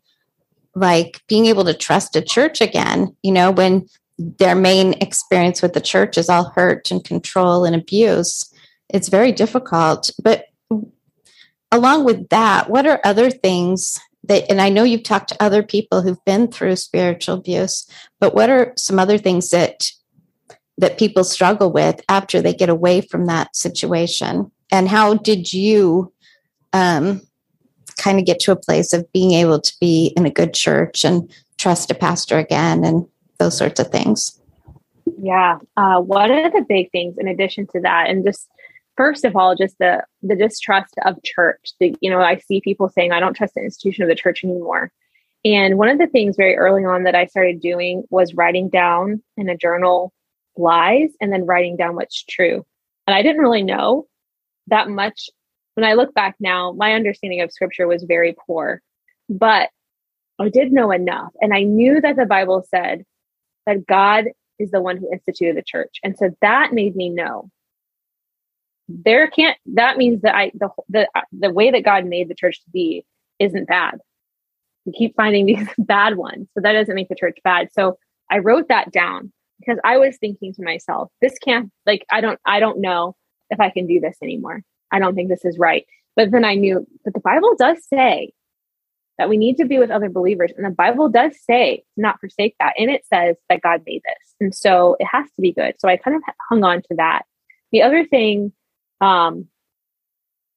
like 0.76 1.22
being 1.28 1.46
able 1.46 1.66
to 1.66 1.74
trust 1.74 2.16
a 2.16 2.22
church 2.22 2.62
again, 2.62 3.16
you 3.24 3.32
know, 3.32 3.52
when 3.52 3.88
their 4.18 4.56
main 4.56 4.94
experience 5.02 5.62
with 5.62 5.74
the 5.74 5.82
church 5.82 6.18
is 6.18 6.30
all 6.30 6.50
hurt 6.50 6.92
and 6.92 7.04
control 7.04 7.64
and 7.64 7.76
abuse. 7.76 8.54
It's 8.90 9.08
very 9.08 9.32
difficult. 9.32 10.10
But 10.22 10.46
along 11.72 12.06
with 12.06 12.30
that, 12.30 12.70
what 12.70 12.86
are 12.88 13.00
other 13.04 13.30
things 13.30 14.00
that, 14.24 14.50
and 14.50 14.62
I 14.62 14.70
know 14.70 14.84
you've 14.84 15.04
talked 15.04 15.30
to 15.30 15.44
other 15.44 15.64
people 15.64 16.02
who've 16.02 16.24
been 16.26 16.52
through 16.52 16.76
spiritual 16.76 17.36
abuse, 17.36 17.88
but 18.20 18.34
what 18.34 18.50
are 18.50 18.74
some 18.78 19.00
other 19.00 19.18
things 19.18 19.50
that 19.50 19.92
that 20.78 20.98
people 20.98 21.26
struggle 21.26 21.74
with 21.74 22.00
after 22.08 22.42
they 22.42 22.54
get 22.54 22.70
away 22.70 23.02
from 23.02 23.26
that 23.26 23.54
situation? 23.54 24.50
And 24.72 24.88
how 24.88 25.16
did 25.16 25.52
you 25.52 26.14
um, 26.72 27.22
kind 27.98 28.18
of 28.18 28.26
get 28.26 28.40
to 28.42 28.54
a 28.54 28.56
place 28.56 28.94
of 28.94 29.12
being 29.12 29.34
able 29.34 29.60
to 29.60 29.74
be 29.82 30.14
in 30.16 30.26
a 30.26 30.30
good 30.30 30.54
church 30.54 31.04
and 31.04 31.30
trust 31.58 31.92
a 31.92 31.96
pastor 31.96 32.38
again 32.38 32.86
and 32.86 33.06
those 33.40 33.58
sorts 33.58 33.80
of 33.82 33.90
things? 33.90 34.40
Yeah 35.22 35.60
uh, 35.76 36.00
one 36.00 36.32
of 36.32 36.54
the 36.54 36.62
big 36.62 36.92
things 36.92 37.18
in 37.18 37.28
addition 37.28 37.68
to 37.74 37.82
that 37.82 38.10
and 38.10 38.24
just 38.24 38.48
first 39.00 39.24
of 39.24 39.36
all 39.36 39.56
just 39.56 39.78
the 39.80 40.04
the 40.22 40.36
distrust 40.36 40.94
of 41.06 41.22
church 41.24 41.72
the, 41.80 41.96
you 42.02 42.10
know 42.10 42.20
i 42.20 42.38
see 42.38 42.62
people 42.62 42.90
saying 42.90 43.12
i 43.12 43.20
don't 43.20 43.36
trust 43.36 43.54
the 43.56 43.64
institution 43.64 44.04
of 44.04 44.10
the 44.10 44.16
church 44.16 44.44
anymore 44.44 44.92
and 45.46 45.78
one 45.78 45.88
of 45.88 45.98
the 45.98 46.08
things 46.08 46.36
very 46.36 46.56
early 46.56 46.84
on 46.84 47.04
that 47.04 47.16
i 47.16 47.26
started 47.26 47.62
doing 47.62 48.04
was 48.10 48.34
writing 48.34 48.68
down 48.70 49.22
in 49.38 49.48
a 49.48 49.58
journal 49.58 50.14
lies 50.60 51.10
and 51.20 51.32
then 51.32 51.46
writing 51.46 51.76
down 51.76 51.96
what's 51.96 52.24
true. 52.24 52.66
And 53.08 53.16
I 53.16 53.24
didn't 53.24 53.42
really 53.42 53.64
know 53.64 54.08
that 54.68 54.90
much. 54.90 55.30
When 55.74 55.86
I 55.86 55.94
look 55.94 56.14
back 56.14 56.36
now, 56.40 56.74
my 56.74 56.94
understanding 56.94 57.42
of 57.42 57.52
scripture 57.52 57.88
was 57.88 58.04
very 58.04 58.36
poor. 58.46 58.82
But 59.30 59.70
I 60.40 60.50
did 60.50 60.72
know 60.72 60.92
enough. 60.92 61.32
And 61.42 61.54
I 61.54 61.64
knew 61.64 62.02
that 62.02 62.16
the 62.16 62.26
Bible 62.26 62.66
said 62.70 63.06
that 63.66 63.86
God 63.88 64.26
is 64.60 64.72
the 64.72 64.82
one 64.82 64.98
who 64.98 65.12
instituted 65.12 65.56
the 65.56 65.64
church. 65.64 65.98
And 66.04 66.18
so 66.18 66.32
that 66.42 66.74
made 66.74 66.96
me 66.96 67.10
know 67.10 67.50
there 68.90 69.28
can't 69.28 69.58
that 69.74 69.98
means 69.98 70.22
that 70.24 70.36
I 70.36 70.52
the 70.56 70.70
the 70.90 71.08
the 71.32 71.52
way 71.52 71.70
that 71.72 71.86
God 71.86 72.06
made 72.06 72.28
the 72.28 72.36
church 72.36 72.62
to 72.64 72.70
be 72.72 73.06
isn't 73.38 73.68
bad. 73.68 74.00
We 74.86 74.94
keep 74.94 75.16
finding 75.16 75.46
these 75.46 75.68
bad 75.78 76.18
ones. 76.18 76.50
So 76.54 76.62
that 76.62 76.74
doesn't 76.74 76.96
make 76.96 77.08
the 77.08 77.16
church 77.16 77.38
bad. 77.44 77.70
So 77.72 77.98
I 78.30 78.40
wrote 78.40 78.68
that 78.70 78.92
down 78.92 79.32
because 79.60 79.80
I 79.84 79.98
was 79.98 80.18
thinking 80.18 80.54
to 80.56 80.64
myself, 80.64 81.12
this 81.22 81.38
can't 81.38 81.72
like 81.86 82.06
I 82.12 82.20
don't 82.20 82.40
I 82.46 82.60
don't 82.60 82.82
know 82.82 83.16
if 83.52 83.60
I 83.60 83.70
can 83.70 83.86
do 83.86 84.00
this 84.00 84.18
anymore. 84.24 84.64
I 84.92 85.00
don't 85.00 85.16
think 85.16 85.30
this 85.30 85.46
is 85.46 85.60
right. 85.60 85.86
But 86.16 86.32
then 86.32 86.44
I 86.44 86.56
knew 86.56 86.86
but 87.06 87.14
the 87.14 87.20
Bible 87.20 87.56
does 87.58 87.78
say 87.88 88.34
that 89.20 89.30
we 89.30 89.38
need 89.38 89.58
to 89.58 89.66
be 89.66 89.78
with 89.78 89.92
other 89.92 90.10
believers. 90.10 90.52
And 90.56 90.66
the 90.66 90.72
Bible 90.72 91.10
does 91.10 91.34
say 91.44 91.84
not 91.96 92.20
forsake 92.20 92.56
that. 92.60 92.74
And 92.80 92.90
it 92.90 93.06
says 93.06 93.36
that 93.50 93.62
God 93.62 93.84
made 93.86 94.02
this. 94.04 94.34
And 94.40 94.56
so 94.56 94.96
it 95.00 95.08
has 95.12 95.26
to 95.26 95.42
be 95.42 95.52
good. 95.52 95.76
So 95.78 95.90
I 95.90 95.98
kind 95.98 96.16
of 96.16 96.24
hung 96.50 96.64
on 96.64 96.82
to 96.84 96.96
that. 96.96 97.24
The 97.72 97.84
other 97.84 98.06
thing 98.06 98.54
um, 99.02 99.48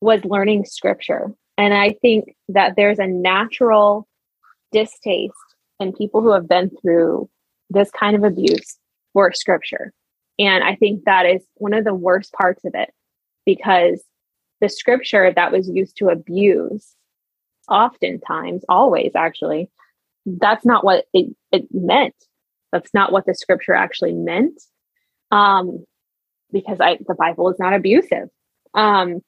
was 0.00 0.24
learning 0.24 0.64
scripture. 0.64 1.32
And 1.58 1.74
I 1.74 1.92
think 2.02 2.34
that 2.48 2.74
there's 2.76 2.98
a 2.98 3.06
natural 3.06 4.08
distaste 4.72 5.34
in 5.78 5.92
people 5.92 6.22
who 6.22 6.32
have 6.32 6.48
been 6.48 6.70
through 6.80 7.28
this 7.70 7.90
kind 7.90 8.16
of 8.16 8.24
abuse 8.24 8.78
for 9.12 9.32
scripture. 9.32 9.92
And 10.38 10.64
I 10.64 10.74
think 10.76 11.04
that 11.04 11.26
is 11.26 11.42
one 11.54 11.74
of 11.74 11.84
the 11.84 11.94
worst 11.94 12.32
parts 12.32 12.64
of 12.64 12.74
it 12.74 12.90
because 13.44 14.02
the 14.60 14.68
scripture 14.68 15.32
that 15.32 15.52
was 15.52 15.68
used 15.68 15.96
to 15.98 16.08
abuse, 16.08 16.94
oftentimes, 17.68 18.64
always 18.68 19.12
actually, 19.14 19.70
that's 20.24 20.64
not 20.64 20.84
what 20.84 21.04
it, 21.12 21.34
it 21.50 21.66
meant. 21.72 22.14
That's 22.70 22.94
not 22.94 23.12
what 23.12 23.26
the 23.26 23.34
scripture 23.34 23.74
actually 23.74 24.14
meant. 24.14 24.62
Um, 25.30 25.84
because 26.52 26.78
I, 26.80 26.98
the 27.06 27.14
Bible 27.14 27.50
is 27.50 27.58
not 27.58 27.74
abusive. 27.74 28.28
Um, 28.74 29.20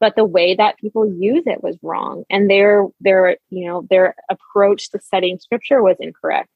but 0.00 0.16
the 0.16 0.24
way 0.24 0.54
that 0.54 0.78
people 0.78 1.06
use 1.06 1.44
it 1.46 1.62
was 1.62 1.76
wrong, 1.82 2.24
and 2.30 2.48
their 2.50 2.86
their 3.00 3.36
you 3.50 3.68
know 3.68 3.86
their 3.90 4.14
approach 4.30 4.90
to 4.90 5.00
studying 5.00 5.38
scripture 5.38 5.82
was 5.82 5.96
incorrect. 6.00 6.48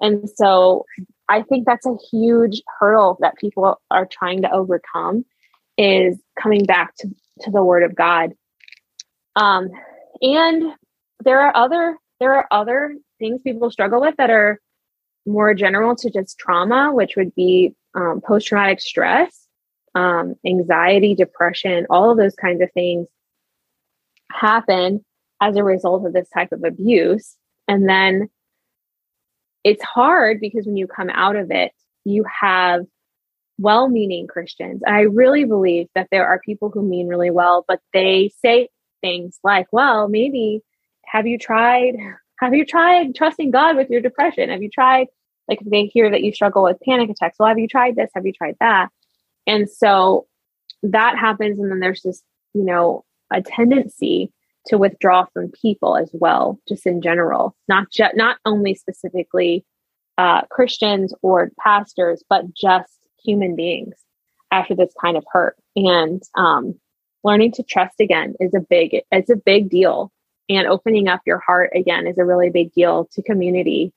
And 0.00 0.28
so 0.34 0.84
I 1.28 1.42
think 1.42 1.66
that's 1.66 1.86
a 1.86 1.96
huge 2.10 2.62
hurdle 2.78 3.18
that 3.20 3.36
people 3.36 3.80
are 3.90 4.06
trying 4.06 4.42
to 4.42 4.52
overcome 4.52 5.24
is 5.78 6.18
coming 6.40 6.64
back 6.64 6.94
to, 6.96 7.08
to 7.42 7.50
the 7.50 7.62
word 7.62 7.82
of 7.82 7.94
God. 7.94 8.32
Um, 9.36 9.68
and 10.20 10.74
there 11.24 11.40
are 11.40 11.56
other 11.56 11.96
there 12.18 12.34
are 12.34 12.46
other 12.50 12.96
things 13.18 13.40
people 13.42 13.70
struggle 13.70 14.00
with 14.00 14.16
that 14.18 14.30
are 14.30 14.60
more 15.26 15.54
general 15.54 15.96
to 15.96 16.10
just 16.10 16.38
trauma, 16.38 16.92
which 16.92 17.16
would 17.16 17.34
be 17.34 17.74
um, 17.94 18.20
post 18.26 18.46
traumatic 18.46 18.80
stress 18.80 19.39
um, 19.94 20.34
anxiety, 20.46 21.14
depression, 21.14 21.86
all 21.90 22.10
of 22.10 22.18
those 22.18 22.34
kinds 22.34 22.62
of 22.62 22.70
things 22.72 23.08
happen 24.30 25.04
as 25.40 25.56
a 25.56 25.64
result 25.64 26.06
of 26.06 26.12
this 26.12 26.28
type 26.30 26.52
of 26.52 26.64
abuse. 26.64 27.36
And 27.66 27.88
then 27.88 28.28
it's 29.64 29.82
hard 29.82 30.40
because 30.40 30.66
when 30.66 30.76
you 30.76 30.86
come 30.86 31.10
out 31.10 31.36
of 31.36 31.50
it, 31.50 31.72
you 32.04 32.24
have 32.40 32.84
well 33.58 33.88
meaning 33.88 34.26
Christians. 34.26 34.82
And 34.84 34.94
I 34.94 35.02
really 35.02 35.44
believe 35.44 35.88
that 35.94 36.08
there 36.10 36.26
are 36.26 36.40
people 36.40 36.70
who 36.70 36.82
mean 36.82 37.08
really 37.08 37.30
well, 37.30 37.64
but 37.68 37.80
they 37.92 38.32
say 38.42 38.68
things 39.02 39.38
like, 39.44 39.66
well, 39.72 40.08
maybe 40.08 40.62
have 41.06 41.26
you 41.26 41.38
tried? 41.38 41.94
Have 42.40 42.54
you 42.54 42.64
tried 42.64 43.14
trusting 43.14 43.50
God 43.50 43.76
with 43.76 43.90
your 43.90 44.00
depression? 44.00 44.48
Have 44.48 44.62
you 44.62 44.70
tried, 44.70 45.08
like, 45.46 45.58
they 45.62 45.84
hear 45.84 46.10
that 46.10 46.22
you 46.22 46.32
struggle 46.32 46.62
with 46.62 46.80
panic 46.82 47.10
attacks? 47.10 47.36
Well, 47.38 47.50
have 47.50 47.58
you 47.58 47.68
tried 47.68 47.96
this? 47.96 48.08
Have 48.14 48.24
you 48.24 48.32
tried 48.32 48.56
that? 48.60 48.88
And 49.46 49.68
so 49.68 50.26
that 50.82 51.18
happens. 51.18 51.58
And 51.58 51.70
then 51.70 51.80
there's 51.80 52.02
this, 52.02 52.22
you 52.54 52.64
know, 52.64 53.04
a 53.32 53.42
tendency 53.42 54.32
to 54.66 54.76
withdraw 54.76 55.24
from 55.32 55.50
people 55.50 55.96
as 55.96 56.10
well, 56.12 56.58
just 56.68 56.86
in 56.86 57.00
general, 57.00 57.56
not 57.68 57.90
just 57.90 58.16
not 58.16 58.38
only 58.44 58.74
specifically 58.74 59.64
uh, 60.18 60.42
Christians 60.50 61.14
or 61.22 61.50
pastors, 61.58 62.22
but 62.28 62.52
just 62.54 62.92
human 63.22 63.56
beings 63.56 63.94
after 64.50 64.74
this 64.74 64.92
kind 65.00 65.16
of 65.16 65.24
hurt. 65.32 65.56
And 65.76 66.22
um, 66.36 66.74
learning 67.24 67.52
to 67.52 67.62
trust 67.62 68.00
again 68.00 68.34
is 68.40 68.54
a 68.54 68.60
big 68.60 69.02
it's 69.10 69.30
a 69.30 69.36
big 69.36 69.70
deal. 69.70 70.12
And 70.48 70.66
opening 70.66 71.08
up 71.08 71.20
your 71.26 71.38
heart 71.38 71.70
again 71.74 72.06
is 72.06 72.18
a 72.18 72.24
really 72.24 72.50
big 72.50 72.72
deal 72.72 73.08
to 73.12 73.22
community 73.22 73.92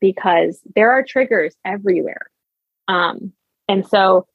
because 0.00 0.60
there 0.76 0.92
are 0.92 1.02
triggers 1.02 1.56
everywhere. 1.64 2.30
Um, 2.86 3.32
and 3.68 3.86
so 3.86 4.26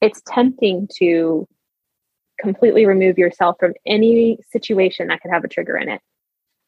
it's 0.00 0.22
tempting 0.26 0.88
to 0.98 1.46
completely 2.40 2.86
remove 2.86 3.18
yourself 3.18 3.56
from 3.58 3.74
any 3.86 4.38
situation 4.50 5.08
that 5.08 5.20
could 5.20 5.30
have 5.30 5.44
a 5.44 5.48
trigger 5.48 5.76
in 5.76 5.88
it. 5.88 6.00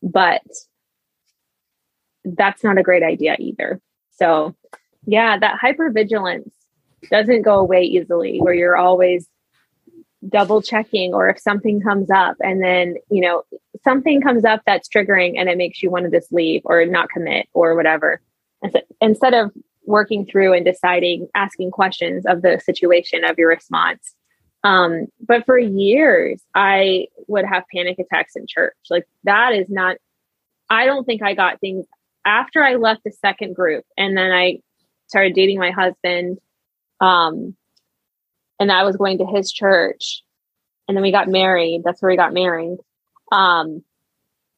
But 0.03 0.43
that's 2.25 2.65
not 2.65 2.79
a 2.79 2.83
great 2.83 3.03
idea 3.03 3.37
either. 3.39 3.81
So, 4.13 4.55
yeah, 5.07 5.39
that 5.39 5.59
hypervigilance 5.63 6.51
doesn't 7.11 7.43
go 7.43 7.59
away 7.59 7.83
easily 7.83 8.39
where 8.39 8.55
you're 8.55 8.77
always 8.77 9.29
double 10.29 10.61
checking 10.61 11.15
or 11.15 11.29
if 11.29 11.39
something 11.39 11.81
comes 11.81 12.11
up 12.11 12.37
and 12.41 12.63
then, 12.63 12.97
you 13.11 13.21
know, 13.21 13.45
something 13.85 14.21
comes 14.21 14.45
up 14.45 14.61
that's 14.67 14.89
triggering 14.89 15.39
and 15.39 15.49
it 15.49 15.57
makes 15.57 15.83
you 15.83 15.91
want 15.91 16.05
to 16.05 16.11
just 16.11 16.33
leave 16.33 16.63
or 16.65 16.85
not 16.85 17.09
commit 17.11 17.47
or 17.53 17.77
whatever. 17.77 18.21
Instead 19.01 19.35
of 19.35 19.53
working 19.89 20.27
through 20.27 20.53
and 20.53 20.65
deciding, 20.65 21.29
asking 21.35 21.71
questions 21.71 22.27
of 22.27 22.43
the 22.43 22.61
situation 22.63 23.25
of 23.25 23.39
your 23.39 23.49
response. 23.49 24.15
Um, 24.63 25.07
but 25.19 25.47
for 25.47 25.59
years, 25.59 26.43
I 26.55 27.07
would 27.27 27.47
have 27.47 27.65
panic 27.75 27.99
attacks 27.99 28.37
in 28.37 28.47
church. 28.47 28.77
Like 28.91 29.09
that 29.25 29.55
is 29.55 29.67
not, 29.71 29.97
I 30.69 30.85
don't 30.85 31.05
think 31.05 31.23
I 31.23 31.35
got 31.35 31.61
things 31.61 31.87
after 32.27 32.63
I 32.63 32.75
left 32.75 33.03
the 33.05 33.13
second 33.13 33.55
group 33.55 33.85
and 33.97 34.17
then 34.17 34.31
I 34.31 34.59
started 35.07 35.35
dating 35.35 35.59
my 35.59 35.71
husband. 35.71 36.39
Um, 37.01 37.57
and 38.61 38.71
I 38.71 38.83
was 38.85 38.97
going 38.97 39.19
to 39.19 39.27
his 39.27 39.51
church 39.51 40.23
and 40.87 40.97
then 40.97 41.03
we 41.03 41.13
got 41.13 41.29
married. 41.29 41.83
That's 41.85 42.03
where 42.03 42.11
we 42.11 42.17
got 42.17 42.35
married. 42.35 42.79
Um, 43.33 43.85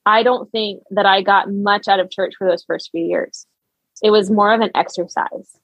I 0.04 0.24
don't 0.24 0.50
think 0.50 0.82
that 0.90 1.06
I 1.06 1.22
got 1.22 1.52
much 1.52 1.86
out 1.86 2.00
of 2.00 2.10
church 2.10 2.34
for 2.36 2.48
those 2.48 2.64
first 2.64 2.90
few 2.90 3.04
years 3.04 3.46
it 4.02 4.10
was 4.10 4.30
more 4.30 4.52
of 4.52 4.60
an 4.60 4.70
exercise 4.74 5.58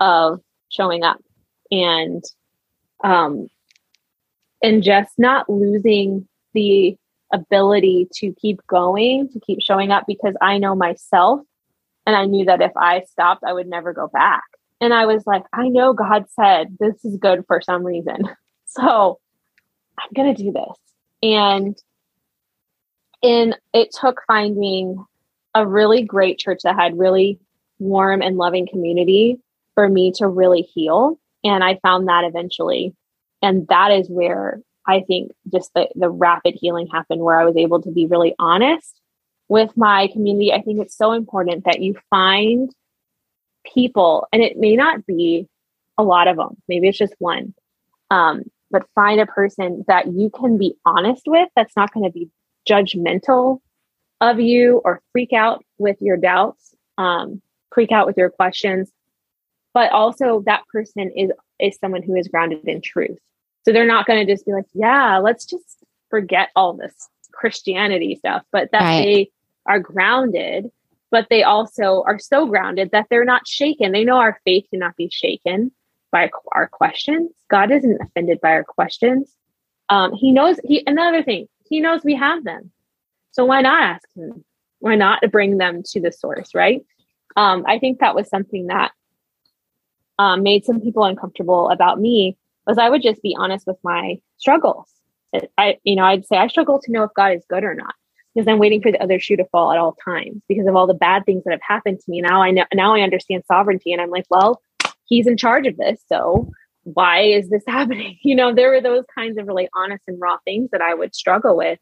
of 0.00 0.40
showing 0.68 1.02
up 1.02 1.20
and 1.70 2.24
um 3.04 3.48
and 4.62 4.82
just 4.82 5.10
not 5.18 5.48
losing 5.48 6.26
the 6.54 6.96
ability 7.32 8.08
to 8.12 8.32
keep 8.40 8.60
going 8.66 9.28
to 9.28 9.40
keep 9.40 9.60
showing 9.60 9.90
up 9.90 10.04
because 10.06 10.34
i 10.40 10.58
know 10.58 10.74
myself 10.74 11.40
and 12.06 12.16
i 12.16 12.24
knew 12.24 12.44
that 12.44 12.62
if 12.62 12.72
i 12.76 13.02
stopped 13.02 13.44
i 13.46 13.52
would 13.52 13.68
never 13.68 13.92
go 13.92 14.08
back. 14.08 14.42
And 14.80 14.94
i 14.94 15.06
was 15.06 15.26
like 15.26 15.44
i 15.52 15.68
know 15.68 15.92
god 15.92 16.24
said 16.30 16.76
this 16.80 17.04
is 17.04 17.16
good 17.16 17.44
for 17.46 17.60
some 17.60 17.84
reason. 17.84 18.28
So 18.70 19.18
i'm 19.98 20.10
going 20.14 20.34
to 20.34 20.42
do 20.42 20.52
this. 20.52 20.76
And 21.22 21.74
and 23.22 23.56
it 23.72 23.88
took 23.98 24.22
finding 24.26 25.04
a 25.54 25.66
really 25.66 26.02
great 26.02 26.38
church 26.38 26.60
that 26.64 26.76
had 26.76 26.98
really 26.98 27.40
warm 27.78 28.22
and 28.22 28.36
loving 28.36 28.66
community 28.66 29.38
for 29.74 29.88
me 29.88 30.12
to 30.12 30.26
really 30.26 30.62
heal. 30.62 31.18
And 31.44 31.62
I 31.62 31.78
found 31.82 32.08
that 32.08 32.24
eventually. 32.24 32.94
And 33.42 33.66
that 33.68 33.92
is 33.92 34.08
where 34.08 34.60
I 34.86 35.00
think 35.00 35.32
just 35.52 35.72
the, 35.74 35.88
the 35.94 36.10
rapid 36.10 36.54
healing 36.54 36.88
happened, 36.88 37.20
where 37.20 37.38
I 37.38 37.44
was 37.44 37.56
able 37.56 37.82
to 37.82 37.90
be 37.90 38.06
really 38.06 38.34
honest 38.38 39.00
with 39.48 39.76
my 39.76 40.08
community. 40.08 40.52
I 40.52 40.62
think 40.62 40.80
it's 40.80 40.96
so 40.96 41.12
important 41.12 41.64
that 41.64 41.80
you 41.80 41.96
find 42.10 42.70
people, 43.72 44.26
and 44.32 44.42
it 44.42 44.56
may 44.56 44.76
not 44.76 45.06
be 45.06 45.46
a 45.98 46.02
lot 46.02 46.28
of 46.28 46.36
them, 46.36 46.56
maybe 46.68 46.88
it's 46.88 46.98
just 46.98 47.14
one, 47.18 47.54
um, 48.10 48.44
but 48.70 48.86
find 48.94 49.20
a 49.20 49.26
person 49.26 49.84
that 49.88 50.06
you 50.06 50.30
can 50.30 50.56
be 50.56 50.74
honest 50.86 51.22
with 51.26 51.48
that's 51.56 51.76
not 51.76 51.92
going 51.92 52.04
to 52.04 52.12
be 52.12 52.30
judgmental 52.68 53.60
of 54.20 54.40
you 54.40 54.80
or 54.84 55.02
freak 55.12 55.32
out 55.32 55.64
with 55.78 55.96
your 56.00 56.16
doubts. 56.16 56.74
Um, 56.96 57.42
freak 57.72 57.92
out 57.92 58.06
with 58.06 58.16
your 58.16 58.30
questions. 58.30 58.90
But 59.74 59.92
also 59.92 60.42
that 60.46 60.66
person 60.72 61.10
is 61.14 61.30
is 61.58 61.76
someone 61.80 62.02
who 62.02 62.14
is 62.14 62.28
grounded 62.28 62.66
in 62.66 62.80
truth. 62.80 63.18
So 63.64 63.72
they're 63.72 63.86
not 63.86 64.06
going 64.06 64.24
to 64.24 64.32
just 64.32 64.46
be 64.46 64.52
like 64.52 64.66
yeah 64.72 65.18
let's 65.18 65.44
just 65.44 65.84
forget 66.10 66.50
all 66.56 66.72
this 66.72 67.08
christianity 67.32 68.16
stuff 68.16 68.42
but 68.50 68.70
that 68.72 68.80
right. 68.80 69.02
they 69.02 69.30
are 69.66 69.78
grounded 69.78 70.70
but 71.10 71.28
they 71.30 71.42
also 71.42 72.02
are 72.06 72.18
so 72.18 72.46
grounded 72.46 72.90
that 72.92 73.06
they're 73.08 73.24
not 73.24 73.46
shaken. 73.46 73.92
They 73.92 74.04
know 74.04 74.16
our 74.16 74.40
faith 74.44 74.66
cannot 74.70 74.96
be 74.96 75.08
shaken 75.10 75.72
by 76.10 76.30
our 76.52 76.68
questions. 76.68 77.30
God 77.50 77.70
isn't 77.70 78.00
offended 78.00 78.40
by 78.40 78.50
our 78.50 78.64
questions. 78.64 79.34
Um, 79.88 80.12
he 80.12 80.32
knows 80.32 80.60
he 80.64 80.82
another 80.86 81.22
thing 81.22 81.48
he 81.64 81.80
knows 81.80 82.04
we 82.04 82.14
have 82.14 82.44
them. 82.44 82.70
So 83.30 83.44
why 83.44 83.62
not 83.62 83.82
ask 83.82 84.08
him? 84.14 84.44
Why 84.80 84.96
not 84.96 85.22
bring 85.30 85.58
them 85.58 85.82
to 85.92 86.00
the 86.00 86.12
source 86.12 86.54
right 86.54 86.84
um, 87.36 87.64
i 87.66 87.78
think 87.78 87.98
that 88.00 88.14
was 88.14 88.28
something 88.28 88.66
that 88.66 88.92
um, 90.18 90.42
made 90.42 90.64
some 90.64 90.80
people 90.80 91.04
uncomfortable 91.04 91.70
about 91.70 92.00
me 92.00 92.36
was 92.66 92.78
i 92.78 92.88
would 92.88 93.02
just 93.02 93.22
be 93.22 93.36
honest 93.38 93.66
with 93.66 93.78
my 93.82 94.20
struggles. 94.36 94.88
I 95.58 95.78
you 95.84 95.96
know 95.96 96.04
i'd 96.04 96.26
say 96.26 96.36
i 96.36 96.46
struggle 96.46 96.80
to 96.80 96.92
know 96.92 97.02
if 97.02 97.10
god 97.14 97.32
is 97.32 97.44
good 97.48 97.64
or 97.64 97.74
not 97.74 97.94
because 98.34 98.48
i'm 98.48 98.58
waiting 98.58 98.80
for 98.80 98.90
the 98.90 99.02
other 99.02 99.18
shoe 99.18 99.36
to 99.36 99.44
fall 99.46 99.72
at 99.72 99.78
all 99.78 99.96
times 100.04 100.42
because 100.48 100.66
of 100.66 100.74
all 100.74 100.86
the 100.86 100.94
bad 100.94 101.24
things 101.26 101.44
that 101.44 101.50
have 101.50 101.60
happened 101.66 102.00
to 102.00 102.10
me. 102.10 102.20
Now 102.20 102.42
i 102.42 102.50
know 102.50 102.64
now 102.72 102.94
i 102.94 103.02
understand 103.02 103.42
sovereignty 103.46 103.92
and 103.92 104.00
i'm 104.00 104.10
like 104.10 104.26
well 104.30 104.62
he's 105.04 105.26
in 105.26 105.36
charge 105.36 105.66
of 105.66 105.76
this 105.76 106.00
so 106.08 106.50
why 106.94 107.20
is 107.20 107.50
this 107.50 107.62
happening? 107.68 108.18
You 108.22 108.34
know 108.34 108.54
there 108.54 108.70
were 108.70 108.80
those 108.80 109.04
kinds 109.14 109.38
of 109.38 109.46
really 109.46 109.68
honest 109.76 110.04
and 110.06 110.20
raw 110.20 110.38
things 110.44 110.70
that 110.72 110.82
i 110.82 110.94
would 110.94 111.14
struggle 111.14 111.56
with. 111.56 111.78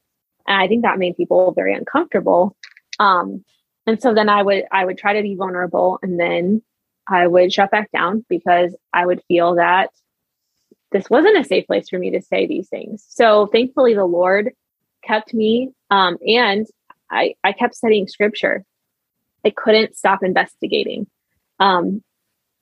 And 0.46 0.60
i 0.60 0.66
think 0.66 0.82
that 0.82 0.98
made 0.98 1.16
people 1.16 1.52
very 1.52 1.74
uncomfortable. 1.74 2.56
Um, 2.98 3.44
and 3.86 4.00
so 4.00 4.14
then 4.14 4.28
i 4.28 4.42
would 4.42 4.64
i 4.72 4.84
would 4.84 4.98
try 4.98 5.14
to 5.14 5.22
be 5.22 5.34
vulnerable 5.34 5.98
and 6.02 6.18
then 6.18 6.62
i 7.08 7.26
would 7.26 7.52
shut 7.52 7.70
back 7.70 7.90
down 7.92 8.24
because 8.28 8.74
i 8.92 9.04
would 9.04 9.22
feel 9.28 9.54
that 9.56 9.90
this 10.92 11.10
wasn't 11.10 11.38
a 11.38 11.44
safe 11.44 11.66
place 11.66 11.88
for 11.88 11.98
me 11.98 12.10
to 12.10 12.22
say 12.22 12.46
these 12.46 12.68
things. 12.68 13.04
So 13.08 13.46
thankfully 13.46 13.94
the 13.94 14.04
lord 14.04 14.52
kept 15.04 15.34
me 15.34 15.72
um, 15.90 16.16
and 16.26 16.66
I, 17.10 17.34
I 17.44 17.52
kept 17.52 17.74
studying 17.74 18.08
scripture. 18.08 18.64
I 19.44 19.50
couldn't 19.50 19.96
stop 19.96 20.24
investigating. 20.24 21.06
Um, 21.60 22.02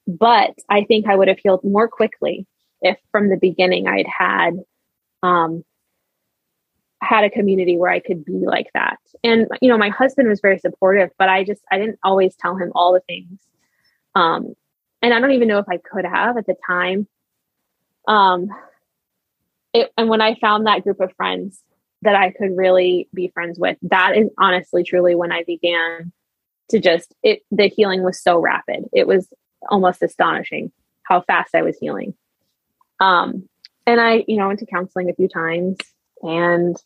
but 0.06 0.54
I 0.68 0.84
think 0.84 1.06
I 1.06 1.16
would 1.16 1.28
have 1.28 1.38
healed 1.42 1.64
more 1.64 1.88
quickly 1.88 2.46
if 2.82 2.98
from 3.10 3.30
the 3.30 3.38
beginning 3.38 3.86
I'd 3.86 4.06
had 4.06 4.50
um, 5.22 5.64
had 7.04 7.24
a 7.24 7.30
community 7.30 7.76
where 7.76 7.90
I 7.90 8.00
could 8.00 8.24
be 8.24 8.32
like 8.32 8.68
that. 8.74 8.98
And 9.22 9.46
you 9.60 9.68
know, 9.68 9.78
my 9.78 9.90
husband 9.90 10.28
was 10.28 10.40
very 10.40 10.58
supportive, 10.58 11.10
but 11.18 11.28
I 11.28 11.44
just 11.44 11.62
I 11.70 11.78
didn't 11.78 11.98
always 12.02 12.34
tell 12.36 12.56
him 12.56 12.72
all 12.74 12.92
the 12.92 13.00
things. 13.00 13.38
Um, 14.14 14.54
and 15.02 15.12
I 15.12 15.20
don't 15.20 15.32
even 15.32 15.48
know 15.48 15.58
if 15.58 15.68
I 15.68 15.78
could 15.78 16.04
have 16.04 16.36
at 16.36 16.46
the 16.46 16.56
time. 16.66 17.06
Um, 18.08 18.48
it, 19.72 19.92
and 19.98 20.08
when 20.08 20.20
I 20.20 20.36
found 20.36 20.66
that 20.66 20.82
group 20.82 21.00
of 21.00 21.12
friends 21.16 21.60
that 22.02 22.14
I 22.14 22.30
could 22.30 22.56
really 22.56 23.08
be 23.12 23.28
friends 23.28 23.58
with, 23.58 23.76
that 23.82 24.16
is 24.16 24.30
honestly 24.38 24.82
truly 24.82 25.14
when 25.14 25.32
I 25.32 25.42
began 25.44 26.12
to 26.70 26.80
just 26.80 27.14
it 27.22 27.42
the 27.50 27.68
healing 27.68 28.02
was 28.02 28.20
so 28.20 28.38
rapid. 28.38 28.84
It 28.92 29.06
was 29.06 29.32
almost 29.68 30.02
astonishing 30.02 30.72
how 31.02 31.20
fast 31.22 31.54
I 31.54 31.62
was 31.62 31.76
healing. 31.78 32.14
Um, 33.00 33.48
and 33.86 34.00
I, 34.00 34.24
you 34.26 34.36
know, 34.36 34.46
went 34.48 34.60
to 34.60 34.66
counseling 34.66 35.10
a 35.10 35.14
few 35.14 35.28
times, 35.28 35.76
and 36.22 36.76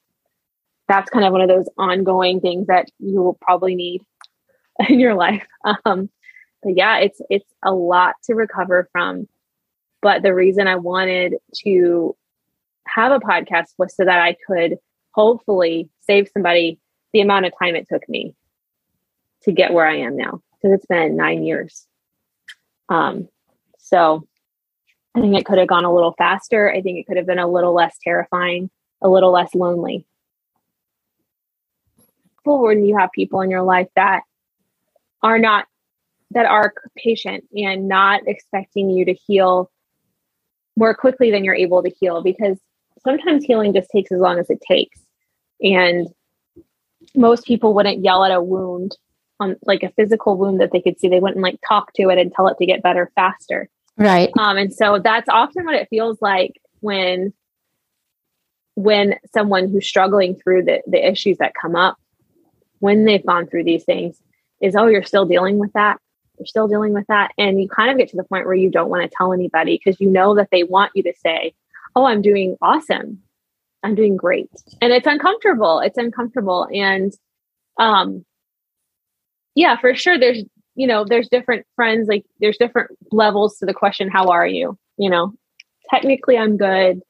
that's 0.89 1.11
kind 1.11 1.24
of 1.24 1.32
one 1.32 1.43
of 1.43 1.49
those 1.49 1.68
ongoing 1.76 2.41
things 2.41 2.66
that 2.66 2.86
you 2.99 3.20
will 3.22 3.39
probably 3.41 3.74
need 3.74 4.03
in 4.89 4.99
your 4.99 5.14
life. 5.14 5.47
Um, 5.84 6.11
but 6.62 6.76
yeah, 6.76 6.99
it's 6.99 7.20
it's 7.30 7.53
a 7.64 7.72
lot 7.72 8.14
to 8.24 8.34
recover 8.34 8.89
from. 8.93 9.28
But 10.01 10.22
the 10.22 10.34
reason 10.34 10.66
I 10.66 10.76
wanted 10.76 11.34
to 11.64 12.16
have 12.86 13.12
a 13.12 13.20
podcast 13.20 13.74
was 13.78 13.95
so 13.95 14.05
that 14.05 14.20
I 14.20 14.36
could 14.47 14.78
hopefully 15.12 15.91
save 16.01 16.28
somebody 16.32 16.78
the 17.12 17.20
amount 17.20 17.47
of 17.47 17.53
time 17.61 17.74
it 17.74 17.86
took 17.91 18.09
me 18.09 18.34
to 19.43 19.53
get 19.53 19.72
where 19.72 19.86
I 19.86 19.97
am 19.99 20.16
now 20.16 20.41
because 20.53 20.74
it's 20.74 20.86
been 20.86 21.16
nine 21.16 21.45
years. 21.45 21.86
Um, 22.89 23.28
so 23.78 24.26
I 25.14 25.20
think 25.20 25.36
it 25.36 25.45
could 25.45 25.59
have 25.59 25.68
gone 25.68 25.84
a 25.84 25.93
little 25.93 26.14
faster. 26.16 26.70
I 26.70 26.80
think 26.80 26.99
it 26.99 27.07
could 27.07 27.16
have 27.16 27.26
been 27.26 27.39
a 27.39 27.51
little 27.51 27.74
less 27.74 27.97
terrifying, 28.03 28.70
a 29.03 29.09
little 29.09 29.32
less 29.32 29.55
lonely. 29.55 30.07
When 32.57 32.84
you 32.84 32.96
have 32.96 33.11
people 33.12 33.40
in 33.40 33.51
your 33.51 33.62
life 33.62 33.88
that 33.96 34.22
are 35.22 35.38
not 35.38 35.66
that 36.30 36.46
are 36.46 36.74
patient 36.96 37.44
and 37.55 37.88
not 37.88 38.22
expecting 38.26 38.90
you 38.90 39.05
to 39.05 39.14
heal 39.14 39.70
more 40.76 40.94
quickly 40.94 41.30
than 41.30 41.44
you're 41.44 41.55
able 41.55 41.82
to 41.82 41.90
heal 41.90 42.22
because 42.22 42.59
sometimes 43.03 43.44
healing 43.44 43.72
just 43.72 43.90
takes 43.90 44.12
as 44.12 44.20
long 44.20 44.38
as 44.38 44.51
it 44.51 44.61
takes 44.61 45.01
and 45.61 46.09
most 47.14 47.44
people 47.44 47.74
wouldn't 47.74 48.05
yell 48.05 48.24
at 48.24 48.32
a 48.32 48.42
wound 48.42 48.96
on 49.40 49.57
like 49.64 49.82
a 49.82 49.90
physical 49.90 50.36
wound 50.36 50.61
that 50.61 50.72
they 50.72 50.80
could 50.80 50.99
see. 50.99 51.09
They 51.09 51.20
wouldn't 51.20 51.42
like 51.42 51.59
talk 51.66 51.92
to 51.94 52.09
it 52.11 52.18
and 52.18 52.32
tell 52.32 52.49
it 52.49 52.57
to 52.59 52.66
get 52.66 52.82
better 52.82 53.11
faster. 53.14 53.68
Right. 53.96 54.30
Um, 54.38 54.57
and 54.57 54.72
so 54.72 55.01
that's 55.03 55.28
often 55.28 55.64
what 55.64 55.74
it 55.74 55.88
feels 55.90 56.18
like 56.20 56.61
when 56.80 57.32
when 58.74 59.16
someone 59.34 59.68
who's 59.68 59.88
struggling 59.88 60.36
through 60.36 60.62
the, 60.62 60.80
the 60.86 61.05
issues 61.05 61.38
that 61.38 61.53
come 61.61 61.74
up 61.74 61.96
when 62.81 63.05
they've 63.05 63.24
gone 63.24 63.47
through 63.47 63.64
these 63.64 63.85
things 63.85 64.20
is 64.61 64.76
oh 64.76 64.87
you're 64.87 65.03
still 65.03 65.26
dealing 65.26 65.59
with 65.59 65.72
that 65.72 65.99
you're 66.39 66.47
still 66.47 66.68
dealing 66.68 66.93
with 66.93 67.07
that 67.09 67.33
and 67.39 67.61
you 67.61 67.68
kind 67.68 67.91
of 67.91 67.99
get 67.99 68.09
to 68.09 68.16
the 68.16 68.24
point 68.24 68.47
where 68.47 68.55
you 68.55 68.70
don't 68.70 68.91
want 68.91 69.03
to 69.03 69.16
tell 69.16 69.33
anybody 69.33 69.81
because 69.83 70.01
you 70.01 70.11
know 70.11 70.35
that 70.35 70.49
they 70.51 70.62
want 70.62 70.93
you 70.95 71.03
to 71.03 71.12
say 71.24 71.55
oh 71.97 72.05
i'm 72.05 72.22
doing 72.22 72.57
awesome 72.62 73.20
i'm 73.83 73.95
doing 73.95 74.16
great 74.16 74.51
and 74.81 74.93
it's 74.93 75.07
uncomfortable 75.07 75.81
it's 75.81 75.99
uncomfortable 75.99 76.68
and 76.72 77.12
um 77.79 78.24
yeah, 79.59 79.76
for 79.76 79.93
sure. 79.97 80.16
There's, 80.16 80.45
you 80.76 80.87
know, 80.87 81.05
there's 81.05 81.29
different 81.29 81.66
friends, 81.74 82.07
like 82.07 82.24
there's 82.39 82.59
different 82.59 82.93
levels 83.11 83.59
to 83.59 83.66
the 83.66 83.74
question, 83.74 84.09
how 84.09 84.29
are 84.29 84.47
you? 84.47 84.79
You 84.99 85.11
know, 85.11 85.35
technically 85.91 86.39
I'm 86.39 86.57
good. 86.57 87.01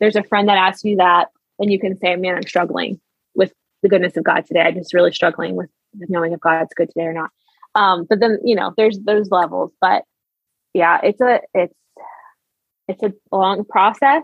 There's 0.00 0.16
a 0.16 0.24
friend 0.24 0.48
that 0.48 0.58
asks 0.58 0.82
you 0.82 0.96
that, 0.96 1.28
and 1.60 1.70
you 1.70 1.78
can 1.78 1.96
say, 1.96 2.16
man, 2.16 2.34
I'm 2.34 2.42
struggling 2.42 3.00
the 3.82 3.88
goodness 3.88 4.16
of 4.16 4.24
God 4.24 4.46
today. 4.46 4.60
I'm 4.60 4.74
just 4.74 4.94
really 4.94 5.12
struggling 5.12 5.56
with 5.56 5.70
knowing 5.94 6.32
if 6.32 6.40
God's 6.40 6.74
good 6.74 6.88
today 6.88 7.06
or 7.06 7.12
not. 7.12 7.30
Um, 7.74 8.06
but 8.08 8.20
then, 8.20 8.38
you 8.44 8.54
know, 8.54 8.72
there's 8.76 8.98
those 9.00 9.30
levels, 9.30 9.72
but 9.80 10.04
yeah, 10.74 11.00
it's 11.02 11.20
a, 11.20 11.40
it's, 11.54 11.74
it's 12.88 13.02
a 13.02 13.12
long 13.30 13.64
process, 13.64 14.22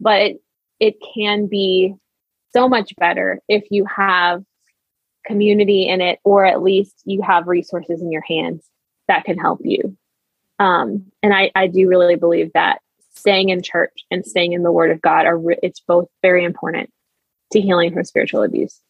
but 0.00 0.20
it, 0.20 0.36
it 0.80 0.94
can 1.14 1.46
be 1.46 1.94
so 2.52 2.68
much 2.68 2.94
better 2.96 3.40
if 3.48 3.64
you 3.70 3.84
have 3.84 4.42
community 5.24 5.88
in 5.88 6.00
it, 6.00 6.18
or 6.24 6.44
at 6.44 6.62
least 6.62 7.02
you 7.04 7.22
have 7.22 7.46
resources 7.46 8.02
in 8.02 8.10
your 8.10 8.24
hands 8.26 8.64
that 9.08 9.24
can 9.24 9.38
help 9.38 9.60
you. 9.62 9.96
Um, 10.58 11.06
and 11.22 11.32
I, 11.32 11.50
I 11.54 11.66
do 11.68 11.88
really 11.88 12.16
believe 12.16 12.50
that 12.54 12.80
staying 13.14 13.50
in 13.50 13.62
church 13.62 14.04
and 14.10 14.24
staying 14.26 14.52
in 14.52 14.62
the 14.62 14.72
Word 14.72 14.90
of 14.90 15.00
God 15.00 15.26
are 15.26 15.38
re- 15.38 15.58
it's 15.62 15.80
both 15.80 16.08
very 16.22 16.44
important 16.44 16.90
to 17.52 17.60
healing 17.60 17.92
from 17.92 18.04
spiritual 18.04 18.42
abuse. 18.42 18.80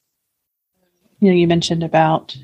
You 1.21 1.29
know, 1.29 1.37
you 1.37 1.47
mentioned 1.47 1.83
about 1.83 2.37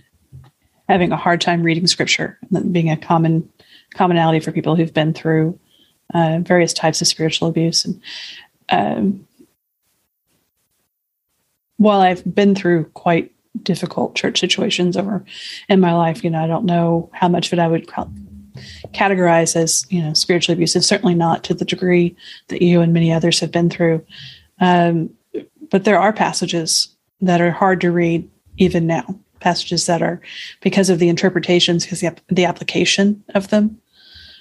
having 0.89 1.13
a 1.13 1.17
hard 1.17 1.41
time 1.41 1.63
reading 1.63 1.87
Scripture, 1.87 2.39
being 2.71 2.91
a 2.91 2.97
common 2.97 3.49
commonality 3.95 4.41
for 4.41 4.53
people 4.53 4.77
who've 4.77 4.95
been 4.95 5.13
through 5.13 5.59
uh, 6.15 6.39
various 6.43 6.73
types 6.73 7.01
of 7.01 7.07
spiritual 7.07 7.49
abuse. 7.49 7.85
And 7.85 8.01
um, 8.69 9.27
while 11.77 12.01
I've 12.01 12.35
been 12.35 12.55
through 12.55 12.85
quite 12.95 13.33
difficult 13.63 14.15
church 14.15 14.41
situations 14.41 14.97
over 14.97 15.25
in 15.69 15.81
my 15.81 15.93
life. 15.93 16.25
You 16.25 16.31
know, 16.31 16.43
I 16.43 16.47
don't 16.47 16.65
know 16.65 17.11
how 17.13 17.29
much 17.29 17.49
of 17.49 17.59
it 17.59 17.63
I 17.63 17.69
would 17.69 17.89
categorize 18.93 19.57
as 19.57 19.87
you 19.91 20.03
know 20.03 20.13
spiritually 20.15 20.55
abusive. 20.55 20.85
Certainly 20.85 21.15
not 21.15 21.45
to 21.45 21.55
the 21.55 21.65
degree 21.65 22.17
that 22.49 22.63
you 22.63 22.81
and 22.81 22.93
many 22.93 23.13
others 23.13 23.41
have 23.41 23.53
been 23.53 23.71
through. 23.71 24.05
Um, 24.61 25.11
but 25.71 25.85
there 25.85 25.99
are 25.99 26.13
passages 26.13 26.89
that 27.21 27.41
are 27.41 27.51
hard 27.51 27.81
to 27.81 27.91
read 27.91 28.29
even 28.57 28.87
now. 28.87 29.19
Passages 29.41 29.87
that 29.87 30.03
are 30.03 30.21
because 30.63 30.91
of 30.91 30.99
the 30.99 31.09
interpretations, 31.09 31.85
because 31.85 32.01
the, 32.01 32.17
the 32.29 32.45
application 32.45 33.23
of 33.35 33.49
them 33.49 33.81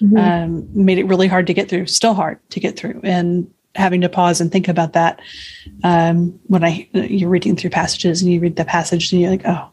mm-hmm. 0.00 0.16
um, 0.16 0.68
made 0.72 0.98
it 0.98 1.06
really 1.06 1.28
hard 1.28 1.46
to 1.46 1.54
get 1.54 1.68
through. 1.68 1.86
Still 1.86 2.14
hard 2.14 2.38
to 2.50 2.60
get 2.60 2.76
through, 2.76 3.00
and 3.04 3.48
having 3.74 4.00
to 4.00 4.08
pause 4.08 4.40
and 4.40 4.50
think 4.50 4.66
about 4.66 4.94
that 4.94 5.20
um, 5.84 6.38
when 6.48 6.64
I 6.64 6.88
you're 6.92 7.30
reading 7.30 7.54
through 7.56 7.70
passages 7.70 8.22
and 8.22 8.32
you 8.32 8.40
read 8.40 8.56
the 8.56 8.64
passage 8.64 9.12
and 9.12 9.22
you're 9.22 9.30
like, 9.30 9.46
oh, 9.46 9.68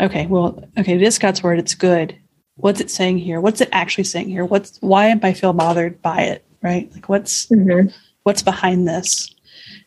okay, 0.00 0.26
well, 0.26 0.62
okay, 0.78 0.94
it 0.94 1.02
is 1.02 1.18
God's 1.18 1.42
word. 1.42 1.58
It's 1.58 1.74
good. 1.74 2.18
What's 2.56 2.80
it 2.80 2.90
saying 2.90 3.18
here? 3.18 3.40
What's 3.40 3.60
it 3.60 3.68
actually 3.72 4.04
saying 4.04 4.28
here? 4.28 4.44
What's 4.44 4.78
why 4.80 5.06
am 5.06 5.20
I 5.22 5.32
feel 5.32 5.52
bothered 5.52 6.00
by 6.02 6.22
it? 6.22 6.44
Right? 6.62 6.90
Like 6.92 7.08
what's 7.08 7.46
mm-hmm. 7.46 7.88
what's 8.22 8.42
behind 8.42 8.88
this? 8.88 9.33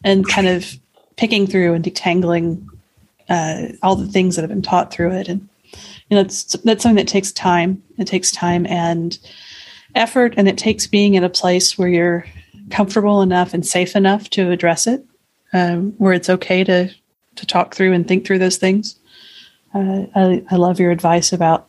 And 0.04 0.28
kind 0.28 0.48
of 0.48 0.76
picking 1.16 1.48
through 1.48 1.74
and 1.74 1.84
detangling 1.84 2.66
uh, 3.30 3.70
all 3.82 3.96
the 3.96 4.08
things 4.08 4.36
that 4.36 4.44
have 4.44 4.50
been 4.50 4.62
taught 4.62 4.92
through 4.92 5.12
it, 5.12 5.28
and 5.28 5.48
you 6.10 6.16
know, 6.16 6.24
that's 6.24 6.44
that's 6.64 6.84
something 6.84 7.04
that 7.04 7.12
takes 7.12 7.32
time. 7.32 7.84
It 7.98 8.06
takes 8.06 8.32
time 8.32 8.66
and 8.68 9.18
effort, 9.96 10.34
and 10.38 10.48
it 10.48 10.58
takes 10.58 10.88
being 10.88 11.16
in 11.16 11.24
a 11.24 11.30
place 11.30 11.78
where 11.78 11.90
you're 11.90 12.26
comfortable 12.70 13.22
enough 13.22 13.54
and 13.54 13.66
safe 13.66 13.96
enough 13.96 14.30
to 14.32 14.52
address 14.52 14.88
it, 14.88 15.04
um, 15.54 15.94
where 15.98 16.14
it's 16.14 16.30
okay 16.30 16.64
to 16.64 16.90
to 17.36 17.46
talk 17.46 17.76
through 17.76 17.94
and 17.94 18.08
think 18.08 18.26
through 18.26 18.40
those 18.40 18.58
things. 18.58 18.96
Uh, 19.74 20.06
I, 20.16 20.44
I, 20.50 20.56
love 20.56 20.80
your 20.80 20.92
advice 20.92 21.32
about 21.32 21.68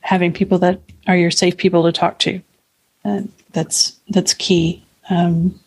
having 0.00 0.32
people 0.32 0.58
that 0.58 0.80
are 1.06 1.16
your 1.16 1.30
safe 1.30 1.56
people 1.56 1.82
to 1.84 1.92
talk 1.92 2.18
to. 2.20 2.40
Uh, 3.04 3.22
that's 3.52 3.98
that's 4.08 4.34
key. 4.34 4.84
Um, 5.10 5.58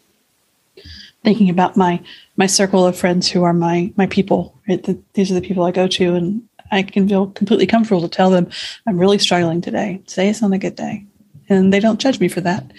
thinking 1.24 1.50
about 1.50 1.78
my 1.78 2.02
my 2.38 2.48
circle 2.48 2.86
of 2.86 2.98
friends 2.98 3.30
who 3.30 3.44
are 3.44 3.54
my 3.54 3.92
my 3.98 4.08
people. 4.08 4.60
Right? 4.68 4.84
The, 4.84 5.02
these 5.14 5.32
are 5.32 5.36
the 5.36 5.48
people 5.48 5.64
I 5.64 5.72
go 5.72 5.88
to, 5.88 6.16
and 6.16 6.42
I 6.72 6.84
can 6.84 7.08
feel 7.08 7.28
completely 7.28 7.68
comfortable 7.68 8.02
to 8.02 8.08
tell 8.08 8.30
them 8.30 8.50
I'm 8.88 8.98
really 8.98 9.20
struggling 9.20 9.62
today. 9.62 10.02
Today 10.08 10.30
is 10.30 10.42
not 10.42 10.54
a 10.54 10.58
good 10.58 10.76
day, 10.76 11.06
and 11.50 11.74
they 11.74 11.80
don't 11.80 12.00
judge 12.00 12.20
me 12.20 12.28
for 12.28 12.42
that. 12.42 12.72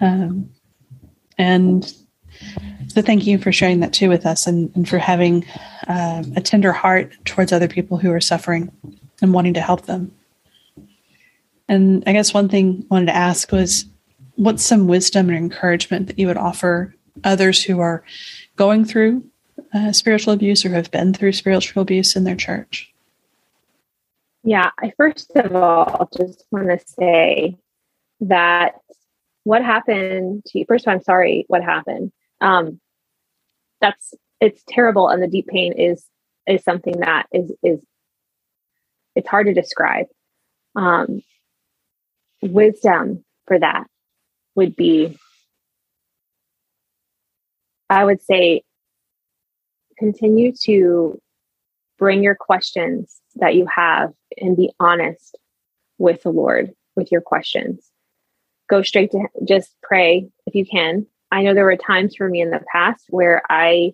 Um, 0.00 0.50
and 1.36 1.84
so, 2.88 3.02
thank 3.02 3.26
you 3.26 3.38
for 3.38 3.52
sharing 3.52 3.80
that 3.80 3.92
too 3.92 4.08
with 4.08 4.24
us, 4.24 4.46
and, 4.46 4.74
and 4.74 4.88
for 4.88 4.98
having 4.98 5.44
um, 5.88 6.32
a 6.36 6.40
tender 6.40 6.72
heart 6.72 7.12
towards 7.24 7.52
other 7.52 7.68
people 7.68 7.96
who 7.96 8.10
are 8.12 8.20
suffering 8.20 8.70
and 9.20 9.34
wanting 9.34 9.54
to 9.54 9.60
help 9.60 9.86
them. 9.86 10.12
And 11.68 12.02
I 12.06 12.12
guess 12.12 12.32
one 12.32 12.48
thing 12.48 12.86
I 12.90 12.94
wanted 12.94 13.06
to 13.06 13.16
ask 13.16 13.52
was, 13.52 13.84
what's 14.36 14.64
some 14.64 14.86
wisdom 14.86 15.28
and 15.28 15.36
encouragement 15.36 16.06
that 16.06 16.18
you 16.18 16.26
would 16.28 16.38
offer 16.38 16.94
others 17.24 17.62
who 17.62 17.80
are 17.80 18.02
going 18.56 18.84
through 18.84 19.24
uh, 19.74 19.92
spiritual 19.92 20.32
abuse 20.32 20.64
or 20.64 20.70
have 20.70 20.90
been 20.90 21.12
through 21.12 21.32
spiritual 21.32 21.82
abuse 21.82 22.16
in 22.16 22.24
their 22.24 22.36
church? 22.36 22.92
Yeah, 24.44 24.70
I 24.78 24.92
first 24.96 25.30
of 25.34 25.54
all 25.54 26.08
just 26.16 26.44
want 26.50 26.68
to 26.68 26.78
say 26.86 27.56
that 28.20 28.74
what 29.44 29.64
happened 29.64 30.44
to 30.46 30.58
you, 30.58 30.64
first 30.66 30.86
of 30.86 30.88
all, 30.88 30.94
I'm 30.94 31.02
sorry 31.02 31.44
what 31.48 31.62
happened. 31.62 32.12
Um, 32.40 32.80
that's 33.80 34.14
it's 34.40 34.62
terrible 34.68 35.08
and 35.08 35.22
the 35.22 35.28
deep 35.28 35.48
pain 35.48 35.72
is 35.72 36.04
is 36.46 36.62
something 36.64 37.00
that 37.00 37.26
is 37.32 37.52
is 37.62 37.80
it's 39.14 39.28
hard 39.28 39.46
to 39.46 39.54
describe. 39.54 40.06
Um, 40.76 41.22
wisdom 42.40 43.24
for 43.46 43.58
that 43.58 43.86
would 44.54 44.76
be 44.76 45.18
I 47.90 48.04
would 48.04 48.22
say 48.22 48.62
continue 49.98 50.52
to 50.64 51.20
bring 51.98 52.22
your 52.22 52.34
questions 52.34 53.20
that 53.36 53.54
you 53.54 53.66
have 53.66 54.12
and 54.36 54.56
be 54.56 54.70
honest 54.78 55.36
with 55.98 56.22
the 56.22 56.30
Lord 56.30 56.72
with 56.96 57.10
your 57.10 57.20
questions. 57.20 57.90
Go 58.68 58.82
straight 58.82 59.10
to. 59.12 59.26
Just 59.44 59.74
pray 59.82 60.28
if 60.46 60.54
you 60.54 60.64
can. 60.64 61.06
I 61.30 61.42
know 61.42 61.54
there 61.54 61.64
were 61.64 61.76
times 61.76 62.16
for 62.16 62.28
me 62.28 62.40
in 62.40 62.50
the 62.50 62.62
past 62.72 63.06
where 63.08 63.42
I 63.50 63.92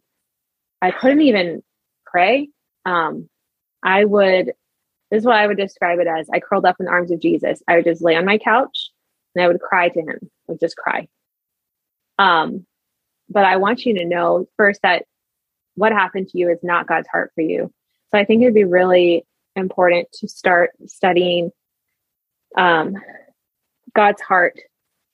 I 0.82 0.90
couldn't 0.90 1.22
even 1.22 1.62
pray. 2.05 2.49
Um, 2.84 3.28
I 3.82 4.05
would 4.05 4.53
this 5.11 5.20
is 5.20 5.26
what 5.26 5.36
I 5.36 5.47
would 5.47 5.57
describe 5.57 6.01
it 6.01 6.07
as. 6.07 6.28
I 6.32 6.40
curled 6.40 6.64
up 6.64 6.76
in 6.80 6.86
the 6.86 6.92
arms 6.92 7.11
of 7.11 7.20
Jesus. 7.20 7.62
I 7.68 7.76
would 7.76 7.84
just 7.84 8.03
lay 8.03 8.16
on 8.16 8.24
my 8.24 8.38
couch 8.38 8.90
and 9.34 9.45
I 9.45 9.49
would 9.49 9.61
cry 9.61 9.88
to 9.88 10.01
him. 10.01 10.18
I 10.49 10.53
would 10.53 10.61
just 10.61 10.76
cry. 10.76 11.09
Um, 12.18 12.66
but 13.35 13.45
I 13.45 13.57
want 13.57 13.85
you 13.85 13.99
to 13.99 14.05
know 14.07 14.47
first 14.57 14.80
that 14.82 15.05
what 15.74 15.93
happened 15.93 16.28
to 16.28 16.39
you 16.39 16.49
is 16.51 16.61
not 16.62 16.87
God's 16.87 17.09
heart 17.09 17.32
for 17.35 17.43
you. 17.43 17.70
So 18.11 18.18
I 18.18 18.24
think 18.24 18.43
it'd 18.43 18.55
be 18.55 18.64
really 18.64 19.26
important 19.57 20.09
to 20.20 20.28
start 20.28 20.70
studying 20.87 21.51
um, 22.57 22.95
God's 23.95 24.22
heart 24.22 24.61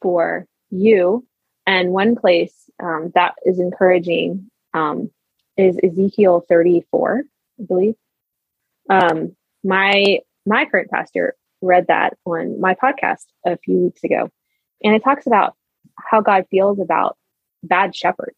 for 0.03 0.47
you. 0.71 1.27
And 1.67 1.93
one 1.93 2.15
place 2.15 2.55
um, 2.83 3.11
that 3.15 3.35
is 3.45 3.59
encouraging 3.59 4.51
um, 4.75 5.11
is 5.57 5.79
Ezekiel 5.83 6.45
34, 6.47 7.23
I 7.59 7.65
believe. 7.65 7.95
Um, 8.89 9.37
my 9.65 10.21
my 10.47 10.65
current 10.65 10.91
pastor 10.91 11.37
read 11.61 11.87
that 11.89 12.17
on 12.25 12.61
my 12.61 12.75
podcast 12.75 13.27
a 13.47 13.57
few 13.59 13.79
weeks 13.79 14.03
ago, 14.03 14.31
and 14.83 14.95
it 14.95 15.05
talks 15.05 15.27
about 15.27 15.55
how 15.97 16.23
God 16.23 16.47
feels 16.51 16.81
about 16.81 17.17
bad 17.63 17.95
shepherds, 17.95 18.37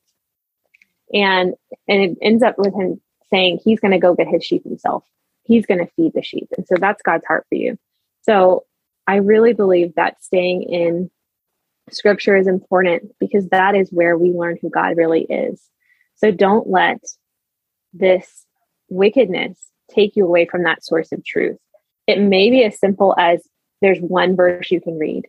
and 1.13 1.55
and 1.89 2.03
it 2.03 2.19
ends 2.23 2.43
up 2.43 2.57
with 2.59 2.75
him 2.75 3.01
saying 3.31 3.61
he's 3.65 3.81
going 3.81 3.93
to 3.93 3.99
go 3.99 4.15
get 4.15 4.29
his 4.29 4.45
sheep 4.45 4.65
himself. 4.65 5.05
He's 5.45 5.67
going 5.67 5.81
to 5.81 5.91
feed 5.97 6.13
the 6.15 6.23
sheep, 6.23 6.49
and 6.57 6.67
so 6.67 6.77
that's 6.79 7.03
God's 7.03 7.27
heart 7.27 7.47
for 7.49 7.57
you. 7.57 7.79
So 8.23 8.65
I 9.07 9.17
really 9.17 9.53
believe 9.53 9.95
that 9.97 10.23
staying 10.23 10.63
in 10.63 11.11
scripture 11.91 12.37
is 12.37 12.47
important 12.47 13.13
because 13.19 13.49
that 13.49 13.75
is 13.75 13.91
where 13.91 14.17
we 14.17 14.31
learn 14.31 14.59
who 14.61 14.71
God 14.71 14.97
really 14.97 15.23
is. 15.23 15.63
So 16.15 16.31
don't 16.31 16.69
let 16.69 17.01
this 17.93 18.47
wickedness 18.89 19.59
take 19.91 20.17
you 20.17 20.25
away 20.25 20.47
from 20.47 20.65
that 20.65 20.85
source 20.85 21.13
of 21.13 21.25
truth. 21.25 21.59
It 22.07 22.21
may 22.21 22.51
be 22.51 22.65
as 22.65 22.79
simple 22.79 23.15
as 23.19 23.43
there's 23.81 23.99
one 23.99 24.37
verse 24.37 24.71
you 24.71 24.81
can 24.81 24.99
read 24.99 25.27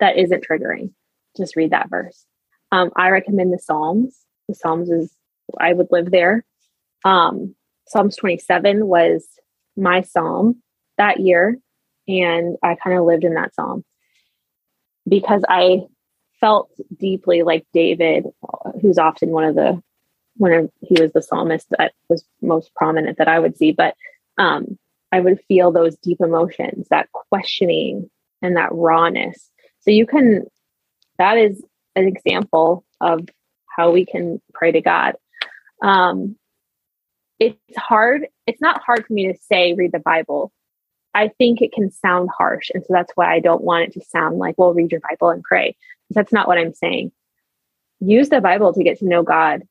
that 0.00 0.16
isn't 0.16 0.44
triggering. 0.48 0.92
Just 1.36 1.56
read 1.56 1.70
that 1.70 1.90
verse. 1.90 2.24
Um, 2.72 2.90
I 2.96 3.10
recommend 3.10 3.52
the 3.52 3.58
Psalms. 3.58 4.16
The 4.48 4.54
Psalms 4.54 4.90
is, 4.90 5.14
I 5.58 5.72
would 5.72 5.88
live 5.90 6.10
there. 6.10 6.44
Um, 7.04 7.54
Psalms 7.88 8.16
27 8.16 8.86
was 8.86 9.26
my 9.76 10.02
psalm 10.02 10.62
that 10.98 11.20
year. 11.20 11.58
And 12.06 12.56
I 12.62 12.74
kind 12.74 12.98
of 12.98 13.04
lived 13.04 13.24
in 13.24 13.34
that 13.34 13.54
psalm 13.54 13.84
because 15.08 15.42
I 15.48 15.82
felt 16.40 16.70
deeply 16.96 17.42
like 17.42 17.66
David, 17.72 18.24
who's 18.80 18.98
often 18.98 19.30
one 19.30 19.44
of 19.44 19.54
the 19.54 19.82
when 20.36 20.70
he 20.80 21.00
was 21.00 21.12
the 21.12 21.22
psalmist 21.22 21.66
that 21.70 21.92
was 22.08 22.24
most 22.40 22.74
prominent 22.74 23.18
that 23.18 23.28
I 23.28 23.38
would 23.38 23.58
see, 23.58 23.72
but 23.72 23.94
um, 24.38 24.78
I 25.12 25.20
would 25.20 25.40
feel 25.48 25.70
those 25.70 25.96
deep 25.96 26.18
emotions, 26.20 26.86
that 26.88 27.10
questioning 27.12 28.08
and 28.40 28.56
that 28.56 28.72
rawness. 28.72 29.50
So 29.80 29.90
you 29.90 30.06
can, 30.06 30.46
that 31.18 31.36
is 31.36 31.62
an 32.00 32.08
example 32.08 32.84
of 33.00 33.28
how 33.66 33.90
we 33.90 34.04
can 34.04 34.40
pray 34.52 34.72
to 34.72 34.80
God. 34.80 35.14
Um, 35.82 36.36
it's 37.38 37.56
hard. 37.76 38.26
It's 38.46 38.60
not 38.60 38.82
hard 38.82 39.06
for 39.06 39.12
me 39.12 39.32
to 39.32 39.38
say, 39.38 39.72
read 39.72 39.92
the 39.92 40.00
Bible. 40.00 40.52
I 41.14 41.28
think 41.38 41.60
it 41.60 41.72
can 41.72 41.90
sound 41.90 42.30
harsh. 42.36 42.70
And 42.72 42.84
so 42.84 42.92
that's 42.92 43.12
why 43.14 43.32
I 43.32 43.40
don't 43.40 43.64
want 43.64 43.84
it 43.84 43.92
to 43.94 44.04
sound 44.04 44.38
like, 44.38 44.56
well, 44.58 44.74
read 44.74 44.92
your 44.92 45.00
Bible 45.08 45.30
and 45.30 45.42
pray. 45.42 45.76
That's 46.10 46.32
not 46.32 46.46
what 46.46 46.58
I'm 46.58 46.74
saying. 46.74 47.12
Use 48.00 48.28
the 48.28 48.40
Bible 48.40 48.72
to 48.72 48.84
get 48.84 48.98
to 48.98 49.08
know 49.08 49.22
God 49.22 49.62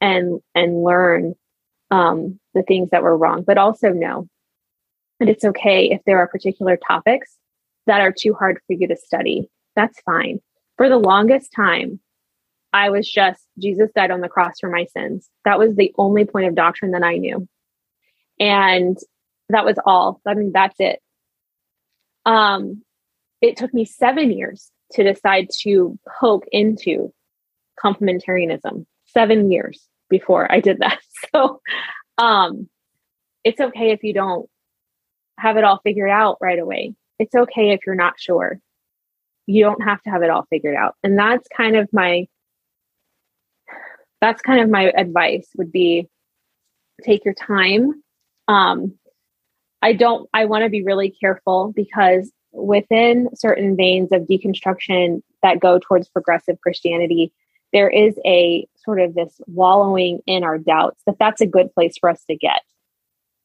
and 0.00 0.40
and 0.54 0.82
learn 0.82 1.34
um, 1.90 2.40
the 2.54 2.62
things 2.62 2.90
that 2.90 3.02
were 3.02 3.16
wrong, 3.16 3.42
but 3.42 3.58
also 3.58 3.90
know 3.90 4.28
that 5.20 5.28
it's 5.28 5.44
okay 5.44 5.90
if 5.90 6.00
there 6.04 6.18
are 6.18 6.26
particular 6.26 6.76
topics 6.76 7.36
that 7.86 8.00
are 8.00 8.12
too 8.12 8.34
hard 8.34 8.58
for 8.66 8.72
you 8.72 8.88
to 8.88 8.96
study. 8.96 9.48
That's 9.76 10.00
fine. 10.00 10.40
For 10.76 10.88
the 10.88 10.96
longest 10.96 11.52
time, 11.54 12.00
I 12.72 12.90
was 12.90 13.10
just 13.10 13.42
Jesus 13.58 13.90
died 13.94 14.10
on 14.10 14.20
the 14.20 14.28
cross 14.28 14.54
for 14.60 14.70
my 14.70 14.86
sins. 14.86 15.28
That 15.44 15.58
was 15.58 15.76
the 15.76 15.92
only 15.98 16.24
point 16.24 16.46
of 16.46 16.54
doctrine 16.54 16.92
that 16.92 17.02
I 17.02 17.18
knew. 17.18 17.46
And 18.40 18.96
that 19.50 19.64
was 19.64 19.76
all. 19.84 20.20
I 20.26 20.34
mean, 20.34 20.52
that's 20.52 20.76
it. 20.78 21.00
Um, 22.24 22.82
it 23.40 23.56
took 23.56 23.74
me 23.74 23.84
seven 23.84 24.30
years 24.32 24.70
to 24.92 25.02
decide 25.02 25.48
to 25.62 25.98
poke 26.20 26.44
into 26.52 27.12
complementarianism. 27.82 28.86
Seven 29.06 29.50
years 29.50 29.86
before 30.08 30.50
I 30.50 30.60
did 30.60 30.78
that. 30.78 30.98
So 31.32 31.60
um, 32.18 32.68
it's 33.44 33.60
okay 33.60 33.92
if 33.92 34.02
you 34.02 34.12
don't 34.12 34.50
have 35.38 35.56
it 35.56 35.64
all 35.64 35.80
figured 35.82 36.10
out 36.10 36.36
right 36.40 36.58
away. 36.58 36.94
It's 37.18 37.34
okay 37.34 37.70
if 37.70 37.80
you're 37.86 37.94
not 37.94 38.18
sure. 38.18 38.58
You 39.46 39.64
don't 39.64 39.82
have 39.82 40.02
to 40.02 40.10
have 40.10 40.22
it 40.22 40.30
all 40.30 40.46
figured 40.50 40.76
out. 40.76 40.96
And 41.02 41.18
that's 41.18 41.46
kind 41.56 41.76
of 41.76 41.88
my 41.92 42.26
that's 44.20 44.40
kind 44.40 44.60
of 44.60 44.70
my 44.70 44.90
advice 44.96 45.48
would 45.56 45.72
be 45.72 46.08
take 47.02 47.24
your 47.24 47.34
time. 47.34 48.02
Um, 48.46 48.94
I 49.82 49.92
don't 49.92 50.28
I 50.32 50.44
want 50.44 50.64
to 50.64 50.70
be 50.70 50.84
really 50.84 51.10
careful 51.10 51.72
because 51.74 52.30
within 52.52 53.28
certain 53.34 53.76
veins 53.76 54.12
of 54.12 54.22
deconstruction 54.22 55.22
that 55.42 55.60
go 55.60 55.78
towards 55.78 56.08
progressive 56.08 56.60
Christianity, 56.60 57.32
there 57.72 57.88
is 57.88 58.14
a 58.24 58.66
sort 58.76 59.00
of 59.00 59.14
this 59.14 59.40
wallowing 59.46 60.20
in 60.26 60.44
our 60.44 60.58
doubts 60.58 61.02
that 61.06 61.18
that's 61.18 61.40
a 61.40 61.46
good 61.46 61.72
place 61.74 61.94
for 61.98 62.10
us 62.10 62.22
to 62.30 62.36
get 62.36 62.60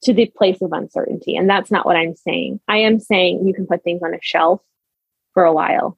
to 0.03 0.13
the 0.13 0.31
place 0.37 0.61
of 0.61 0.73
uncertainty. 0.73 1.35
And 1.35 1.49
that's 1.49 1.71
not 1.71 1.85
what 1.85 1.95
I'm 1.95 2.15
saying. 2.15 2.59
I 2.67 2.77
am 2.79 2.99
saying 2.99 3.47
you 3.47 3.53
can 3.53 3.65
put 3.65 3.83
things 3.83 4.03
on 4.03 4.13
a 4.13 4.19
shelf 4.21 4.61
for 5.37 5.43
a 5.43 5.53
while 5.53 5.95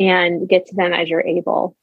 and 0.00 0.48
get 0.48 0.66
to 0.66 0.74
them 0.74 0.92
as 0.92 1.08
you're 1.08 1.24
able. 1.24 1.76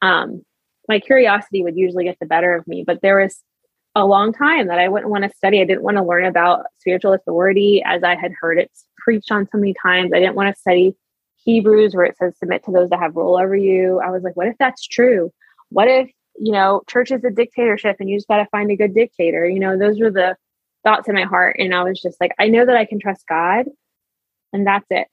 Um, 0.00 0.46
my 0.88 0.98
curiosity 0.98 1.62
would 1.62 1.76
usually 1.76 2.04
get 2.04 2.16
the 2.18 2.24
better 2.24 2.54
of 2.54 2.66
me, 2.66 2.84
but 2.86 3.02
there 3.02 3.20
was 3.20 3.42
a 3.94 4.06
long 4.06 4.32
time 4.32 4.68
that 4.68 4.78
I 4.78 4.88
wouldn't 4.88 5.10
want 5.10 5.24
to 5.24 5.36
study. 5.36 5.60
I 5.60 5.64
didn't 5.64 5.82
want 5.82 5.98
to 5.98 6.02
learn 6.02 6.24
about 6.24 6.64
spiritual 6.78 7.12
authority 7.12 7.82
as 7.84 8.02
I 8.02 8.14
had 8.16 8.32
heard 8.40 8.58
it 8.58 8.70
preached 8.96 9.30
on 9.30 9.46
so 9.52 9.58
many 9.58 9.74
times. 9.74 10.10
I 10.14 10.20
didn't 10.20 10.36
want 10.36 10.54
to 10.54 10.58
study 10.58 10.96
Hebrews 11.44 11.94
where 11.94 12.06
it 12.06 12.16
says 12.16 12.38
submit 12.38 12.64
to 12.64 12.70
those 12.70 12.88
that 12.88 12.98
have 12.98 13.14
rule 13.14 13.38
over 13.38 13.54
you. 13.54 14.00
I 14.00 14.08
was 14.08 14.22
like, 14.22 14.34
what 14.34 14.48
if 14.48 14.56
that's 14.58 14.86
true? 14.86 15.30
What 15.68 15.88
if, 15.88 16.10
you 16.38 16.52
know, 16.52 16.80
church 16.88 17.10
is 17.10 17.22
a 17.24 17.30
dictatorship 17.30 17.96
and 18.00 18.08
you 18.08 18.16
just 18.16 18.28
got 18.28 18.38
to 18.38 18.46
find 18.46 18.70
a 18.70 18.76
good 18.76 18.94
dictator? 18.94 19.46
You 19.46 19.60
know, 19.60 19.78
those 19.78 20.00
were 20.00 20.10
the 20.10 20.34
thoughts 20.82 21.10
in 21.10 21.14
my 21.14 21.24
heart. 21.24 21.56
And 21.58 21.74
I 21.74 21.82
was 21.82 22.00
just 22.00 22.18
like, 22.22 22.32
I 22.38 22.48
know 22.48 22.64
that 22.64 22.76
I 22.76 22.86
can 22.86 23.00
trust 23.00 23.26
God 23.28 23.66
and 24.54 24.66
that's 24.66 24.86
it. 24.88 25.08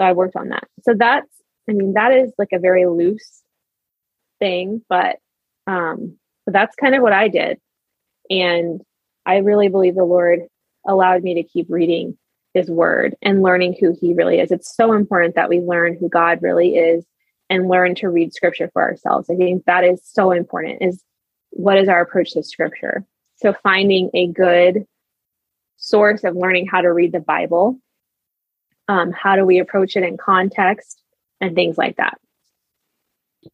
So 0.00 0.06
I 0.06 0.12
worked 0.12 0.34
on 0.34 0.48
that. 0.48 0.66
So 0.82 0.94
that's, 0.96 1.28
I 1.68 1.72
mean, 1.72 1.92
that 1.92 2.10
is 2.12 2.32
like 2.38 2.52
a 2.54 2.58
very 2.58 2.86
loose 2.86 3.42
thing, 4.38 4.82
but 4.88 5.16
um, 5.66 6.16
but 6.46 6.54
that's 6.54 6.74
kind 6.74 6.94
of 6.94 7.02
what 7.02 7.12
I 7.12 7.28
did. 7.28 7.58
And 8.30 8.80
I 9.26 9.38
really 9.38 9.68
believe 9.68 9.94
the 9.94 10.04
Lord 10.04 10.40
allowed 10.88 11.22
me 11.22 11.34
to 11.34 11.42
keep 11.42 11.66
reading 11.68 12.16
his 12.54 12.70
word 12.70 13.14
and 13.20 13.42
learning 13.42 13.76
who 13.78 13.94
he 14.00 14.14
really 14.14 14.40
is. 14.40 14.50
It's 14.50 14.74
so 14.74 14.94
important 14.94 15.34
that 15.34 15.50
we 15.50 15.60
learn 15.60 15.98
who 16.00 16.08
God 16.08 16.38
really 16.40 16.76
is 16.76 17.04
and 17.50 17.68
learn 17.68 17.94
to 17.96 18.08
read 18.08 18.32
scripture 18.32 18.70
for 18.72 18.80
ourselves. 18.80 19.28
I 19.28 19.36
think 19.36 19.66
that 19.66 19.84
is 19.84 20.00
so 20.02 20.30
important 20.32 20.80
is 20.80 21.04
what 21.50 21.76
is 21.76 21.90
our 21.90 22.00
approach 22.00 22.32
to 22.32 22.42
scripture? 22.42 23.04
So 23.36 23.54
finding 23.62 24.08
a 24.14 24.28
good 24.28 24.86
source 25.76 26.24
of 26.24 26.36
learning 26.36 26.68
how 26.68 26.80
to 26.80 26.90
read 26.90 27.12
the 27.12 27.20
Bible, 27.20 27.78
um, 28.90 29.12
how 29.12 29.36
do 29.36 29.46
we 29.46 29.60
approach 29.60 29.96
it 29.96 30.02
in 30.02 30.16
context 30.16 31.00
and 31.40 31.54
things 31.54 31.78
like 31.78 31.96
that. 31.96 32.18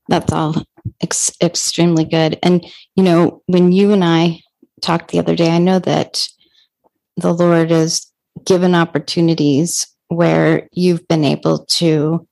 That's 0.08 0.32
all 0.32 0.54
ex- 1.02 1.36
extremely 1.42 2.04
good. 2.04 2.38
And, 2.42 2.64
you 2.94 3.04
know, 3.04 3.42
when 3.44 3.70
you 3.70 3.92
and 3.92 4.02
I 4.02 4.40
talked 4.80 5.10
the 5.10 5.18
other 5.18 5.36
day, 5.36 5.50
I 5.50 5.58
know 5.58 5.78
that 5.80 6.26
the 7.18 7.34
Lord 7.34 7.70
has 7.70 8.10
given 8.46 8.74
opportunities 8.74 9.86
where 10.08 10.70
you've 10.72 11.06
been 11.06 11.24
able 11.24 11.66
to 11.66 12.26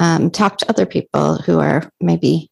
um, 0.00 0.28
talk 0.30 0.58
to 0.58 0.68
other 0.68 0.84
people 0.84 1.36
who 1.38 1.60
are 1.60 1.88
maybe 2.00 2.50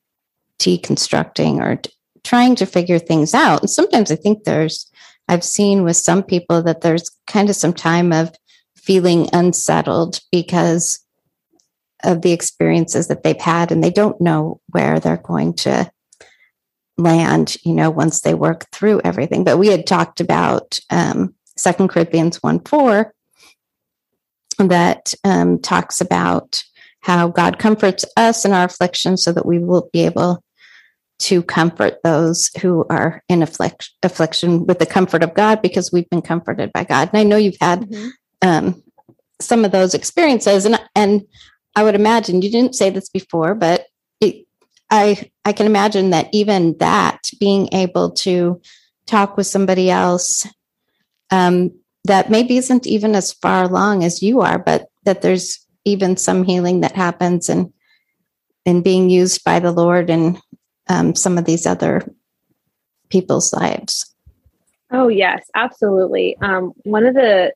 deconstructing 0.61 1.61
or 1.61 1.77
d- 1.77 1.91
trying 2.23 2.55
to 2.57 2.67
figure 2.67 3.01
things 3.01 3.35
out. 3.35 3.61
And 3.61 3.71
sometimes 3.71 4.13
I 4.13 4.17
think 4.17 4.45
there's, 4.45 4.89
I've 5.27 5.45
seen 5.45 5.83
with 5.83 5.97
some 5.97 6.23
people 6.23 6.63
that 6.63 6.83
there's 6.83 7.11
kind 7.27 7.51
of 7.51 7.57
some 7.57 7.73
time 7.73 8.13
of 8.13 8.33
feeling 8.85 9.29
unsettled 9.33 10.21
because 10.31 11.01
of 12.03 12.23
the 12.23 12.33
experiences 12.33 13.09
that 13.09 13.23
they've 13.23 13.41
had 13.41 13.73
and 13.73 13.83
they 13.83 13.91
don't 13.91 14.21
know 14.21 14.61
where 14.71 15.01
they're 15.01 15.17
going 15.17 15.55
to 15.55 15.91
land 16.97 17.57
you 17.65 17.73
know 17.73 17.91
once 17.91 18.21
they 18.21 18.35
work 18.35 18.67
through 18.71 19.01
everything 19.05 19.43
but 19.43 19.59
we 19.59 19.69
had 19.69 19.87
talked 19.87 20.21
about 20.21 20.79
um, 20.91 21.35
second 21.57 21.89
corinthians 21.89 22.43
1 22.43 22.61
4 22.61 23.13
that 24.59 25.13
um, 25.25 25.59
talks 25.59 26.01
about 26.01 26.63
how 27.01 27.27
god 27.29 27.59
comforts 27.59 28.05
us 28.17 28.45
in 28.45 28.53
our 28.53 28.65
affliction 28.65 29.17
so 29.17 29.33
that 29.33 29.47
we 29.47 29.59
will 29.59 29.89
be 29.93 30.05
able 30.05 30.43
to 31.19 31.43
comfort 31.43 31.95
those 32.05 32.51
who 32.61 32.85
are 32.91 33.23
in 33.29 33.43
afflict- 33.43 33.91
affliction 34.03 34.67
with 34.67 34.79
the 34.79 34.87
comfort 34.87 35.23
of 35.25 35.35
god 35.35 35.63
because 35.63 35.91
we've 35.91 36.11
been 36.11 36.23
comforted 36.23 36.73
by 36.73 36.85
god 36.85 37.09
and 37.09 37.19
i 37.19 37.25
know 37.25 37.37
you've 37.37 37.57
had 37.61 37.81
mm-hmm. 37.81 38.09
Um, 38.45 38.83
some 39.41 39.65
of 39.65 39.73
those 39.73 39.95
experiences 39.95 40.65
and 40.65 40.79
and 40.95 41.23
I 41.77 41.83
would 41.83 41.95
imagine 41.95 42.43
you 42.43 42.51
didn't 42.51 42.77
say 42.77 42.91
this 42.91 43.09
before, 43.09 43.55
but 43.55 43.87
it, 44.21 44.47
I 44.91 45.31
I 45.45 45.53
can 45.53 45.67
imagine 45.67 46.11
that 46.11 46.29
even 46.33 46.77
that 46.79 47.31
being 47.41 47.69
able 47.73 48.11
to 48.11 48.61
talk 49.07 49.37
with 49.37 49.47
somebody 49.47 49.91
else 49.91 50.47
um, 51.31 51.73
that 52.05 52.31
maybe 52.31 52.59
isn't 52.59 52.87
even 52.87 53.15
as 53.15 53.33
far 53.33 53.65
along 53.65 54.05
as 54.05 54.23
you 54.23 54.41
are, 54.41 54.59
but 54.59 54.87
that 55.05 55.23
there's 55.23 55.67
even 55.85 56.17
some 56.17 56.45
healing 56.45 56.81
that 56.81 56.95
happens 56.95 57.49
and 57.49 57.73
and 58.67 58.85
being 58.85 59.11
used 59.11 59.43
by 59.45 59.59
the 59.59 59.73
Lord 59.73 60.11
and 60.11 60.41
um, 60.89 61.15
some 61.15 61.39
of 61.39 61.45
these 61.45 61.67
other 61.67 62.03
people's 63.09 63.53
lives. 63.53 64.15
Oh 64.91 65.09
yes, 65.09 65.45
absolutely. 65.55 66.37
Um, 66.41 66.73
one 66.85 67.05
of 67.05 67.15
the 67.15 67.53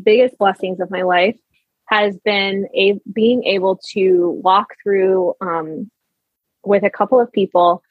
biggest 0.00 0.38
blessings 0.38 0.80
of 0.80 0.90
my 0.90 1.02
life 1.02 1.36
has 1.86 2.16
been 2.24 2.68
a 2.74 2.98
being 3.12 3.44
able 3.44 3.78
to 3.92 4.40
walk 4.42 4.74
through 4.82 5.34
um, 5.40 5.90
with 6.64 6.84
a 6.84 6.90
couple 6.90 7.20
of 7.20 7.30
people 7.32 7.82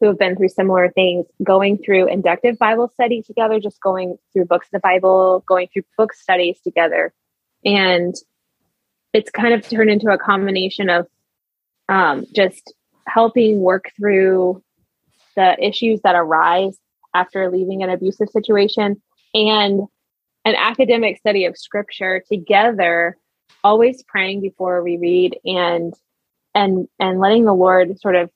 who 0.00 0.06
have 0.06 0.18
been 0.18 0.34
through 0.34 0.48
similar 0.48 0.90
things, 0.90 1.26
going 1.42 1.76
through 1.76 2.08
inductive 2.08 2.58
Bible 2.58 2.88
study 2.88 3.22
together, 3.22 3.60
just 3.60 3.80
going 3.82 4.16
through 4.32 4.46
books 4.46 4.68
of 4.68 4.72
the 4.72 4.80
Bible, 4.80 5.44
going 5.46 5.68
through 5.72 5.82
book 5.98 6.14
studies 6.14 6.58
together. 6.64 7.12
And 7.64 8.14
it's 9.12 9.30
kind 9.30 9.52
of 9.52 9.68
turned 9.68 9.90
into 9.90 10.08
a 10.08 10.16
combination 10.16 10.88
of 10.88 11.06
um, 11.88 12.24
just 12.34 12.72
helping 13.06 13.60
work 13.60 13.90
through 13.96 14.62
the 15.36 15.56
issues 15.62 16.00
that 16.02 16.14
arise 16.14 16.78
after 17.14 17.50
leaving 17.50 17.82
an 17.82 17.90
abusive 17.90 18.28
situation 18.30 19.02
and 19.34 19.82
an 20.44 20.54
academic 20.54 21.18
study 21.18 21.44
of 21.44 21.56
scripture 21.56 22.22
together 22.30 23.16
always 23.62 24.02
praying 24.04 24.40
before 24.40 24.82
we 24.82 24.96
read 24.96 25.38
and 25.44 25.94
and 26.54 26.88
and 26.98 27.20
letting 27.20 27.44
the 27.44 27.54
lord 27.54 27.98
sort 28.00 28.16
of 28.16 28.30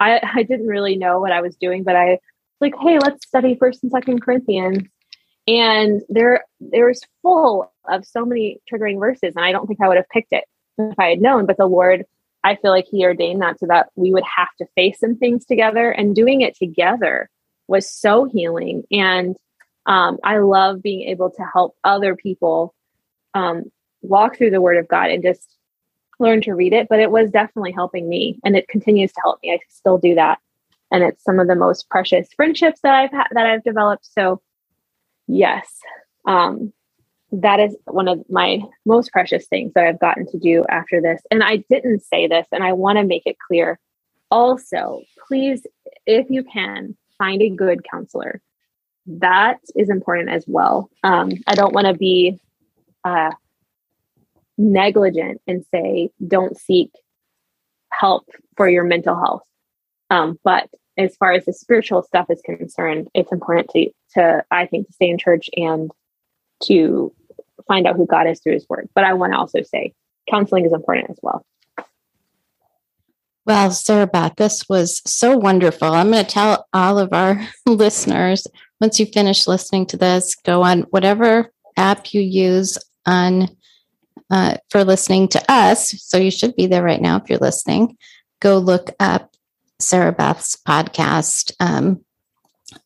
i 0.00 0.20
i 0.34 0.42
didn't 0.42 0.66
really 0.66 0.96
know 0.96 1.20
what 1.20 1.32
i 1.32 1.40
was 1.40 1.56
doing 1.56 1.82
but 1.82 1.96
i 1.96 2.18
like 2.60 2.74
hey 2.80 2.98
let's 2.98 3.26
study 3.26 3.54
first 3.54 3.82
and 3.82 3.92
second 3.92 4.20
corinthians. 4.20 4.86
And 5.46 6.02
there 6.10 6.44
there's 6.60 7.00
full 7.22 7.72
of 7.88 8.04
so 8.04 8.26
many 8.26 8.60
triggering 8.70 9.00
verses 9.00 9.32
and 9.34 9.44
i 9.44 9.52
don't 9.52 9.66
think 9.66 9.80
i 9.80 9.88
would 9.88 9.96
have 9.96 10.08
picked 10.10 10.32
it 10.32 10.44
if 10.76 10.98
i 10.98 11.08
had 11.08 11.22
known 11.22 11.46
but 11.46 11.56
the 11.56 11.66
lord 11.66 12.04
i 12.44 12.54
feel 12.56 12.70
like 12.70 12.84
he 12.90 13.02
ordained 13.02 13.40
that 13.40 13.58
so 13.58 13.66
that 13.66 13.88
we 13.96 14.12
would 14.12 14.24
have 14.24 14.48
to 14.58 14.66
face 14.74 15.00
some 15.00 15.16
things 15.16 15.46
together 15.46 15.90
and 15.90 16.14
doing 16.14 16.42
it 16.42 16.54
together 16.54 17.30
was 17.68 17.88
so 17.88 18.24
healing. 18.24 18.82
And 18.90 19.36
um, 19.88 20.18
i 20.22 20.38
love 20.38 20.80
being 20.80 21.08
able 21.08 21.30
to 21.30 21.42
help 21.52 21.76
other 21.82 22.14
people 22.14 22.74
um, 23.34 23.64
walk 24.02 24.36
through 24.36 24.50
the 24.50 24.60
word 24.60 24.76
of 24.76 24.88
God 24.88 25.10
and 25.10 25.22
just 25.22 25.56
learn 26.18 26.40
to 26.42 26.54
read 26.54 26.72
it. 26.72 26.88
But 26.88 27.00
it 27.00 27.10
was 27.10 27.30
definitely 27.30 27.72
helping 27.72 28.08
me 28.08 28.38
and 28.44 28.56
it 28.56 28.68
continues 28.68 29.12
to 29.12 29.20
help 29.22 29.40
me. 29.42 29.52
I 29.52 29.58
still 29.68 29.98
do 29.98 30.14
that. 30.14 30.38
And 30.90 31.04
it's 31.04 31.22
some 31.22 31.38
of 31.38 31.48
the 31.48 31.54
most 31.54 31.88
precious 31.90 32.28
friendships 32.34 32.80
that 32.82 32.94
I've 32.94 33.12
had 33.12 33.26
that 33.32 33.46
I've 33.46 33.64
developed. 33.64 34.06
So 34.10 34.40
yes, 35.26 35.68
um, 36.26 36.72
that 37.30 37.60
is 37.60 37.76
one 37.84 38.08
of 38.08 38.24
my 38.30 38.60
most 38.86 39.12
precious 39.12 39.46
things 39.46 39.72
that 39.74 39.84
I've 39.84 40.00
gotten 40.00 40.26
to 40.30 40.38
do 40.38 40.64
after 40.70 41.00
this. 41.02 41.20
And 41.30 41.42
I 41.42 41.56
didn't 41.68 42.00
say 42.00 42.26
this, 42.26 42.46
and 42.52 42.64
I 42.64 42.72
want 42.72 42.96
to 42.96 43.04
make 43.04 43.24
it 43.26 43.36
clear. 43.46 43.78
Also, 44.30 45.02
please, 45.26 45.66
if 46.06 46.30
you 46.30 46.42
can, 46.42 46.96
find 47.18 47.42
a 47.42 47.50
good 47.50 47.84
counselor. 47.90 48.40
That 49.08 49.58
is 49.74 49.88
important 49.88 50.28
as 50.28 50.44
well. 50.46 50.90
Um, 51.02 51.32
I 51.46 51.54
don't 51.54 51.72
want 51.72 51.86
to 51.86 51.94
be 51.94 52.38
uh, 53.04 53.30
negligent 54.58 55.40
and 55.46 55.64
say 55.72 56.10
don't 56.26 56.58
seek 56.58 56.90
help 57.92 58.28
for 58.56 58.68
your 58.68 58.84
mental 58.84 59.16
health 59.16 59.44
um, 60.10 60.38
but 60.42 60.68
as 60.98 61.14
far 61.16 61.32
as 61.32 61.44
the 61.44 61.52
spiritual 61.52 62.02
stuff 62.02 62.26
is 62.28 62.42
concerned 62.44 63.08
it's 63.14 63.30
important 63.30 63.70
to 63.70 63.88
to 64.12 64.44
i 64.50 64.66
think 64.66 64.86
to 64.86 64.92
stay 64.92 65.08
in 65.08 65.16
church 65.16 65.48
and 65.56 65.92
to 66.60 67.14
find 67.68 67.86
out 67.86 67.94
who 67.94 68.04
god 68.04 68.26
is 68.26 68.40
through 68.40 68.52
his 68.52 68.68
word 68.68 68.88
but 68.94 69.04
i 69.04 69.14
want 69.14 69.32
to 69.32 69.38
also 69.38 69.62
say 69.62 69.94
counseling 70.28 70.66
is 70.66 70.72
important 70.72 71.08
as 71.08 71.18
well 71.22 71.46
well, 73.46 73.70
Sarah 73.70 74.06
Beth, 74.06 74.34
this 74.36 74.68
was 74.68 75.00
so 75.06 75.34
wonderful. 75.34 75.88
I'm 75.88 76.10
going 76.10 76.22
to 76.22 76.30
tell 76.30 76.66
all 76.74 76.98
of 76.98 77.14
our 77.14 77.40
listeners 77.66 78.46
once 78.80 79.00
you 79.00 79.06
finish 79.06 79.46
listening 79.46 79.86
to 79.86 79.96
this, 79.96 80.34
go 80.34 80.62
on 80.62 80.82
whatever 80.90 81.52
app 81.76 82.12
you 82.12 82.20
use 82.20 82.78
on 83.06 83.48
uh, 84.30 84.56
for 84.70 84.84
listening 84.84 85.28
to 85.28 85.42
us. 85.50 85.90
So 86.02 86.18
you 86.18 86.30
should 86.30 86.54
be 86.54 86.66
there 86.66 86.82
right 86.82 87.00
now 87.00 87.16
if 87.16 87.28
you're 87.28 87.38
listening. 87.38 87.96
Go 88.40 88.58
look 88.58 88.90
up 89.00 89.34
Sarah 89.80 90.12
Beth's 90.12 90.56
podcast. 90.56 91.52
Um, 91.60 92.04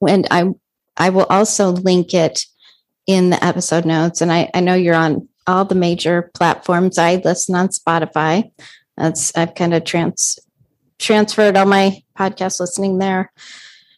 and 0.06 0.26
I, 0.30 0.50
I 0.96 1.10
will 1.10 1.26
also 1.28 1.70
link 1.70 2.14
it 2.14 2.44
in 3.06 3.30
the 3.30 3.44
episode 3.44 3.84
notes. 3.84 4.20
And 4.20 4.32
I, 4.32 4.50
I 4.54 4.60
know 4.60 4.74
you're 4.74 4.94
on 4.94 5.28
all 5.46 5.64
the 5.64 5.74
major 5.74 6.30
platforms. 6.34 6.98
I 6.98 7.16
listen 7.16 7.54
on 7.54 7.68
Spotify. 7.68 8.50
That's 8.96 9.36
I've 9.36 9.54
kind 9.54 9.74
of 9.74 9.84
trans 9.84 10.38
transferred 10.98 11.56
all 11.56 11.66
my 11.66 12.00
podcast 12.16 12.60
listening 12.60 12.98
there. 12.98 13.32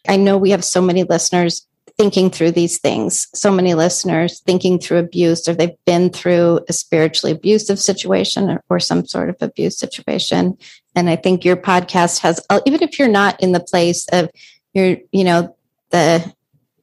I 0.09 0.17
know 0.17 0.39
we 0.39 0.51
have 0.51 0.65
so 0.65 0.81
many 0.81 1.03
listeners 1.03 1.67
thinking 1.97 2.29
through 2.31 2.51
these 2.51 2.79
things. 2.79 3.29
So 3.35 3.53
many 3.53 3.75
listeners 3.75 4.41
thinking 4.41 4.79
through 4.79 4.99
abuse, 4.99 5.49
or 5.49 5.55
they've 5.55 5.85
been 5.87 6.11
through 6.11 6.61
a 6.69 6.73
spiritually 6.73 7.33
abusive 7.33 7.79
situation 7.79 8.51
or, 8.51 8.65
or 8.69 8.81
some 8.81 9.07
sort 9.07 9.31
of 9.31 9.37
abuse 9.41 9.79
situation. 9.79 10.59
And 10.97 11.09
I 11.09 11.17
think 11.17 11.45
your 11.45 11.57
podcast 11.57 12.21
has, 12.21 12.45
uh, 12.51 12.61
even 12.67 12.83
if 12.83 12.99
you're 12.99 13.09
not 13.09 13.41
in 13.41 13.53
the 13.53 13.61
place 13.61 14.09
of 14.09 14.29
your, 14.73 14.97
you 15.13 15.25
know, 15.25 15.57
the 15.91 16.35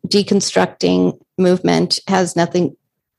deconstructing 0.08 1.20
movement 1.38 2.00
has 2.08 2.36
nothing, 2.36 2.76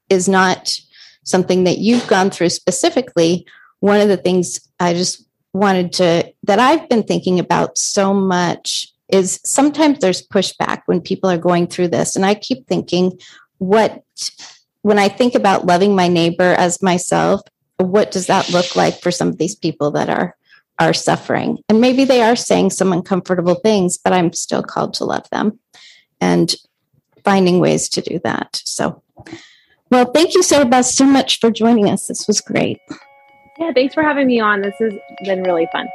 is 0.09 0.28
not 0.28 0.78
something 1.24 1.64
that 1.64 1.78
you've 1.78 2.07
gone 2.07 2.30
through 2.30 2.49
specifically. 2.49 3.47
One 3.80 4.01
of 4.01 4.09
the 4.09 4.16
things 4.16 4.61
I 4.80 4.95
just 4.95 5.26
wanted 5.53 5.93
to, 5.95 6.32
that 6.45 6.59
I've 6.59 6.88
been 6.88 7.03
thinking 7.03 7.38
about 7.38 7.76
so 7.76 8.14
much 8.14 8.91
is 9.12 9.40
sometimes 9.44 9.98
there's 9.98 10.26
pushback 10.26 10.82
when 10.86 11.00
people 11.00 11.30
are 11.30 11.38
going 11.38 11.66
through 11.68 11.88
this. 11.88 12.16
And 12.16 12.26
I 12.26 12.34
keep 12.34 12.66
thinking, 12.66 13.18
what, 13.58 14.02
when 14.82 14.98
I 14.98 15.08
think 15.08 15.34
about 15.34 15.66
loving 15.66 15.94
my 15.94 16.08
neighbor 16.08 16.54
as 16.58 16.82
myself, 16.82 17.42
what 17.76 18.10
does 18.10 18.26
that 18.26 18.50
look 18.50 18.74
like 18.74 19.00
for 19.00 19.10
some 19.10 19.28
of 19.28 19.38
these 19.38 19.54
people 19.54 19.90
that 19.92 20.08
are 20.08 20.36
are 20.78 20.94
suffering 20.94 21.58
and 21.68 21.80
maybe 21.80 22.04
they 22.04 22.22
are 22.22 22.34
saying 22.34 22.70
some 22.70 22.92
uncomfortable 22.92 23.54
things 23.56 23.98
but 23.98 24.12
i'm 24.12 24.32
still 24.32 24.62
called 24.62 24.94
to 24.94 25.04
love 25.04 25.28
them 25.30 25.60
and 26.20 26.56
finding 27.24 27.60
ways 27.60 27.90
to 27.90 28.00
do 28.00 28.18
that 28.24 28.60
so 28.64 29.02
Well, 29.92 30.06
thank 30.06 30.34
you, 30.34 30.42
Sarah 30.42 30.82
so 30.84 31.04
much 31.04 31.38
for 31.38 31.50
joining 31.50 31.90
us. 31.90 32.06
This 32.06 32.26
was 32.26 32.40
great. 32.40 32.80
Yeah, 33.58 33.72
thanks 33.74 33.92
for 33.92 34.02
having 34.02 34.26
me 34.26 34.40
on. 34.40 34.62
This 34.62 34.74
has 34.80 34.94
been 35.24 35.42
really 35.42 35.68
fun. 35.70 35.86